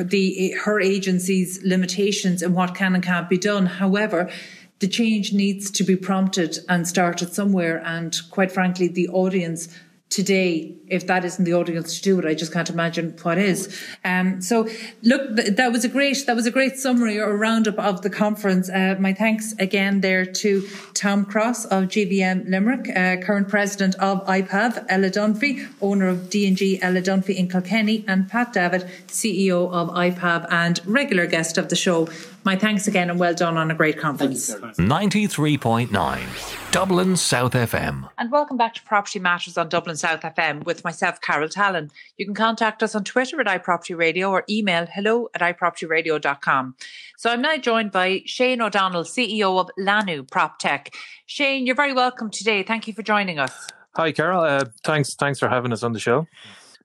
the 0.00 0.54
her 0.64 0.80
agency's 0.80 1.62
limitations 1.62 2.42
and 2.42 2.54
what 2.54 2.74
can 2.74 2.94
and 2.94 3.04
can't 3.04 3.28
be 3.28 3.38
done. 3.38 3.66
However. 3.66 4.30
The 4.78 4.88
change 4.88 5.32
needs 5.32 5.70
to 5.70 5.84
be 5.84 5.94
prompted 5.94 6.58
and 6.68 6.88
started 6.88 7.32
somewhere, 7.32 7.80
and 7.86 8.20
quite 8.32 8.50
frankly, 8.50 8.88
the 8.88 9.08
audience 9.10 9.68
today 10.12 10.74
if 10.88 11.06
that 11.06 11.24
isn't 11.24 11.46
the 11.46 11.54
audience 11.54 11.96
to 11.96 12.02
do 12.02 12.18
it 12.18 12.26
i 12.26 12.34
just 12.34 12.52
can't 12.52 12.68
imagine 12.70 13.16
what 13.22 13.38
is. 13.38 13.60
Um, 14.04 14.40
so 14.40 14.68
look 15.02 15.36
th- 15.36 15.56
that 15.56 15.72
was 15.72 15.84
a 15.84 15.88
great 15.88 16.26
that 16.26 16.36
was 16.36 16.46
a 16.46 16.50
great 16.50 16.76
summary 16.76 17.18
or 17.18 17.36
roundup 17.36 17.78
of 17.78 18.02
the 18.02 18.10
conference. 18.10 18.68
Uh, 18.68 18.96
my 18.98 19.12
thanks 19.12 19.54
again 19.58 20.00
there 20.00 20.26
to 20.26 20.68
tom 20.94 21.24
crosse 21.24 21.64
of 21.66 21.84
gvm 21.84 22.48
limerick 22.48 22.88
uh, 22.90 23.16
current 23.24 23.48
president 23.48 23.94
of 23.96 24.24
ipav 24.26 24.84
ella 24.88 25.10
dunphy 25.10 25.66
owner 25.80 26.08
of 26.08 26.18
dng 26.32 26.78
ella 26.82 27.00
dunphy 27.00 27.34
in 27.34 27.48
kilkenny 27.48 28.04
and 28.06 28.28
pat 28.28 28.52
davitt 28.52 28.84
ceo 29.08 29.70
of 29.72 29.88
ipav 29.90 30.46
and 30.50 30.80
regular 30.86 31.26
guest 31.26 31.56
of 31.56 31.68
the 31.68 31.76
show 31.76 32.08
my 32.44 32.56
thanks 32.56 32.86
again 32.86 33.10
and 33.10 33.18
well 33.18 33.34
done 33.34 33.56
on 33.56 33.70
a 33.70 33.74
great 33.74 33.98
conference 33.98 34.54
93.9 34.54 36.72
Dublin 36.72 37.16
South 37.16 37.52
FM. 37.52 38.08
And 38.18 38.32
welcome 38.32 38.56
back 38.56 38.74
to 38.74 38.82
Property 38.82 39.18
Matters 39.18 39.58
on 39.58 39.68
Dublin 39.68 39.96
South 39.96 40.22
FM 40.22 40.64
with 40.64 40.84
myself, 40.84 41.20
Carol 41.20 41.48
Tallon. 41.48 41.90
You 42.16 42.24
can 42.24 42.34
contact 42.34 42.82
us 42.82 42.94
on 42.94 43.04
Twitter 43.04 43.40
at 43.40 43.46
iProperty 43.46 43.96
Radio 43.96 44.30
or 44.30 44.44
email 44.48 44.86
hello 44.86 45.28
at 45.34 45.40
iPropertyRadio.com. 45.40 46.76
So 47.16 47.30
I'm 47.30 47.42
now 47.42 47.56
joined 47.58 47.92
by 47.92 48.22
Shane 48.26 48.60
O'Donnell, 48.60 49.04
CEO 49.04 49.60
of 49.60 49.70
Lanu 49.78 50.28
PropTech. 50.28 50.94
Shane, 51.26 51.66
you're 51.66 51.76
very 51.76 51.92
welcome 51.92 52.30
today. 52.30 52.62
Thank 52.62 52.88
you 52.88 52.94
for 52.94 53.02
joining 53.02 53.38
us. 53.38 53.68
Hi, 53.96 54.10
Carol. 54.10 54.42
Uh, 54.42 54.64
thanks, 54.84 55.14
thanks 55.14 55.38
for 55.38 55.48
having 55.48 55.72
us 55.72 55.82
on 55.82 55.92
the 55.92 56.00
show. 56.00 56.26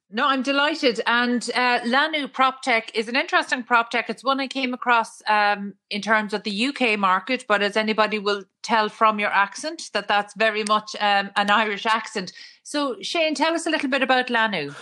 No, 0.10 0.26
I'm 0.26 0.41
delighted. 0.41 1.01
And 1.05 1.49
uh, 1.53 1.82
Lanu 1.82 2.32
PropTech 2.32 2.91
is 2.93 3.10
an 3.10 3.18
interesting 3.18 3.62
prop 3.64 3.91
tech. 3.91 4.10
It's 4.10 4.24
one 4.24 4.39
I 4.39 4.47
came 4.47 4.74
across 4.74 5.22
um, 5.28 5.74
in 5.89 6.01
terms 6.01 6.34
of 6.34 6.43
the 6.43 6.68
UK 6.68 6.97
market, 6.97 7.43
but 7.45 7.62
as 7.62 7.76
anybody 7.76 8.18
will 8.18 8.45
tell 8.64 8.88
from 8.88 9.20
your 9.20 9.32
accent, 9.32 9.89
that 9.93 10.08
that's 10.08 10.34
very 10.36 10.64
much 10.64 10.95
um, 11.01 11.30
an 11.36 11.49
Irish 11.49 11.86
accent. 11.86 12.32
So, 12.64 12.95
Shane, 13.01 13.36
tell 13.36 13.53
us 13.53 13.68
a 13.68 13.70
little 13.70 13.89
bit 13.89 14.01
about 14.01 14.28
Lanu. 14.28 14.74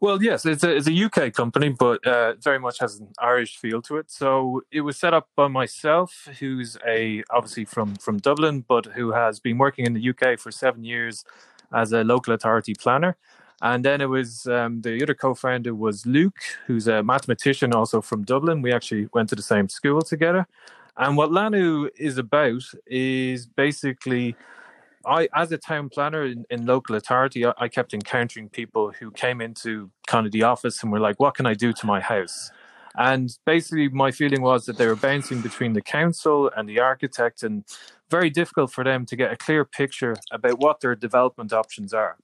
Well, 0.00 0.20
yes, 0.20 0.44
it's 0.44 0.64
a, 0.64 0.74
it's 0.74 0.88
a 0.88 1.04
UK 1.04 1.32
company, 1.32 1.68
but 1.68 2.04
uh, 2.04 2.34
very 2.40 2.58
much 2.58 2.80
has 2.80 2.98
an 2.98 3.12
Irish 3.20 3.56
feel 3.56 3.80
to 3.82 3.98
it. 3.98 4.10
So 4.10 4.62
it 4.72 4.80
was 4.80 4.96
set 4.96 5.14
up 5.14 5.28
by 5.36 5.46
myself, 5.46 6.26
who's 6.40 6.76
a 6.84 7.22
obviously 7.30 7.66
from 7.66 7.94
from 7.94 8.18
Dublin, 8.18 8.64
but 8.66 8.86
who 8.86 9.12
has 9.12 9.38
been 9.38 9.58
working 9.58 9.86
in 9.86 9.92
the 9.92 10.10
UK 10.10 10.40
for 10.40 10.50
seven 10.50 10.82
years 10.82 11.24
as 11.72 11.92
a 11.92 12.02
local 12.02 12.34
authority 12.34 12.74
planner. 12.74 13.16
And 13.62 13.84
then 13.84 14.00
it 14.00 14.08
was 14.08 14.48
um, 14.48 14.82
the 14.82 15.00
other 15.00 15.14
co-founder 15.14 15.72
was 15.72 16.04
Luke, 16.04 16.40
who's 16.66 16.88
a 16.88 17.02
mathematician 17.04 17.72
also 17.72 18.00
from 18.00 18.24
Dublin. 18.24 18.60
We 18.60 18.72
actually 18.72 19.08
went 19.14 19.28
to 19.28 19.36
the 19.36 19.42
same 19.42 19.68
school 19.68 20.02
together. 20.02 20.48
And 20.96 21.16
what 21.16 21.30
Lanu 21.30 21.88
is 21.96 22.18
about 22.18 22.64
is 22.86 23.46
basically, 23.46 24.34
I 25.06 25.28
as 25.32 25.52
a 25.52 25.58
town 25.58 25.90
planner 25.90 26.24
in, 26.24 26.44
in 26.50 26.66
local 26.66 26.96
authority, 26.96 27.46
I, 27.46 27.52
I 27.56 27.68
kept 27.68 27.94
encountering 27.94 28.48
people 28.48 28.90
who 28.98 29.12
came 29.12 29.40
into 29.40 29.90
kind 30.08 30.26
of 30.26 30.32
the 30.32 30.42
office 30.42 30.82
and 30.82 30.90
were 30.90 31.00
like, 31.00 31.20
"What 31.20 31.36
can 31.36 31.46
I 31.46 31.54
do 31.54 31.72
to 31.72 31.86
my 31.86 32.00
house?" 32.00 32.50
And 32.96 33.38
basically, 33.46 33.88
my 33.88 34.10
feeling 34.10 34.42
was 34.42 34.66
that 34.66 34.76
they 34.76 34.86
were 34.86 34.96
bouncing 34.96 35.40
between 35.40 35.72
the 35.72 35.80
council 35.80 36.50
and 36.56 36.68
the 36.68 36.80
architect, 36.80 37.42
and 37.44 37.64
very 38.10 38.28
difficult 38.28 38.72
for 38.72 38.84
them 38.84 39.06
to 39.06 39.16
get 39.16 39.32
a 39.32 39.36
clear 39.36 39.64
picture 39.64 40.16
about 40.30 40.58
what 40.58 40.80
their 40.80 40.96
development 40.96 41.52
options 41.52 41.94
are. 41.94 42.16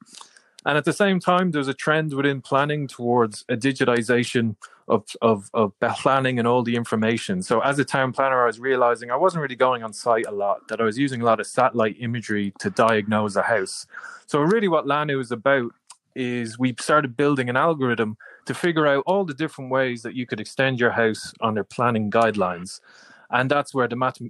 And 0.68 0.76
at 0.76 0.84
the 0.84 0.92
same 0.92 1.18
time, 1.18 1.50
there's 1.50 1.66
a 1.66 1.72
trend 1.72 2.12
within 2.12 2.42
planning 2.42 2.88
towards 2.88 3.42
a 3.48 3.56
digitization 3.56 4.54
of, 4.86 5.02
of, 5.22 5.50
of 5.54 5.72
planning 5.80 6.38
and 6.38 6.46
all 6.46 6.62
the 6.62 6.76
information. 6.76 7.40
So 7.40 7.60
as 7.60 7.78
a 7.78 7.86
town 7.86 8.12
planner, 8.12 8.42
I 8.42 8.46
was 8.46 8.60
realizing 8.60 9.10
I 9.10 9.16
wasn't 9.16 9.40
really 9.40 9.56
going 9.56 9.82
on 9.82 9.94
site 9.94 10.26
a 10.26 10.30
lot, 10.30 10.68
that 10.68 10.78
I 10.78 10.84
was 10.84 10.98
using 10.98 11.22
a 11.22 11.24
lot 11.24 11.40
of 11.40 11.46
satellite 11.46 11.96
imagery 12.00 12.52
to 12.58 12.68
diagnose 12.68 13.34
a 13.36 13.42
house. 13.42 13.86
So 14.26 14.40
really 14.40 14.68
what 14.68 14.84
Lanu 14.84 15.22
is 15.22 15.32
about 15.32 15.72
is 16.14 16.58
we 16.58 16.74
started 16.78 17.16
building 17.16 17.48
an 17.48 17.56
algorithm 17.56 18.18
to 18.44 18.52
figure 18.52 18.86
out 18.86 19.04
all 19.06 19.24
the 19.24 19.32
different 19.32 19.70
ways 19.70 20.02
that 20.02 20.14
you 20.14 20.26
could 20.26 20.38
extend 20.38 20.80
your 20.80 20.90
house 20.90 21.32
their 21.54 21.64
planning 21.64 22.10
guidelines 22.10 22.80
and 23.31 23.51
that's 23.51 23.74
where 23.74 23.89
the 23.89 23.97
math- 23.97 24.20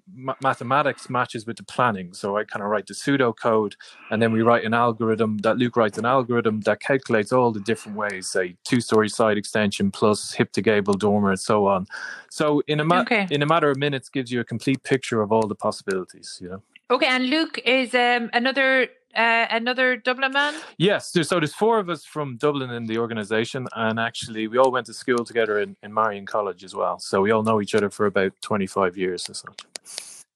mathematics 0.43 1.09
matches 1.09 1.47
with 1.47 1.57
the 1.57 1.63
planning. 1.63 2.13
So 2.13 2.37
I 2.37 2.45
kind 2.45 2.63
of 2.63 2.69
write 2.69 2.87
the 2.87 2.95
pseudo 2.95 3.33
code, 3.33 3.77
and 4.11 4.21
then 4.21 4.33
we 4.33 4.43
write 4.43 4.65
an 4.65 4.75
algorithm 4.75 5.39
that 5.39 5.57
Luke 5.59 5.77
writes 5.77 5.99
an 5.99 6.05
algorithm 6.05 6.61
that 6.63 6.81
calculates 6.81 7.33
all 7.33 7.53
the 7.53 7.61
different 7.61 7.97
ways, 7.97 8.29
say 8.29 8.57
two-story 8.65 9.09
side 9.09 9.39
extension 9.39 9.91
plus 9.91 10.33
hip 10.33 10.53
to 10.53 10.63
gable 10.63 10.95
dormer 10.95 11.31
and 11.31 11.41
so 11.41 11.67
on. 11.67 11.87
So 12.31 12.63
in 12.67 12.81
a 12.81 12.85
ma- 12.85 13.03
okay. 13.03 13.27
in 13.31 13.43
a 13.43 13.47
matter 13.47 13.71
of 13.71 13.77
minutes, 13.77 14.09
gives 14.09 14.31
you 14.33 14.41
a 14.41 14.45
complete 14.45 14.83
picture 14.83 15.23
of 15.23 15.33
all 15.33 15.47
the 15.47 15.55
possibilities. 15.55 16.39
You 16.41 16.49
know. 16.49 16.63
Okay, 16.91 17.07
and 17.07 17.29
Luke 17.29 17.59
is 17.65 17.95
um, 17.95 18.31
another 18.33 18.89
uh, 19.15 19.47
another 19.51 19.97
Dublin 19.97 20.33
man? 20.33 20.55
Yes, 20.79 21.13
so 21.13 21.41
there's 21.41 21.55
four 21.55 21.79
of 21.79 21.89
us 21.89 22.05
from 22.05 22.37
Dublin 22.37 22.71
in 22.71 22.87
the 22.87 22.99
organisation, 22.99 23.67
and 23.75 23.99
actually 23.99 24.49
we 24.49 24.59
all 24.59 24.71
went 24.71 24.87
to 24.87 24.95
school 24.95 25.25
together 25.25 25.59
in, 25.59 25.77
in 25.83 25.93
Marian 25.93 26.27
College 26.27 26.65
as 26.65 26.75
well. 26.75 26.99
So 26.99 27.21
we 27.21 27.31
all 27.31 27.43
know 27.43 27.61
each 27.61 27.75
other 27.75 27.91
for 27.91 28.07
about 28.07 28.33
25 28.43 28.97
years 28.97 29.29
or 29.29 29.35
so. 29.35 29.49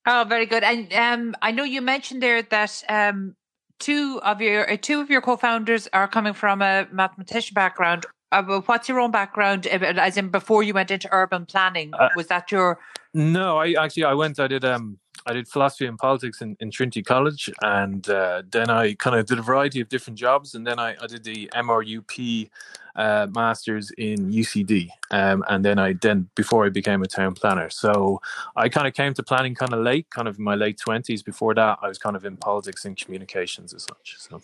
Oh, 0.07 0.25
very 0.29 0.47
good. 0.47 0.64
And 0.64 0.93
um, 0.93 1.37
I 1.43 1.53
know 1.53 1.64
you 1.64 1.81
mentioned 1.81 2.23
there 2.23 2.43
that 2.43 2.83
um, 2.89 3.37
two 3.79 4.20
of 4.23 4.41
your 4.41 4.70
uh, 4.70 4.77
two 4.81 5.01
of 5.01 5.11
your 5.11 5.20
co-founders 5.20 5.89
are 5.93 6.09
coming 6.09 6.33
from 6.33 6.62
a 6.62 6.89
mathematician 6.91 7.55
background. 7.55 8.07
Uh, 8.33 8.61
what's 8.64 8.89
your 8.89 8.99
own 8.99 9.11
background, 9.11 9.66
uh, 9.66 9.79
as 9.79 10.16
in 10.16 10.31
before 10.31 10.62
you 10.62 10.73
went 10.73 10.91
into 10.91 11.09
urban 11.12 11.45
planning? 11.47 11.93
Uh, 11.95 12.09
was 12.16 12.29
that 12.29 12.51
your? 12.51 12.81
No, 13.14 13.59
I 13.59 13.75
actually 13.75 14.05
I 14.05 14.14
went. 14.14 14.41
I 14.41 14.49
did 14.49 14.64
um 14.64 14.99
I 15.27 15.33
did 15.33 15.49
philosophy 15.49 15.87
and 15.87 15.99
politics 15.99 16.41
in, 16.41 16.57
in 16.61 16.70
Trinity 16.70 17.03
College, 17.03 17.51
and 17.62 18.09
uh, 18.09 18.43
then 18.51 18.70
I 18.70 18.95
kind 18.95 19.16
of 19.16 19.27
did 19.27 19.39
a 19.39 19.43
variety 19.43 19.81
of 19.81 19.89
different 19.89 20.18
jobs, 20.18 20.55
and 20.55 20.66
then 20.66 20.79
I, 20.79 20.97
I 21.01 21.07
did 21.07 21.25
the 21.25 21.49
MRUP 21.55 22.51
uh, 22.97 23.27
masters 23.35 23.91
in 23.93 24.31
UCD, 24.31 24.89
um, 25.11 25.45
and 25.49 25.64
then 25.64 25.79
I 25.79 25.95
then 25.95 26.29
before 26.35 26.66
I 26.66 26.68
became 26.68 27.03
a 27.03 27.07
town 27.07 27.35
planner. 27.35 27.70
So 27.70 28.20
I 28.57 28.68
kind 28.68 28.87
of 28.87 28.95
came 28.95 29.14
to 29.14 29.23
planning 29.23 29.55
kind 29.55 29.73
of 29.73 29.81
late, 29.81 30.11
kind 30.11 30.29
of 30.29 30.39
in 30.39 30.45
my 30.45 30.55
late 30.55 30.79
twenties. 30.79 31.23
Before 31.23 31.55
that, 31.55 31.79
I 31.83 31.89
was 31.89 31.99
kind 31.99 32.16
of 32.16 32.25
in 32.25 32.37
politics 32.37 32.85
and 32.85 32.97
communications 32.97 33.73
as 33.73 33.85
such. 33.85 34.16
So. 34.18 34.43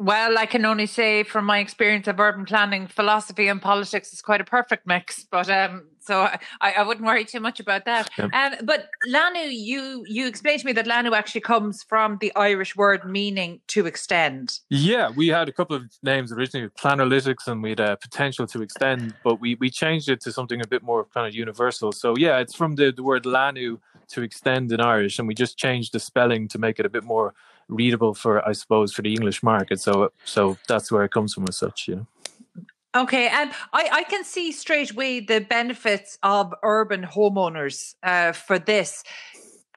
Well, 0.00 0.38
I 0.38 0.46
can 0.46 0.64
only 0.64 0.86
say 0.86 1.24
from 1.24 1.44
my 1.44 1.58
experience 1.58 2.08
of 2.08 2.18
urban 2.18 2.46
planning, 2.46 2.86
philosophy 2.86 3.48
and 3.48 3.60
politics 3.60 4.14
is 4.14 4.22
quite 4.22 4.40
a 4.40 4.44
perfect 4.44 4.86
mix. 4.86 5.24
But 5.30 5.50
um, 5.50 5.88
so 5.98 6.22
I, 6.62 6.72
I 6.72 6.82
wouldn't 6.84 7.04
worry 7.04 7.26
too 7.26 7.38
much 7.38 7.60
about 7.60 7.84
that. 7.84 8.08
Yep. 8.16 8.32
Um, 8.32 8.54
but 8.62 8.88
Lanu, 9.06 9.50
you 9.52 10.06
you 10.08 10.26
explained 10.26 10.60
to 10.60 10.66
me 10.66 10.72
that 10.72 10.86
Lanu 10.86 11.12
actually 11.14 11.42
comes 11.42 11.82
from 11.82 12.16
the 12.22 12.34
Irish 12.34 12.74
word 12.74 13.04
meaning 13.04 13.60
to 13.68 13.84
extend. 13.84 14.60
Yeah, 14.70 15.10
we 15.10 15.28
had 15.28 15.50
a 15.50 15.52
couple 15.52 15.76
of 15.76 15.82
names 16.02 16.32
originally, 16.32 16.70
Planalytics, 16.70 17.46
and 17.46 17.62
we 17.62 17.70
had 17.70 17.80
a 17.80 17.98
potential 17.98 18.46
to 18.46 18.62
extend, 18.62 19.14
but 19.22 19.38
we 19.38 19.56
we 19.56 19.68
changed 19.68 20.08
it 20.08 20.22
to 20.22 20.32
something 20.32 20.62
a 20.62 20.66
bit 20.66 20.82
more 20.82 21.04
kind 21.12 21.26
of 21.26 21.34
universal. 21.34 21.92
So 21.92 22.16
yeah, 22.16 22.38
it's 22.38 22.54
from 22.54 22.76
the, 22.76 22.90
the 22.90 23.02
word 23.02 23.24
Lanu 23.24 23.80
to 24.12 24.22
extend 24.22 24.72
in 24.72 24.80
Irish, 24.80 25.18
and 25.18 25.28
we 25.28 25.34
just 25.34 25.58
changed 25.58 25.92
the 25.92 26.00
spelling 26.00 26.48
to 26.48 26.58
make 26.58 26.80
it 26.80 26.86
a 26.86 26.90
bit 26.90 27.04
more 27.04 27.34
readable 27.70 28.14
for, 28.14 28.46
I 28.46 28.52
suppose, 28.52 28.92
for 28.92 29.02
the 29.02 29.12
English 29.12 29.42
market. 29.42 29.80
So, 29.80 30.12
so 30.24 30.58
that's 30.68 30.92
where 30.92 31.04
it 31.04 31.12
comes 31.12 31.34
from 31.34 31.46
as 31.48 31.56
such, 31.56 31.88
you 31.88 31.96
know. 31.96 32.06
Okay, 32.96 33.28
and 33.28 33.52
I, 33.72 33.88
I 33.92 34.02
can 34.04 34.24
see 34.24 34.50
straight 34.50 34.90
away 34.90 35.20
the 35.20 35.40
benefits 35.40 36.18
of 36.24 36.52
urban 36.64 37.04
homeowners 37.04 37.94
uh, 38.02 38.32
for 38.32 38.58
this. 38.58 39.04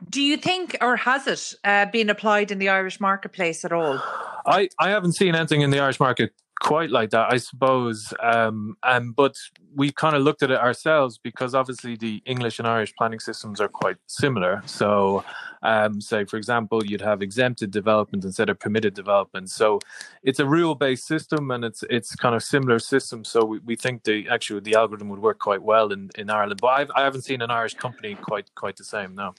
Do 0.10 0.22
you 0.22 0.36
think, 0.36 0.76
or 0.82 0.96
has 0.96 1.28
it 1.28 1.56
uh, 1.64 1.86
been 1.86 2.10
applied 2.10 2.52
in 2.52 2.58
the 2.58 2.70
Irish 2.70 3.00
marketplace 3.00 3.64
at 3.64 3.72
all? 3.72 4.02
I, 4.46 4.68
I 4.80 4.90
haven't 4.90 5.14
seen 5.14 5.36
anything 5.36 5.62
in 5.62 5.70
the 5.70 5.80
Irish 5.80 6.00
market 6.00 6.34
quite 6.64 6.90
like 6.90 7.10
that, 7.10 7.32
I 7.32 7.38
suppose. 7.38 8.14
Um, 8.22 8.78
um, 8.84 9.12
but 9.12 9.36
we 9.76 9.92
kind 9.92 10.16
of 10.16 10.24
looked 10.24 10.44
at 10.44 10.50
it 10.50 10.60
ourselves 10.60 11.20
because 11.22 11.54
obviously 11.54 11.96
the 11.98 12.22
English 12.26 12.58
and 12.58 12.68
Irish 12.68 12.96
planning 12.96 13.20
systems 13.20 13.60
are 13.60 13.68
quite 13.68 13.98
similar. 14.08 14.64
So, 14.66 15.26
um, 15.62 16.00
say 16.00 16.24
for 16.26 16.38
example, 16.38 16.86
you'd 16.86 17.02
have 17.02 17.22
exempted 17.22 17.70
development 17.72 18.24
instead 18.24 18.50
of 18.50 18.60
permitted 18.60 18.94
development. 18.94 19.50
So, 19.50 19.80
it's 20.24 20.40
a 20.40 20.46
rule-based 20.46 21.06
system, 21.06 21.52
and 21.52 21.66
it's 21.66 21.84
it's 21.90 22.16
kind 22.16 22.34
of 22.34 22.42
similar 22.42 22.80
system. 22.80 23.24
So 23.26 23.44
we, 23.44 23.60
we 23.60 23.76
think 23.76 24.04
the 24.04 24.28
actually 24.30 24.62
the 24.62 24.76
algorithm 24.76 25.10
would 25.10 25.20
work 25.20 25.40
quite 25.40 25.62
well 25.62 25.92
in, 25.92 26.10
in 26.18 26.30
Ireland. 26.30 26.60
But 26.62 26.68
I've, 26.68 26.92
I 26.96 27.02
haven't 27.04 27.24
seen 27.24 27.42
an 27.42 27.52
Irish 27.52 27.76
company 27.76 28.16
quite 28.16 28.48
quite 28.56 28.78
the 28.78 28.86
same. 28.86 29.16
No. 29.16 29.34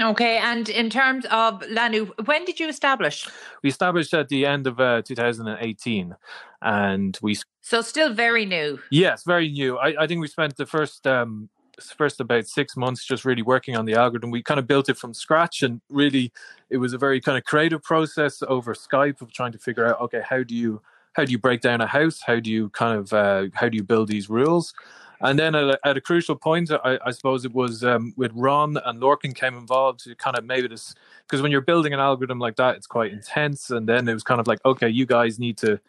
Okay, 0.00 0.38
and 0.38 0.68
in 0.68 0.90
terms 0.90 1.24
of 1.26 1.60
Lanu, 1.62 2.10
when 2.26 2.44
did 2.44 2.58
you 2.58 2.68
establish? 2.68 3.28
We 3.62 3.70
established 3.70 4.12
at 4.12 4.28
the 4.28 4.44
end 4.44 4.66
of 4.66 4.80
uh, 4.80 5.02
2018, 5.02 6.16
and 6.62 7.18
we. 7.22 7.36
So 7.60 7.80
still 7.80 8.12
very 8.12 8.44
new. 8.44 8.80
Yes, 8.90 9.22
very 9.22 9.48
new. 9.48 9.78
I, 9.78 10.02
I 10.02 10.06
think 10.08 10.20
we 10.20 10.26
spent 10.26 10.56
the 10.56 10.66
first 10.66 11.06
um, 11.06 11.48
first 11.96 12.20
about 12.20 12.48
six 12.48 12.76
months 12.76 13.04
just 13.04 13.24
really 13.24 13.42
working 13.42 13.76
on 13.76 13.84
the 13.84 13.94
algorithm. 13.94 14.32
We 14.32 14.42
kind 14.42 14.58
of 14.58 14.66
built 14.66 14.88
it 14.88 14.96
from 14.96 15.14
scratch, 15.14 15.62
and 15.62 15.80
really, 15.88 16.32
it 16.70 16.78
was 16.78 16.92
a 16.92 16.98
very 16.98 17.20
kind 17.20 17.38
of 17.38 17.44
creative 17.44 17.82
process 17.82 18.42
over 18.48 18.74
Skype 18.74 19.22
of 19.22 19.32
trying 19.32 19.52
to 19.52 19.58
figure 19.58 19.86
out, 19.86 20.00
okay, 20.00 20.22
how 20.28 20.42
do 20.42 20.56
you 20.56 20.82
how 21.12 21.24
do 21.24 21.30
you 21.30 21.38
break 21.38 21.60
down 21.60 21.80
a 21.80 21.86
house? 21.86 22.20
How 22.26 22.40
do 22.40 22.50
you 22.50 22.68
kind 22.70 22.98
of 22.98 23.12
uh, 23.12 23.46
how 23.54 23.68
do 23.68 23.76
you 23.76 23.84
build 23.84 24.08
these 24.08 24.28
rules? 24.28 24.74
And 25.20 25.38
then 25.38 25.54
at 25.54 25.64
a, 25.64 25.78
at 25.84 25.96
a 25.96 26.00
crucial 26.00 26.36
point, 26.36 26.70
I, 26.70 26.98
I, 27.04 27.10
suppose 27.10 27.44
it 27.44 27.54
was 27.54 27.84
um, 27.84 28.12
with 28.16 28.32
Ron 28.34 28.76
and 28.84 29.00
Lorcan 29.00 29.34
came 29.34 29.56
involved 29.56 30.04
to 30.04 30.14
kind 30.14 30.36
of 30.36 30.44
maybe 30.44 30.68
this 30.68 30.94
because 31.26 31.40
when 31.40 31.52
you're 31.52 31.60
building 31.60 31.92
an 31.92 32.00
algorithm 32.00 32.38
like 32.38 32.56
that, 32.56 32.76
it's 32.76 32.86
quite 32.86 33.12
intense. 33.12 33.70
And 33.70 33.88
then 33.88 34.08
it 34.08 34.14
was 34.14 34.22
kind 34.22 34.40
of 34.40 34.46
like, 34.46 34.64
okay, 34.64 34.88
you 34.88 35.06
guys 35.06 35.38
need 35.38 35.56
to 35.58 35.80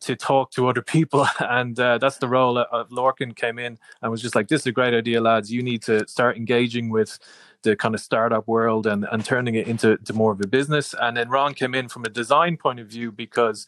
to 0.00 0.14
talk 0.14 0.50
to 0.50 0.68
other 0.68 0.82
people, 0.82 1.26
and 1.40 1.80
uh, 1.80 1.96
that's 1.96 2.18
the 2.18 2.28
role 2.28 2.58
of 2.58 2.88
Lorcan 2.90 3.34
came 3.34 3.58
in 3.58 3.78
and 4.02 4.10
was 4.10 4.20
just 4.20 4.34
like, 4.34 4.48
this 4.48 4.62
is 4.62 4.66
a 4.66 4.72
great 4.72 4.92
idea, 4.92 5.20
lads. 5.20 5.50
You 5.50 5.62
need 5.62 5.82
to 5.84 6.06
start 6.06 6.36
engaging 6.36 6.90
with 6.90 7.18
the 7.62 7.74
kind 7.74 7.94
of 7.94 8.00
startup 8.00 8.46
world 8.46 8.86
and, 8.86 9.06
and 9.10 9.24
turning 9.24 9.54
it 9.54 9.66
into 9.66 9.96
to 9.96 10.12
more 10.12 10.32
of 10.32 10.40
a 10.42 10.46
business. 10.46 10.94
And 11.00 11.16
then 11.16 11.30
Ron 11.30 11.54
came 11.54 11.74
in 11.74 11.88
from 11.88 12.04
a 12.04 12.10
design 12.10 12.58
point 12.58 12.80
of 12.80 12.88
view 12.88 13.10
because 13.10 13.66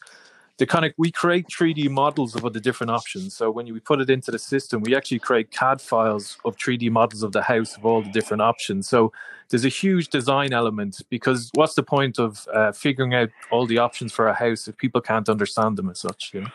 the 0.57 0.65
kind 0.65 0.85
of 0.85 0.93
we 0.97 1.11
create 1.11 1.47
3D 1.47 1.89
models 1.89 2.35
of 2.35 2.43
all 2.43 2.49
the 2.49 2.59
different 2.59 2.91
options. 2.91 3.35
So 3.35 3.51
when 3.51 3.71
we 3.71 3.79
put 3.79 4.01
it 4.01 4.09
into 4.09 4.31
the 4.31 4.39
system, 4.39 4.81
we 4.81 4.95
actually 4.95 5.19
create 5.19 5.51
CAD 5.51 5.81
files 5.81 6.37
of 6.45 6.57
3D 6.57 6.89
models 6.89 7.23
of 7.23 7.31
the 7.31 7.43
house 7.43 7.77
of 7.77 7.85
all 7.85 8.01
the 8.01 8.11
different 8.11 8.41
options. 8.41 8.87
So 8.87 9.11
there's 9.49 9.65
a 9.65 9.69
huge 9.69 10.09
design 10.09 10.53
element 10.53 11.01
because 11.09 11.51
what's 11.53 11.75
the 11.75 11.83
point 11.83 12.19
of 12.19 12.47
uh, 12.53 12.71
figuring 12.71 13.13
out 13.13 13.29
all 13.51 13.67
the 13.67 13.77
options 13.77 14.11
for 14.11 14.27
a 14.27 14.33
house 14.33 14.67
if 14.67 14.77
people 14.77 14.99
can't 14.99 15.29
understand 15.29 15.77
them 15.77 15.89
as 15.89 15.99
such? 15.99 16.31
You 16.33 16.41
know. 16.41 16.49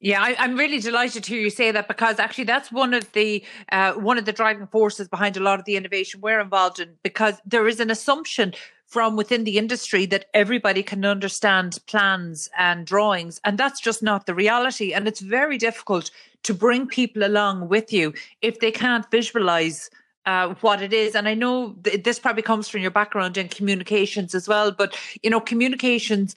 Yeah, 0.00 0.22
I, 0.22 0.44
am 0.44 0.56
really 0.56 0.80
delighted 0.80 1.24
to 1.24 1.32
hear 1.32 1.40
you 1.40 1.50
say 1.50 1.70
that 1.70 1.88
because 1.88 2.18
actually 2.18 2.44
that's 2.44 2.70
one 2.70 2.94
of 2.94 3.10
the 3.12 3.42
uh, 3.72 3.94
one 3.94 4.18
of 4.18 4.26
the 4.26 4.32
driving 4.32 4.66
forces 4.66 5.08
behind 5.08 5.36
a 5.36 5.40
lot 5.40 5.58
of 5.58 5.64
the 5.64 5.76
innovation 5.76 6.20
we're 6.20 6.40
involved 6.40 6.78
in. 6.78 6.94
Because 7.02 7.40
there 7.46 7.66
is 7.66 7.80
an 7.80 7.90
assumption 7.90 8.54
from 8.94 9.16
within 9.16 9.42
the 9.42 9.58
industry 9.58 10.06
that 10.06 10.26
everybody 10.34 10.80
can 10.80 11.04
understand 11.04 11.80
plans 11.88 12.48
and 12.56 12.86
drawings. 12.86 13.40
And 13.42 13.58
that's 13.58 13.80
just 13.80 14.04
not 14.04 14.26
the 14.26 14.34
reality. 14.34 14.92
And 14.92 15.08
it's 15.08 15.18
very 15.18 15.58
difficult 15.58 16.12
to 16.44 16.54
bring 16.54 16.86
people 16.86 17.26
along 17.26 17.68
with 17.68 17.92
you 17.92 18.14
if 18.40 18.60
they 18.60 18.70
can't 18.70 19.10
visualize 19.10 19.90
uh, 20.26 20.54
what 20.60 20.80
it 20.80 20.92
is. 20.92 21.16
And 21.16 21.26
I 21.26 21.34
know 21.34 21.74
th- 21.82 22.04
this 22.04 22.20
probably 22.20 22.44
comes 22.44 22.68
from 22.68 22.82
your 22.82 22.92
background 22.92 23.36
in 23.36 23.48
communications 23.48 24.32
as 24.32 24.46
well, 24.46 24.70
but 24.70 24.96
you 25.24 25.28
know, 25.28 25.40
communications 25.40 26.36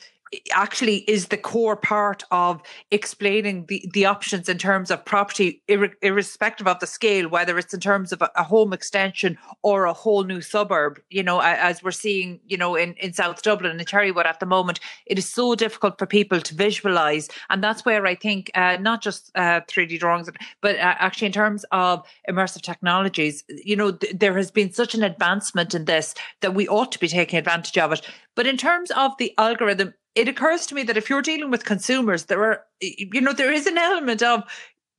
actually 0.51 0.97
is 1.09 1.27
the 1.27 1.37
core 1.37 1.75
part 1.75 2.23
of 2.31 2.61
explaining 2.91 3.65
the, 3.67 3.89
the 3.93 4.05
options 4.05 4.49
in 4.49 4.57
terms 4.57 4.91
of 4.91 5.05
property, 5.05 5.61
ir- 5.67 5.95
irrespective 6.01 6.67
of 6.67 6.79
the 6.79 6.87
scale, 6.87 7.29
whether 7.29 7.57
it's 7.57 7.73
in 7.73 7.79
terms 7.79 8.11
of 8.11 8.21
a, 8.21 8.29
a, 8.35 8.43
home 8.43 8.73
extension 8.73 9.37
or 9.63 9.85
a 9.85 9.93
whole 9.93 10.23
new 10.23 10.41
suburb. 10.41 10.99
You 11.09 11.23
know, 11.23 11.39
as 11.39 11.83
we're 11.83 11.91
seeing, 11.91 12.39
you 12.45 12.57
know, 12.57 12.75
in, 12.75 12.93
in 12.93 13.13
South 13.13 13.41
Dublin 13.41 13.77
and 13.77 13.87
Cherrywood 13.87 14.25
at 14.25 14.39
the 14.39 14.45
moment, 14.45 14.79
it 15.05 15.17
is 15.17 15.29
so 15.29 15.55
difficult 15.55 15.97
for 15.97 16.05
people 16.05 16.41
to 16.41 16.55
visualize. 16.55 17.29
And 17.49 17.63
that's 17.63 17.85
where 17.85 18.05
I 18.05 18.15
think 18.15 18.51
uh, 18.55 18.77
not 18.79 19.01
just 19.01 19.31
uh, 19.35 19.61
3D 19.61 19.99
drawings, 19.99 20.29
but 20.61 20.75
uh, 20.75 20.95
actually 20.99 21.27
in 21.27 21.33
terms 21.33 21.65
of 21.71 22.05
immersive 22.29 22.61
technologies, 22.61 23.43
you 23.47 23.75
know, 23.75 23.91
th- 23.91 24.15
there 24.17 24.35
has 24.37 24.51
been 24.51 24.71
such 24.71 24.93
an 24.93 25.03
advancement 25.03 25.73
in 25.73 25.85
this 25.85 26.13
that 26.41 26.53
we 26.53 26.67
ought 26.67 26.91
to 26.91 26.99
be 26.99 27.07
taking 27.07 27.39
advantage 27.39 27.77
of 27.77 27.91
it. 27.93 28.07
But 28.35 28.47
in 28.47 28.57
terms 28.57 28.91
of 28.91 29.13
the 29.17 29.33
algorithm, 29.37 29.93
it 30.17 30.27
occurs 30.27 30.65
to 30.65 30.75
me 30.75 30.83
that 30.83 30.97
if 30.97 31.09
you're 31.09 31.21
dealing 31.21 31.51
with 31.51 31.63
consumers, 31.63 32.25
there 32.25 32.43
are, 32.43 32.63
you 32.81 33.21
know, 33.21 33.33
there 33.33 33.53
is 33.53 33.67
an 33.67 33.77
element 33.77 34.23
of 34.23 34.43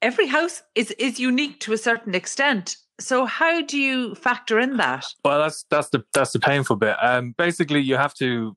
every 0.00 0.28
house 0.28 0.62
is 0.76 0.92
is 0.92 1.18
unique 1.18 1.58
to 1.60 1.72
a 1.72 1.78
certain 1.78 2.14
extent. 2.14 2.76
So 3.00 3.26
how 3.26 3.62
do 3.62 3.78
you 3.78 4.14
factor 4.14 4.58
in 4.60 4.76
that? 4.76 5.06
Well, 5.24 5.40
that's 5.40 5.64
that's 5.70 5.88
the 5.90 6.04
that's 6.14 6.32
the 6.32 6.38
painful 6.38 6.76
bit. 6.76 6.96
Um, 7.02 7.34
basically, 7.36 7.80
you 7.80 7.96
have 7.96 8.14
to 8.14 8.56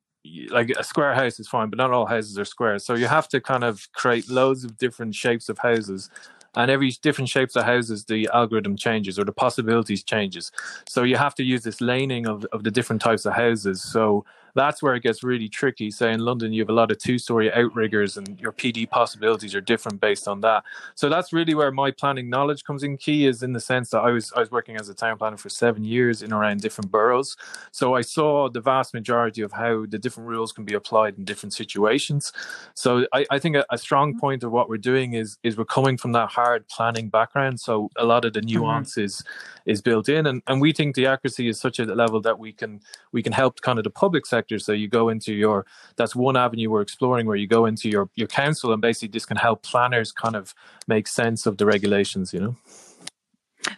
like 0.50 0.70
a 0.70 0.84
square 0.84 1.16
house 1.16 1.40
is 1.40 1.48
fine, 1.48 1.72
but 1.72 1.78
not 1.78 1.92
all 1.92 2.06
houses 2.06 2.38
are 2.38 2.46
square. 2.46 2.78
So 2.78 2.94
you 2.94 3.08
have 3.08 3.28
to 3.30 3.42
kind 3.42 3.64
of 3.64 3.92
create 3.94 4.30
loads 4.30 4.64
of 4.64 4.78
different 4.78 5.16
shapes 5.16 5.50
of 5.50 5.58
houses 5.58 6.12
and 6.56 6.70
every 6.70 6.92
different 7.02 7.30
shapes 7.30 7.56
of 7.56 7.64
houses 7.64 8.06
the 8.06 8.30
algorithm 8.34 8.76
changes 8.76 9.18
or 9.18 9.24
the 9.24 9.32
possibilities 9.32 10.04
changes 10.04 10.52
so 10.86 11.04
you 11.04 11.16
have 11.16 11.34
to 11.34 11.44
use 11.44 11.64
this 11.64 11.80
laning 11.80 12.28
of, 12.28 12.46
of 12.52 12.66
the 12.66 12.72
different 12.72 13.02
types 13.02 13.26
of 13.26 13.34
houses 13.34 13.82
so 13.82 14.26
that's 14.56 14.82
where 14.82 14.96
it 14.96 15.04
gets 15.04 15.24
really 15.24 15.50
tricky. 15.50 15.92
Say 15.92 16.12
in 16.12 16.20
London, 16.20 16.54
you 16.54 16.62
have 16.62 16.70
a 16.70 16.74
lot 16.74 16.92
of 16.92 16.98
two 16.98 17.18
story 17.18 17.52
outriggers, 17.52 18.18
and 18.18 18.40
your 18.40 18.52
PD 18.52 18.90
possibilities 18.90 19.56
are 19.56 19.62
different 19.62 20.02
based 20.02 20.28
on 20.28 20.42
that. 20.42 20.64
So 20.96 21.10
that's 21.10 21.34
really 21.34 21.56
where 21.56 21.72
my 21.72 21.92
planning 21.92 22.30
knowledge 22.30 22.64
comes 22.64 22.84
in 22.84 22.98
key, 22.98 23.26
is 23.26 23.44
in 23.44 23.54
the 23.54 23.60
sense 23.60 23.90
that 23.92 24.00
I 24.00 24.12
was 24.12 24.32
I 24.36 24.40
was 24.40 24.52
working 24.52 24.76
as 24.76 24.90
a 24.90 24.94
town 24.94 25.18
planner 25.18 25.38
for 25.38 25.50
seven 25.50 25.84
years 25.84 26.22
in 26.22 26.34
around 26.34 26.62
different 26.62 26.92
boroughs. 26.92 27.38
So 27.72 27.96
I 27.96 28.02
saw 28.02 28.50
the 28.50 28.62
vast 28.62 28.94
majority 28.94 29.42
of 29.42 29.52
how 29.52 29.86
the 29.88 30.00
different 30.00 30.30
rules 30.30 30.52
can 30.52 30.66
be 30.66 30.74
applied 30.74 31.18
in 31.18 31.24
different 31.24 31.54
situations. 31.54 32.32
So 32.74 33.06
I, 33.14 33.26
I 33.30 33.40
think 33.40 33.56
a, 33.56 33.66
a 33.70 33.78
strong 33.78 34.12
mm-hmm. 34.12 34.20
point 34.20 34.44
of 34.44 34.52
what 34.52 34.70
we're 34.70 34.78
doing 34.78 35.14
is 35.14 35.38
is 35.44 35.58
we're 35.58 35.66
coming 35.66 35.98
from 35.98 36.12
that 36.14 36.30
hard 36.30 36.68
planning 36.68 37.10
background. 37.10 37.60
So 37.60 37.90
a 37.96 38.06
lot 38.06 38.26
of 38.26 38.34
the 38.34 38.42
nuances 38.42 39.18
mm-hmm. 39.18 39.72
is 39.72 39.82
built 39.82 40.10
in, 40.10 40.26
and, 40.28 40.42
and 40.48 40.62
we 40.62 40.74
think 40.74 40.96
the 40.96 41.06
accuracy 41.06 41.48
is 41.48 41.60
such 41.60 41.80
a 41.80 41.86
level 41.86 42.22
that 42.22 42.38
we 42.38 42.52
can 42.52 42.82
we 43.12 43.24
can 43.24 43.34
help 43.34 43.62
kind 43.62 43.78
of 43.78 43.84
the 43.84 43.90
public 43.90 44.26
sector 44.26 44.41
sector. 44.42 44.60
So 44.60 44.72
you 44.72 44.88
go 44.88 45.10
into 45.10 45.34
your 45.34 45.66
that's 45.96 46.16
one 46.16 46.38
avenue 46.38 46.70
we're 46.70 46.82
exploring 46.82 47.26
where 47.28 47.36
you 47.36 47.48
go 47.48 47.66
into 47.66 47.90
your 47.90 48.10
your 48.16 48.28
council 48.28 48.74
and 48.74 48.82
basically 48.82 49.10
this 49.10 49.26
can 49.26 49.38
help 49.38 49.64
planners 49.64 50.12
kind 50.12 50.36
of 50.36 50.54
make 50.88 51.08
sense 51.08 51.46
of 51.46 51.58
the 51.58 51.66
regulations. 51.66 52.34
You 52.34 52.40
know. 52.40 52.56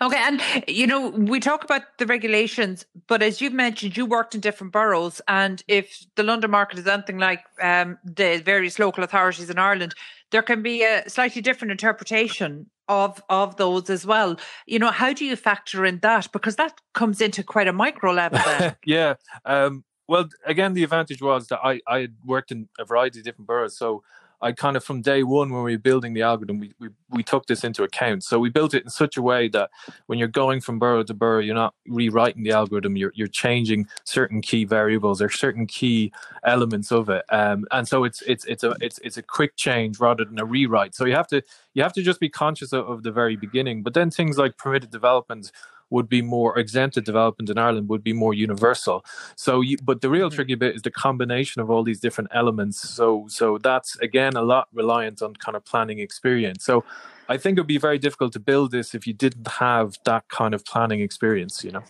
Okay, 0.01 0.18
and 0.18 0.41
you 0.68 0.88
know 0.88 1.09
we 1.09 1.39
talk 1.39 1.64
about 1.64 1.82
the 1.97 2.05
regulations, 2.05 2.86
but 3.07 3.22
as 3.22 3.41
you've 3.41 3.53
mentioned, 3.53 3.97
you 3.97 4.05
worked 4.05 4.34
in 4.34 4.41
different 4.41 4.72
boroughs, 4.72 5.22
and 5.28 5.61
if 5.68 6.05
the 6.16 6.24
London 6.24 6.51
market 6.51 6.80
is 6.80 6.88
anything 6.88 7.18
like 7.18 7.41
um, 7.61 7.97
the 8.03 8.41
various 8.45 8.80
local 8.80 9.03
authorities 9.03 9.49
in 9.49 9.59
Ireland, 9.59 9.93
there 10.32 10.41
can 10.41 10.61
be 10.61 10.84
a 10.84 11.07
slightly 11.09 11.41
different 11.41 11.72
interpretation 11.72 12.70
of 12.88 13.22
of 13.30 13.57
those 13.57 13.89
as 13.89 14.05
well. 14.05 14.38
You 14.66 14.80
know, 14.80 14.91
how 14.91 15.14
do 15.14 15.26
you 15.26 15.36
factor 15.36 15.86
in 15.86 15.99
that 15.99 16.32
because 16.32 16.55
that 16.55 16.80
comes 16.93 17.22
into 17.22 17.43
quite 17.43 17.68
a 17.68 17.74
micro 17.74 18.14
level? 18.14 18.39
Then, 18.45 18.76
yeah. 18.86 19.16
Um, 19.45 19.84
well, 20.14 20.30
again, 20.45 20.76
the 20.76 20.84
advantage 20.84 21.24
was 21.24 21.47
that 21.47 21.59
I 21.64 21.82
I 21.88 22.01
had 22.01 22.14
worked 22.24 22.51
in 22.51 22.70
a 22.78 22.86
variety 22.86 23.20
of 23.20 23.26
different 23.26 23.47
boroughs, 23.47 23.76
so 23.76 24.03
I 24.43 24.51
kind 24.51 24.78
of 24.78 24.84
from 24.84 25.01
day 25.01 25.24
one 25.24 25.49
when 25.51 25.64
we 25.64 25.72
were 25.72 25.80
building 25.80 26.14
the 26.14 26.22
algorithm, 26.22 26.59
we, 26.59 26.74
we, 26.78 26.89
we 27.09 27.24
took 27.24 27.47
this 27.47 27.64
into 27.64 27.82
account. 27.84 28.24
So 28.26 28.38
we 28.39 28.49
built 28.49 28.74
it 28.74 28.84
in 28.84 28.89
such 28.89 29.16
a 29.16 29.22
way 29.22 29.47
that 29.47 29.72
when 30.07 30.20
you're 30.20 30.28
going 30.28 30.59
from 30.59 30.78
borough 30.78 31.01
to 31.01 31.14
borough, 31.14 31.39
you're 31.39 31.55
not 31.55 31.74
rewriting 31.88 32.43
the 32.43 32.51
algorithm. 32.51 32.95
You're 32.95 33.14
you're 33.16 33.28
changing 33.28 33.88
certain 34.03 34.41
key 34.41 34.66
variables 34.66 35.20
or 35.20 35.30
certain 35.30 35.66
key 35.66 36.11
elements 36.43 36.91
of 36.91 37.09
it. 37.09 37.24
Um, 37.30 37.66
and 37.72 37.88
so 37.88 38.03
it's 38.03 38.22
it's 38.24 38.45
it's 38.45 38.64
a 38.64 38.76
it's 38.82 38.99
it's 38.99 39.18
a 39.18 39.24
quick 39.24 39.55
change 39.55 39.99
rather 39.99 40.26
than 40.26 40.38
a 40.38 40.45
rewrite. 40.45 40.93
So 40.93 41.05
you 41.05 41.16
have 41.16 41.28
to 41.28 41.41
you 41.74 41.82
have 41.82 41.93
to 41.93 42.03
just 42.03 42.20
be 42.20 42.30
conscious 42.30 42.72
of, 42.72 42.88
of 42.88 43.01
the 43.01 43.11
very 43.11 43.36
beginning. 43.36 43.82
But 43.82 43.95
then 43.95 44.11
things 44.11 44.38
like 44.38 44.57
permitted 44.57 44.91
development 44.91 45.51
would 45.94 46.10
be 46.10 46.22
more 46.22 46.58
exempted 46.58 47.06
development 47.06 47.50
in 47.50 47.58
Ireland 47.58 47.88
would 47.88 48.04
be 48.04 48.14
more 48.14 48.34
universal. 48.34 49.06
So, 49.36 49.62
you, 49.62 49.78
but 49.82 50.02
the 50.02 50.10
real 50.10 50.28
mm-hmm. 50.28 50.36
tricky 50.36 50.56
bit 50.56 50.76
is 50.76 50.82
the 50.82 50.91
combination 50.91 51.62
of 51.62 51.70
all 51.70 51.84
these 51.84 52.00
different 52.00 52.32
elements. 52.34 52.78
So, 52.98 53.26
so 53.30 53.58
that's 53.60 53.96
again 54.00 54.34
a 54.36 54.41
lot 54.41 54.68
reliant 54.74 55.22
on 55.22 55.36
kind 55.36 55.56
of 55.56 55.64
planning 55.64 56.00
experience. 56.00 56.66
So, 56.66 56.84
I 57.30 57.38
think 57.38 57.58
it 57.58 57.62
would 57.62 57.68
be 57.68 57.78
very 57.78 58.00
difficult 58.00 58.34
to 58.34 58.39
build 58.39 58.72
this 58.72 58.94
if 58.94 59.08
you 59.08 59.14
didn't 59.14 59.48
have 59.48 59.98
that 60.04 60.28
kind 60.28 60.54
of 60.54 60.66
planning 60.66 61.00
experience. 61.00 61.64
You 61.64 61.72
know. 61.72 61.84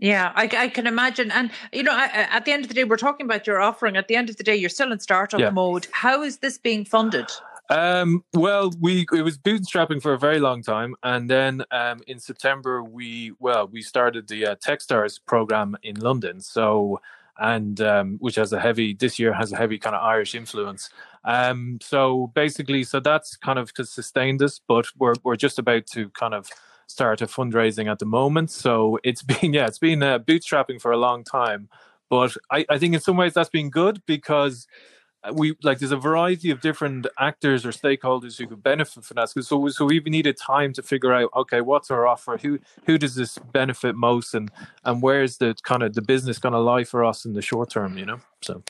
Yeah, 0.00 0.32
I, 0.36 0.48
I, 0.56 0.68
can 0.68 0.86
imagine. 0.86 1.32
And, 1.32 1.50
you 1.72 1.82
know, 1.82 1.92
at 1.92 2.44
the 2.44 2.52
end 2.52 2.64
of 2.64 2.68
the 2.68 2.74
day, 2.74 2.84
we're 2.84 2.96
talking 2.96 3.26
about 3.26 3.48
your 3.48 3.60
offering. 3.60 3.96
At 3.96 4.06
the 4.06 4.14
end 4.14 4.30
of 4.30 4.36
the 4.36 4.44
day, 4.44 4.54
you're 4.54 4.70
still 4.70 4.92
in 4.92 5.00
startup 5.00 5.40
yeah. 5.40 5.50
mode. 5.50 5.88
How 5.90 6.22
is 6.22 6.38
this 6.38 6.56
being 6.56 6.84
funded? 6.84 7.28
Um, 7.70 8.24
well, 8.32 8.72
we 8.80 9.06
it 9.12 9.22
was 9.22 9.36
bootstrapping 9.36 10.00
for 10.00 10.14
a 10.14 10.18
very 10.18 10.40
long 10.40 10.62
time, 10.62 10.94
and 11.02 11.28
then 11.28 11.64
um, 11.70 12.00
in 12.06 12.18
September 12.18 12.82
we 12.82 13.32
well 13.38 13.68
we 13.68 13.82
started 13.82 14.28
the 14.28 14.46
uh, 14.46 14.54
TechStars 14.56 15.20
program 15.26 15.76
in 15.82 15.96
London. 15.96 16.40
So 16.40 17.00
and 17.38 17.80
um, 17.80 18.16
which 18.18 18.34
has 18.34 18.52
a 18.52 18.60
heavy 18.60 18.94
this 18.94 19.18
year 19.18 19.32
has 19.32 19.52
a 19.52 19.56
heavy 19.56 19.78
kind 19.78 19.94
of 19.94 20.02
Irish 20.02 20.34
influence. 20.34 20.90
Um, 21.24 21.78
so 21.82 22.32
basically, 22.34 22.84
so 22.84 23.00
that's 23.00 23.36
kind 23.36 23.58
of 23.58 23.70
sustained 23.74 24.42
us, 24.42 24.60
but 24.66 24.86
we're 24.96 25.14
we're 25.22 25.36
just 25.36 25.58
about 25.58 25.86
to 25.88 26.10
kind 26.10 26.34
of 26.34 26.48
start 26.86 27.20
a 27.20 27.26
fundraising 27.26 27.90
at 27.90 27.98
the 27.98 28.06
moment. 28.06 28.50
So 28.50 28.98
it's 29.04 29.22
been 29.40 29.52
yeah, 29.52 29.66
it's 29.66 29.78
been 29.78 30.02
uh, 30.02 30.18
bootstrapping 30.18 30.80
for 30.80 30.90
a 30.90 30.96
long 30.96 31.22
time, 31.22 31.68
but 32.08 32.36
I, 32.50 32.64
I 32.68 32.78
think 32.78 32.94
in 32.94 33.00
some 33.00 33.16
ways 33.16 33.34
that's 33.34 33.50
been 33.50 33.70
good 33.70 34.02
because 34.06 34.66
we 35.32 35.56
like 35.62 35.78
there's 35.78 35.92
a 35.92 35.96
variety 35.96 36.50
of 36.50 36.60
different 36.60 37.06
actors 37.18 37.66
or 37.66 37.70
stakeholders 37.70 38.38
who 38.38 38.46
could 38.46 38.62
benefit 38.62 39.04
from 39.04 39.16
that. 39.16 39.28
So, 39.30 39.68
so 39.68 39.84
we've 39.84 40.06
needed 40.06 40.36
time 40.36 40.72
to 40.74 40.82
figure 40.82 41.12
out, 41.12 41.30
okay, 41.34 41.60
what's 41.60 41.90
our 41.90 42.06
offer? 42.06 42.38
Who 42.38 42.58
who 42.86 42.98
does 42.98 43.14
this 43.14 43.38
benefit 43.38 43.96
most, 43.96 44.34
and 44.34 44.50
and 44.84 45.02
where's 45.02 45.38
the 45.38 45.56
kind 45.62 45.82
of 45.82 45.94
the 45.94 46.02
business 46.02 46.38
going 46.38 46.52
to 46.52 46.60
lie 46.60 46.84
for 46.84 47.04
us 47.04 47.24
in 47.24 47.32
the 47.32 47.42
short 47.42 47.70
term? 47.70 47.98
You 47.98 48.06
know, 48.06 48.20
so. 48.42 48.62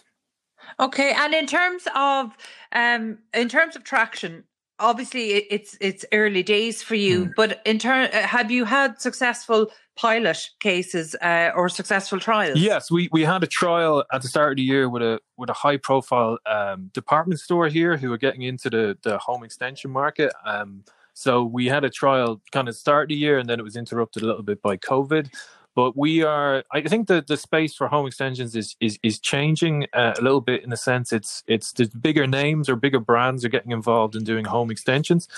Okay, 0.81 1.13
and 1.17 1.35
in 1.35 1.47
terms 1.47 1.87
of 1.95 2.37
um, 2.73 3.19
in 3.35 3.49
terms 3.49 3.77
of 3.77 3.85
traction, 3.85 4.45
obviously 4.79 5.31
it's 5.31 5.77
it's 5.81 6.05
early 6.13 6.43
days 6.43 6.83
for 6.83 6.95
you, 6.95 7.27
mm. 7.27 7.33
but 7.37 7.61
in 7.65 7.79
turn, 7.79 8.09
uh, 8.13 8.27
have 8.27 8.51
you 8.51 8.65
had 8.65 9.01
successful 9.01 9.71
pilot 9.99 10.51
cases 10.61 11.17
uh, 11.17 11.51
or 11.57 11.69
successful 11.69 12.21
trials? 12.21 12.59
Yes, 12.59 12.91
we, 12.91 13.09
we 13.11 13.25
had 13.25 13.43
a 13.43 13.49
trial 13.49 14.05
at 14.13 14.23
the 14.23 14.29
start 14.29 14.53
of 14.53 14.57
the 14.57 14.63
year 14.63 14.89
with 14.89 15.03
a 15.03 15.21
with 15.37 15.51
a 15.51 15.55
high 15.55 15.77
profile 15.77 16.39
um, 16.47 16.91
department 16.95 17.41
store 17.41 17.69
here 17.69 17.97
who 17.97 18.13
are 18.13 18.19
getting 18.19 18.43
into 18.43 18.71
the 18.71 18.97
the 19.03 19.19
home 19.19 19.43
extension 19.45 19.91
market. 19.91 20.33
Um, 20.45 20.85
so 21.15 21.43
we 21.43 21.67
had 21.67 21.85
a 21.85 21.91
trial 21.91 22.41
kind 22.53 22.69
of 22.69 22.77
start 22.77 23.05
of 23.05 23.09
the 23.09 23.17
year, 23.17 23.39
and 23.39 23.49
then 23.49 23.59
it 23.59 23.65
was 23.65 23.77
interrupted 23.77 24.23
a 24.23 24.27
little 24.27 24.45
bit 24.45 24.63
by 24.63 24.77
COVID. 24.77 25.31
But 25.75 25.97
we 25.97 26.25
are, 26.25 26.65
I 26.73 26.81
think 26.81 27.07
that 27.07 27.29
the 27.29 27.37
space 27.37 27.73
for 27.73 27.87
home 27.87 28.07
extensions 28.07 28.57
is 28.57 28.77
is, 28.81 28.99
is 29.05 29.21
changing 29.21 29.87
uh, 29.93 30.15
a 30.19 30.23
little 30.23 30.41
bit 30.41 30.65
in 30.65 30.71
the 30.71 30.77
sense 30.77 31.13
it's 31.13 31.45
it's 31.47 31.73
the 31.73 31.87
bigger 32.01 32.27
names 32.27 32.69
or 32.69 32.75
bigger 32.75 32.99
brands 32.99 33.45
are 33.45 33.49
getting 33.49 33.71
involved 33.71 34.17
in 34.17 34.25
doing 34.25 34.45
home 34.45 34.73
extensions. 34.73 35.29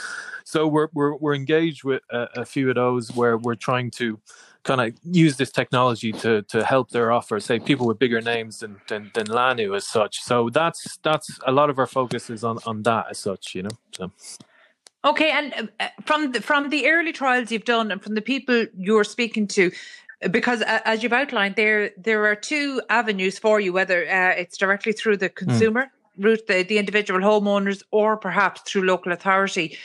So 0.45 0.67
we're 0.67 0.89
we're, 0.95 1.15
we're 1.17 1.35
engaged 1.35 1.85
with 1.85 2.03
a, 2.11 2.29
a 2.37 2.45
few 2.47 2.71
of 2.71 2.77
those 2.77 3.15
where 3.15 3.37
we're 3.37 3.55
trying 3.55 3.91
to 3.93 4.19
kind 4.65 4.81
of 4.81 4.95
use 5.05 5.37
this 5.37 5.51
technology 5.51 6.13
to 6.13 6.43
to 6.43 6.65
help 6.65 6.91
their 6.91 7.13
offer. 7.13 7.41
Say 7.41 7.59
people 7.59 7.87
with 7.87 7.99
bigger 7.99 8.21
names 8.21 8.61
than 8.61 8.81
than, 8.89 9.11
than 9.15 9.27
Lanu 9.27 9.77
as 9.77 9.87
such. 9.87 10.21
So 10.21 10.51
that's 10.51 10.99
that's 11.03 11.39
a 11.47 11.53
lot 11.53 11.71
of 11.71 11.79
our 11.79 11.87
focus 11.87 12.31
is 12.31 12.45
on 12.45 12.59
on 12.67 12.83
that 12.83 13.07
as 13.11 13.19
such. 13.19 13.55
You 13.55 13.65
know. 13.65 13.77
So. 13.93 14.13
Okay, 15.03 15.31
and 15.31 15.71
uh, 15.81 15.89
from 16.05 16.33
the, 16.33 16.43
from 16.43 16.69
the 16.69 16.87
early 16.87 17.13
trials 17.13 17.51
you've 17.51 17.65
done, 17.65 17.91
and 17.91 18.03
from 18.03 18.17
the 18.17 18.21
people 18.21 18.67
you're 18.77 19.03
speaking 19.03 19.47
to, 19.47 19.71
because 20.31 20.61
uh, 20.63 20.81
as 20.85 21.03
you've 21.03 21.13
outlined 21.13 21.57
there 21.57 21.91
there 21.97 22.27
are 22.27 22.35
two 22.35 22.83
avenues 22.91 23.39
for 23.39 23.61
you 23.61 23.73
whether 23.73 24.03
uh, 24.09 24.35
it's 24.37 24.57
directly 24.57 24.93
through 24.93 25.17
the 25.17 25.29
hmm. 25.29 25.47
consumer 25.47 25.85
mm. 26.19 26.25
route 26.25 26.47
the, 26.47 26.63
the 26.63 26.79
individual 26.79 27.21
homeowners 27.21 27.83
or 27.91 28.17
perhaps 28.17 28.61
through 28.63 28.83
local 28.83 29.13
authority 29.13 29.79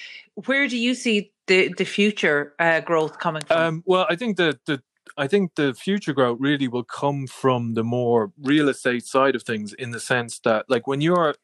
where 0.46 0.68
do 0.68 0.78
you 0.78 0.94
see 0.94 1.32
the 1.48 1.74
the 1.78 1.86
future 1.86 2.54
uh, 2.60 2.82
growth 2.82 3.20
coming 3.20 3.44
from? 3.44 3.58
Um, 3.58 3.84
well 3.86 4.06
i 4.10 4.16
think 4.16 4.38
the 4.38 4.60
the 4.66 4.82
I 5.18 5.28
think 5.28 5.56
the 5.56 5.74
future 5.74 6.14
growth 6.14 6.40
really 6.42 6.68
will 6.68 6.84
come 6.84 7.28
from 7.28 7.74
the 7.76 7.84
more 7.84 8.34
real 8.42 8.68
estate 8.68 9.06
side 9.06 9.36
of 9.36 9.44
things 9.44 9.74
in 9.74 9.92
the 9.92 10.00
sense 10.00 10.40
that 10.40 10.66
like 10.68 10.88
when 10.88 11.00
you're 11.00 11.36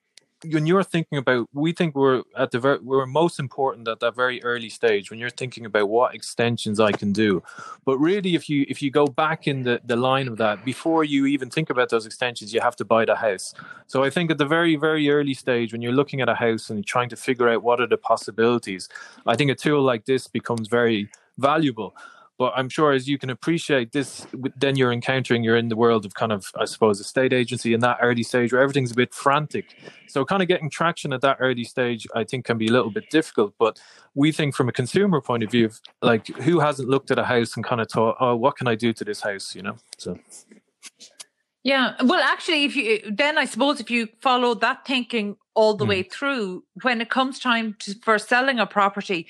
when 0.45 0.65
you're 0.65 0.83
thinking 0.83 1.17
about 1.17 1.47
we 1.53 1.71
think 1.71 1.95
we're 1.95 2.23
at 2.37 2.51
the 2.51 2.59
very 2.59 2.79
we're 2.79 3.05
most 3.05 3.39
important 3.39 3.87
at 3.87 3.99
that 3.99 4.15
very 4.15 4.41
early 4.43 4.69
stage 4.69 5.09
when 5.09 5.19
you're 5.19 5.29
thinking 5.29 5.65
about 5.65 5.89
what 5.89 6.15
extensions 6.15 6.79
i 6.79 6.91
can 6.91 7.11
do. 7.11 7.43
But 7.85 7.97
really 7.97 8.35
if 8.35 8.49
you 8.49 8.65
if 8.67 8.81
you 8.81 8.91
go 8.91 9.05
back 9.05 9.47
in 9.47 9.63
the, 9.63 9.81
the 9.83 9.95
line 9.95 10.27
of 10.27 10.37
that 10.37 10.65
before 10.65 11.03
you 11.03 11.25
even 11.25 11.49
think 11.49 11.69
about 11.69 11.89
those 11.89 12.05
extensions 12.05 12.53
you 12.53 12.61
have 12.61 12.75
to 12.77 12.85
buy 12.85 13.05
the 13.05 13.15
house. 13.15 13.53
So 13.87 14.03
i 14.03 14.09
think 14.09 14.31
at 14.31 14.37
the 14.37 14.45
very 14.45 14.75
very 14.75 15.09
early 15.09 15.33
stage 15.33 15.71
when 15.71 15.81
you're 15.81 15.91
looking 15.91 16.21
at 16.21 16.29
a 16.29 16.35
house 16.35 16.69
and 16.69 16.85
trying 16.85 17.09
to 17.09 17.15
figure 17.15 17.49
out 17.49 17.63
what 17.63 17.79
are 17.79 17.87
the 17.87 17.97
possibilities 17.97 18.89
i 19.27 19.35
think 19.35 19.51
a 19.51 19.55
tool 19.55 19.81
like 19.81 20.05
this 20.05 20.27
becomes 20.27 20.67
very 20.67 21.09
valuable 21.37 21.95
but 22.41 22.53
I'm 22.55 22.69
sure 22.69 22.91
as 22.91 23.07
you 23.07 23.19
can 23.19 23.29
appreciate 23.29 23.91
this, 23.91 24.25
then 24.57 24.75
you're 24.75 24.91
encountering, 24.91 25.43
you're 25.43 25.57
in 25.57 25.67
the 25.67 25.75
world 25.75 26.07
of 26.07 26.15
kind 26.15 26.31
of, 26.31 26.47
I 26.59 26.65
suppose, 26.65 26.99
estate 26.99 27.33
agency 27.33 27.75
in 27.75 27.81
that 27.81 27.99
early 28.01 28.23
stage 28.23 28.51
where 28.51 28.63
everything's 28.63 28.91
a 28.91 28.95
bit 28.95 29.13
frantic. 29.13 29.75
So 30.07 30.25
kind 30.25 30.41
of 30.41 30.47
getting 30.47 30.67
traction 30.67 31.13
at 31.13 31.21
that 31.21 31.37
early 31.39 31.63
stage, 31.63 32.07
I 32.15 32.23
think 32.23 32.45
can 32.45 32.57
be 32.57 32.65
a 32.65 32.71
little 32.71 32.89
bit 32.89 33.11
difficult. 33.11 33.53
But 33.59 33.79
we 34.15 34.31
think 34.31 34.55
from 34.55 34.69
a 34.69 34.71
consumer 34.71 35.21
point 35.21 35.43
of 35.43 35.51
view, 35.51 35.69
like 36.01 36.25
who 36.37 36.59
hasn't 36.59 36.89
looked 36.89 37.11
at 37.11 37.19
a 37.19 37.25
house 37.25 37.55
and 37.55 37.63
kind 37.63 37.79
of 37.79 37.91
thought, 37.91 38.17
oh, 38.19 38.35
what 38.35 38.57
can 38.57 38.67
I 38.67 38.73
do 38.73 38.91
to 38.91 39.05
this 39.05 39.21
house? 39.21 39.53
You 39.53 39.61
know, 39.61 39.77
so. 39.99 40.17
Yeah, 41.63 41.93
well, 42.03 42.23
actually, 42.23 42.63
if 42.63 42.75
you 42.75 43.01
then 43.07 43.37
I 43.37 43.45
suppose 43.45 43.79
if 43.79 43.91
you 43.91 44.07
follow 44.19 44.55
that 44.55 44.83
thinking 44.83 45.37
all 45.53 45.75
the 45.75 45.85
mm. 45.85 45.89
way 45.89 46.01
through, 46.01 46.63
when 46.81 47.01
it 47.01 47.11
comes 47.11 47.37
time 47.37 47.75
to, 47.81 47.93
for 48.01 48.17
selling 48.17 48.57
a 48.57 48.65
property, 48.65 49.27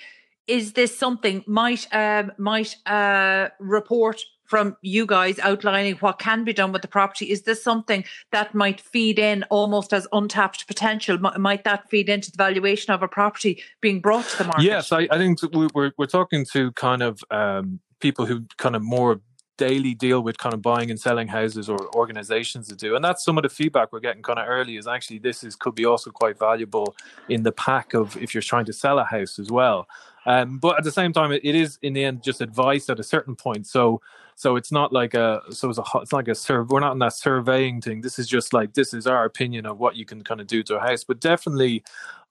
is 0.47 0.73
this 0.73 0.97
something 0.97 1.43
might 1.47 1.87
um, 1.91 2.31
might 2.37 2.75
uh, 2.85 3.49
report 3.59 4.21
from 4.51 4.75
you 4.81 5.05
guys 5.05 5.39
outlining 5.39 5.95
what 5.95 6.19
can 6.19 6.43
be 6.43 6.51
done 6.51 6.73
with 6.73 6.81
the 6.81 6.87
property? 6.87 7.31
Is 7.31 7.43
this 7.43 7.63
something 7.63 8.03
that 8.33 8.53
might 8.53 8.81
feed 8.81 9.17
in 9.17 9.43
almost 9.43 9.93
as 9.93 10.09
untapped 10.11 10.67
potential? 10.67 11.17
might 11.17 11.63
that 11.63 11.89
feed 11.89 12.09
into 12.09 12.31
the 12.31 12.37
valuation 12.37 12.93
of 12.93 13.01
a 13.01 13.07
property 13.07 13.63
being 13.79 14.01
brought 14.01 14.25
to 14.25 14.39
the 14.39 14.43
market? 14.43 14.63
Yes, 14.63 14.91
I, 14.91 15.07
I 15.09 15.17
think 15.17 15.39
we're 15.53 15.93
we're 15.97 16.05
talking 16.05 16.45
to 16.51 16.73
kind 16.73 17.01
of 17.01 17.23
um, 17.31 17.79
people 18.01 18.25
who 18.25 18.45
kind 18.57 18.75
of 18.75 18.81
more 18.81 19.21
daily 19.57 19.93
deal 19.93 20.21
with 20.21 20.37
kind 20.37 20.53
of 20.53 20.61
buying 20.61 20.89
and 20.89 20.99
selling 20.99 21.27
houses 21.27 21.69
or 21.69 21.77
organizations 21.95 22.67
to 22.67 22.75
do 22.75 22.95
and 22.95 23.05
that's 23.05 23.23
some 23.23 23.37
of 23.37 23.43
the 23.43 23.49
feedback 23.49 23.91
we're 23.91 23.99
getting 23.99 24.23
kind 24.23 24.39
of 24.39 24.47
early 24.47 24.75
is 24.75 24.87
actually 24.87 25.19
this 25.19 25.43
is 25.43 25.55
could 25.55 25.75
be 25.75 25.85
also 25.85 26.09
quite 26.09 26.39
valuable 26.39 26.95
in 27.29 27.43
the 27.43 27.51
pack 27.51 27.93
of 27.93 28.17
if 28.17 28.33
you're 28.33 28.41
trying 28.41 28.65
to 28.65 28.73
sell 28.73 28.97
a 28.97 29.03
house 29.03 29.37
as 29.37 29.51
well 29.51 29.87
um, 30.25 30.59
but 30.59 30.77
at 30.77 30.83
the 30.83 30.91
same 30.91 31.13
time, 31.13 31.31
it, 31.31 31.41
it 31.43 31.55
is 31.55 31.79
in 31.81 31.93
the 31.93 32.03
end 32.03 32.23
just 32.23 32.41
advice 32.41 32.89
at 32.89 32.99
a 32.99 33.03
certain 33.03 33.35
point. 33.35 33.67
So 33.67 34.01
so 34.35 34.55
it's 34.55 34.71
not 34.71 34.91
like 34.91 35.13
a 35.13 35.41
so 35.51 35.69
it's 35.69 35.77
a 35.77 35.83
it's 35.95 36.13
like 36.13 36.27
a. 36.27 36.63
We're 36.63 36.79
not 36.79 36.93
in 36.93 36.99
that 36.99 37.13
surveying 37.13 37.81
thing. 37.81 38.01
This 38.01 38.17
is 38.17 38.27
just 38.27 38.53
like 38.53 38.73
this 38.73 38.93
is 38.93 39.05
our 39.05 39.25
opinion 39.25 39.65
of 39.65 39.77
what 39.77 39.95
you 39.95 40.05
can 40.05 40.23
kind 40.23 40.41
of 40.41 40.47
do 40.47 40.63
to 40.63 40.77
a 40.77 40.79
house. 40.79 41.03
But 41.03 41.19
definitely, 41.19 41.83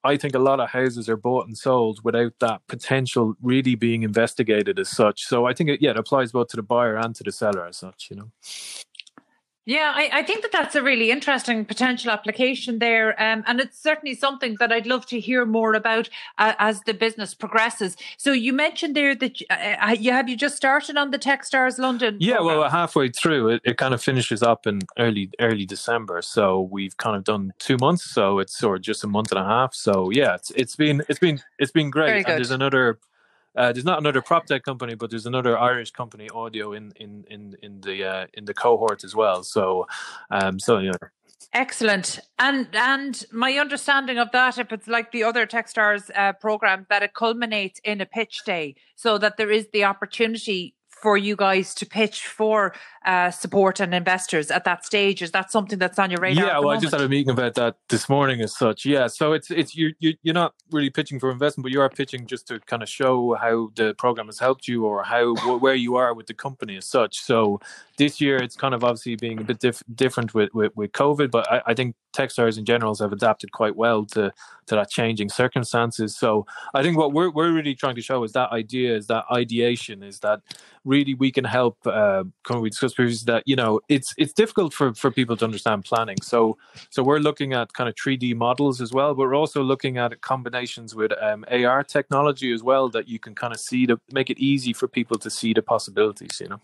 I 0.03 0.17
think 0.17 0.35
a 0.35 0.41
lot 0.41 0.61
of 0.61 0.71
houses 0.71 1.09
are 1.09 1.17
bought 1.17 1.47
and 1.47 1.57
sold 1.57 2.01
without 2.03 2.33
that 2.41 2.67
potential 2.69 3.37
really 3.43 3.75
being 3.75 4.03
investigated 4.03 4.79
as 4.79 4.89
such. 4.89 5.25
So 5.25 5.47
I 5.47 5.55
think 5.55 5.71
it, 5.71 5.83
yeah, 5.83 5.91
it 5.91 5.99
applies 5.99 6.33
both 6.33 6.49
to 6.49 6.57
the 6.57 6.63
buyer 6.63 6.97
and 6.97 7.15
to 7.15 7.23
the 7.23 7.33
seller 7.33 7.67
as 7.67 7.77
such. 7.77 8.09
You 8.11 8.17
know. 8.17 8.31
Yeah, 9.71 9.93
I, 9.95 10.11
I, 10.13 10.23
think 10.25 10.43
that 10.43 10.51
that's 10.51 10.75
a 10.75 10.83
really 10.83 11.13
interesting 11.13 11.65
potential 11.65 12.11
application 12.11 12.81
there. 12.81 13.11
Um, 13.23 13.45
and 13.47 13.61
it's 13.61 13.81
certainly 13.81 14.17
something 14.17 14.57
that 14.59 14.73
I'd 14.73 14.89
love 14.89 15.07
to 15.07 15.21
hear 15.21 15.47
more 15.47 15.75
about 15.75 16.09
uh, 16.39 16.55
as 16.59 16.81
the 16.81 16.93
business 16.93 17.35
progresses. 17.35 17.97
So 18.17 18.33
you 18.33 18.53
mentioned 18.53 18.97
there 18.97 19.15
that 19.15 19.41
uh, 19.49 19.77
uh 19.81 19.93
you 19.93 20.11
have 20.11 20.29
you 20.29 20.37
just 20.37 20.57
started 20.57 20.97
on 20.97 21.13
the 21.13 21.21
Techstars 21.21 21.79
London? 21.79 22.17
Yeah, 22.19 22.39
program? 22.39 22.59
well, 22.59 22.69
halfway 22.69 23.11
through 23.11 23.51
it, 23.51 23.63
it 23.65 23.77
kind 23.77 23.95
of 23.95 24.03
finishes 24.03 24.43
up 24.43 24.67
in 24.67 24.81
early 24.99 25.31
early 25.39 25.67
December. 25.67 26.21
So 26.21 26.63
we've 26.63 26.97
kind 26.97 27.15
of 27.15 27.23
done 27.23 27.53
two 27.61 27.77
months. 27.77 28.03
So 28.11 28.41
it's 28.41 28.59
sort 28.59 28.79
of 28.79 28.83
just 28.83 29.05
a 29.05 29.07
month 29.07 29.31
and 29.31 29.39
a 29.39 29.45
half. 29.45 29.73
So 29.73 30.11
yeah, 30.11 30.35
it's 30.35 30.51
it's 30.57 30.75
been 30.75 31.05
it's 31.09 31.21
been 31.21 31.41
it's 31.61 31.71
been 31.71 31.91
great. 31.91 32.27
And 32.27 32.39
there's 32.39 32.51
another 32.51 32.99
uh, 33.57 33.73
there's 33.73 33.85
not 33.85 33.99
another 33.99 34.23
prop 34.23 34.47
tech 34.47 34.63
company, 34.63 34.95
but 34.95 35.11
there's 35.11 35.27
another 35.27 35.59
Irish 35.59 35.91
company, 35.91 36.29
Audio, 36.31 36.73
in 36.73 36.93
in 36.97 37.25
in 37.29 37.57
in 37.63 37.81
the 37.81 38.05
uh, 38.05 38.27
in 38.35 38.45
the 38.45 38.55
cohort 38.55 39.05
as 39.05 39.15
well. 39.15 39.43
So, 39.43 39.87
um, 40.31 40.59
so 40.59 40.79
you 40.79 40.93
know. 40.93 41.09
Excellent, 41.53 42.21
and 42.39 42.69
and 42.75 43.25
my 43.33 43.55
understanding 43.55 44.19
of 44.19 44.31
that, 44.31 44.59
if 44.59 44.73
it's 44.73 44.87
like 44.87 45.11
the 45.11 45.25
other 45.25 45.47
Techstars 45.47 46.09
uh, 46.15 46.33
program, 46.35 46.87
that 46.91 47.03
it 47.03 47.15
culminates 47.15 47.81
in 47.83 48.01
a 48.01 48.07
pitch 48.07 48.43
day, 48.45 48.77
so 48.95 49.19
that 49.19 49.37
there 49.37 49.51
is 49.51 49.67
the 49.73 49.85
opportunity 49.85 50.75
for 51.01 51.17
you 51.17 51.37
guys 51.37 51.75
to 51.77 51.87
pitch 51.87 52.27
for 52.27 52.75
uh, 53.05 53.31
support 53.31 53.81
and 53.81 53.95
investors 53.95 54.51
at 54.51 54.65
that 54.65 54.85
stage? 54.85 55.23
Is 55.23 55.31
that 55.33 55.51
something 55.51 55.79
that's 55.79 55.99
on 55.99 56.11
your 56.11 56.21
radar? 56.21 56.47
Yeah, 56.47 56.59
well, 56.59 56.71
I 56.71 56.79
just 56.79 56.93
had 56.93 57.01
a 57.01 57.09
meeting 57.09 57.31
about 57.31 57.55
that 57.55 57.77
this 57.89 58.09
morning, 58.09 58.41
as 58.41 58.57
such. 58.57 58.85
Yeah, 58.85 59.07
so 59.07 59.33
it's 59.33 59.51
it's 59.51 59.75
you 59.75 59.95
you 59.99 60.15
you're 60.23 60.35
not 60.35 60.55
really 60.71 60.91
pitching 60.91 61.19
for 61.19 61.31
investment, 61.31 61.65
but 61.65 61.73
you 61.73 61.81
are 61.81 61.89
pitching 61.89 62.27
just 62.27 62.49
to 62.49 62.61
kind 62.61 62.83
of 62.83 62.89
show 62.89 63.35
how 63.35 63.71
the 63.75 63.95
program 63.95 64.27
has 64.27 64.39
helped 64.39 64.69
you 64.69 64.85
or 64.85 65.03
how 65.03 65.35
where 65.59 65.75
you 65.75 65.97
are 65.97 66.15
with 66.15 66.27
the 66.27 66.35
company 66.35 66.77
as 66.77 66.87
such. 66.87 67.21
So 67.21 67.61
this 67.97 68.21
year, 68.21 68.37
it's 68.37 68.57
kind 68.57 68.75
of 68.75 68.85
obviously 68.85 69.17
being 69.17 69.41
a 69.41 69.45
bit 69.45 69.61
diff- 69.61 69.83
different 69.95 70.35
with, 70.35 70.53
with 70.55 70.77
with 70.77 70.93
COVID, 70.93 71.31
but 71.31 71.51
I, 71.51 71.63
I 71.67 71.75
think 71.75 71.97
Techstars 72.13 72.59
in 72.59 72.65
general 72.65 72.95
have 72.97 73.13
adapted 73.13 73.53
quite 73.53 73.77
well 73.77 74.05
to 74.07 74.33
to 74.67 74.75
that 74.75 74.91
changing 74.91 75.29
circumstances. 75.29 76.17
So 76.17 76.47
I 76.75 76.83
think 76.83 76.97
what 76.97 77.13
we're 77.13 77.31
we're 77.31 77.53
really 77.53 77.75
trying 77.75 77.97
to 77.97 78.03
show 78.03 78.23
is 78.25 78.33
that 78.33 78.51
idea 78.53 78.97
is 78.97 79.07
that 79.09 79.25
ideation 79.31 80.03
is 80.03 80.21
that 80.21 80.41
really 80.85 81.15
we 81.15 81.31
can 81.31 81.45
help. 81.45 81.77
Uh, 81.87 82.25
we 82.61 82.71
discussed 82.71 82.97
previously 82.97 83.33
that 83.33 83.45
you 83.47 83.57
know 83.57 83.81
it's 83.89 84.15
it's 84.17 84.33
difficult 84.33 84.73
for 84.73 84.95
for 84.95 85.11
people 85.11 85.37
to 85.37 85.45
understand 85.45 85.85
planning. 85.85 86.17
So 86.23 86.57
so 86.91 87.03
we're 87.03 87.19
looking 87.19 87.53
at 87.53 87.73
kind 87.73 87.89
of 87.89 87.95
3D 87.95 88.35
models 88.37 88.81
as 88.81 88.93
well, 88.93 89.15
but 89.15 89.23
we're 89.23 89.35
also 89.35 89.63
looking 89.63 89.99
at 89.99 90.21
combinations 90.21 90.95
with 90.95 91.13
um, 91.21 91.45
AR 91.51 91.85
technology 91.85 92.53
as 92.53 92.63
well 92.63 92.89
that 92.91 93.09
you 93.09 93.19
can 93.19 93.35
kind 93.35 93.55
of 93.55 93.61
see 93.61 93.87
to 93.87 94.01
make 94.13 94.31
it 94.31 94.39
easy 94.39 94.73
for 94.73 94.89
people 94.89 95.19
to 95.19 95.31
see 95.31 95.53
the 95.53 95.63
possibilities. 95.63 96.41
You 96.41 96.49
know. 96.49 96.61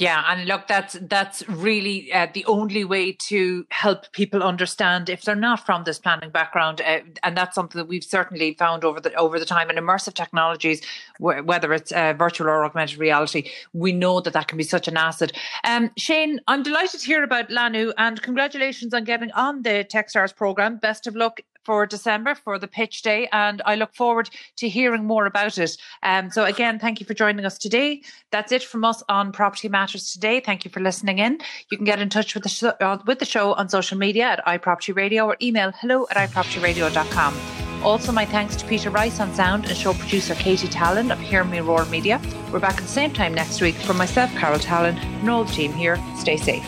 Yeah, 0.00 0.24
and 0.28 0.46
look, 0.46 0.66
that's 0.66 0.96
that's 1.02 1.46
really 1.46 2.10
uh, 2.10 2.28
the 2.32 2.46
only 2.46 2.84
way 2.84 3.12
to 3.12 3.66
help 3.70 4.10
people 4.12 4.42
understand 4.42 5.10
if 5.10 5.20
they're 5.20 5.34
not 5.36 5.66
from 5.66 5.84
this 5.84 5.98
planning 5.98 6.30
background, 6.30 6.80
uh, 6.80 7.00
and 7.22 7.36
that's 7.36 7.54
something 7.54 7.78
that 7.78 7.86
we've 7.86 8.02
certainly 8.02 8.54
found 8.54 8.82
over 8.82 8.98
the 8.98 9.12
over 9.16 9.38
the 9.38 9.44
time. 9.44 9.68
And 9.68 9.78
immersive 9.78 10.14
technologies, 10.14 10.80
whether 11.18 11.74
it's 11.74 11.92
uh, 11.92 12.14
virtual 12.14 12.48
or 12.48 12.64
augmented 12.64 12.98
reality, 12.98 13.50
we 13.74 13.92
know 13.92 14.20
that 14.22 14.32
that 14.32 14.48
can 14.48 14.56
be 14.56 14.64
such 14.64 14.88
an 14.88 14.96
asset. 14.96 15.32
Um, 15.64 15.90
Shane, 15.98 16.40
I'm 16.48 16.62
delighted 16.62 17.00
to 17.00 17.06
hear 17.06 17.22
about 17.22 17.50
Lanu, 17.50 17.92
and 17.98 18.22
congratulations 18.22 18.94
on 18.94 19.04
getting 19.04 19.30
on 19.32 19.60
the 19.60 19.84
TechStars 19.84 20.34
program. 20.34 20.78
Best 20.78 21.06
of 21.08 21.14
luck 21.14 21.42
for 21.64 21.86
December 21.86 22.34
for 22.34 22.58
the 22.58 22.68
pitch 22.68 23.02
day, 23.02 23.28
and 23.32 23.62
I 23.64 23.74
look 23.74 23.94
forward 23.94 24.30
to 24.56 24.68
hearing 24.68 25.04
more 25.04 25.26
about 25.26 25.58
it. 25.58 25.76
Um, 26.02 26.30
so, 26.30 26.44
again, 26.44 26.78
thank 26.78 27.00
you 27.00 27.06
for 27.06 27.14
joining 27.14 27.44
us 27.44 27.58
today. 27.58 28.02
That's 28.30 28.52
it 28.52 28.62
from 28.62 28.84
us 28.84 29.02
on 29.08 29.32
Property 29.32 29.68
Matters 29.68 30.12
today. 30.12 30.40
Thank 30.40 30.64
you 30.64 30.70
for 30.70 30.80
listening 30.80 31.18
in. 31.18 31.38
You 31.70 31.76
can 31.76 31.84
get 31.84 32.00
in 32.00 32.08
touch 32.08 32.34
with 32.34 32.42
the, 32.42 32.48
sh- 32.48 32.64
uh, 32.64 32.98
with 33.06 33.18
the 33.18 33.24
show 33.24 33.54
on 33.54 33.68
social 33.68 33.98
media 33.98 34.24
at 34.24 34.44
iProperty 34.46 34.94
Radio 34.94 35.26
or 35.26 35.36
email 35.42 35.72
hello 35.80 36.06
at 36.10 36.30
iPropertyRadio.com. 36.30 37.60
Also, 37.82 38.12
my 38.12 38.26
thanks 38.26 38.56
to 38.56 38.66
Peter 38.66 38.90
Rice 38.90 39.20
on 39.20 39.34
sound 39.34 39.64
and 39.64 39.76
show 39.76 39.94
producer 39.94 40.34
Katie 40.34 40.68
Tallon 40.68 41.10
of 41.10 41.18
Hear 41.18 41.44
Me 41.44 41.60
Roar 41.60 41.86
Media. 41.86 42.20
We're 42.52 42.58
back 42.58 42.74
at 42.74 42.82
the 42.82 42.88
same 42.88 43.12
time 43.12 43.32
next 43.32 43.60
week. 43.62 43.74
For 43.74 43.94
myself, 43.94 44.30
Carol 44.32 44.58
Tallon, 44.58 44.96
and 44.98 45.30
all 45.30 45.44
the 45.44 45.52
team 45.52 45.72
here, 45.72 45.98
stay 46.16 46.36
safe. 46.36 46.64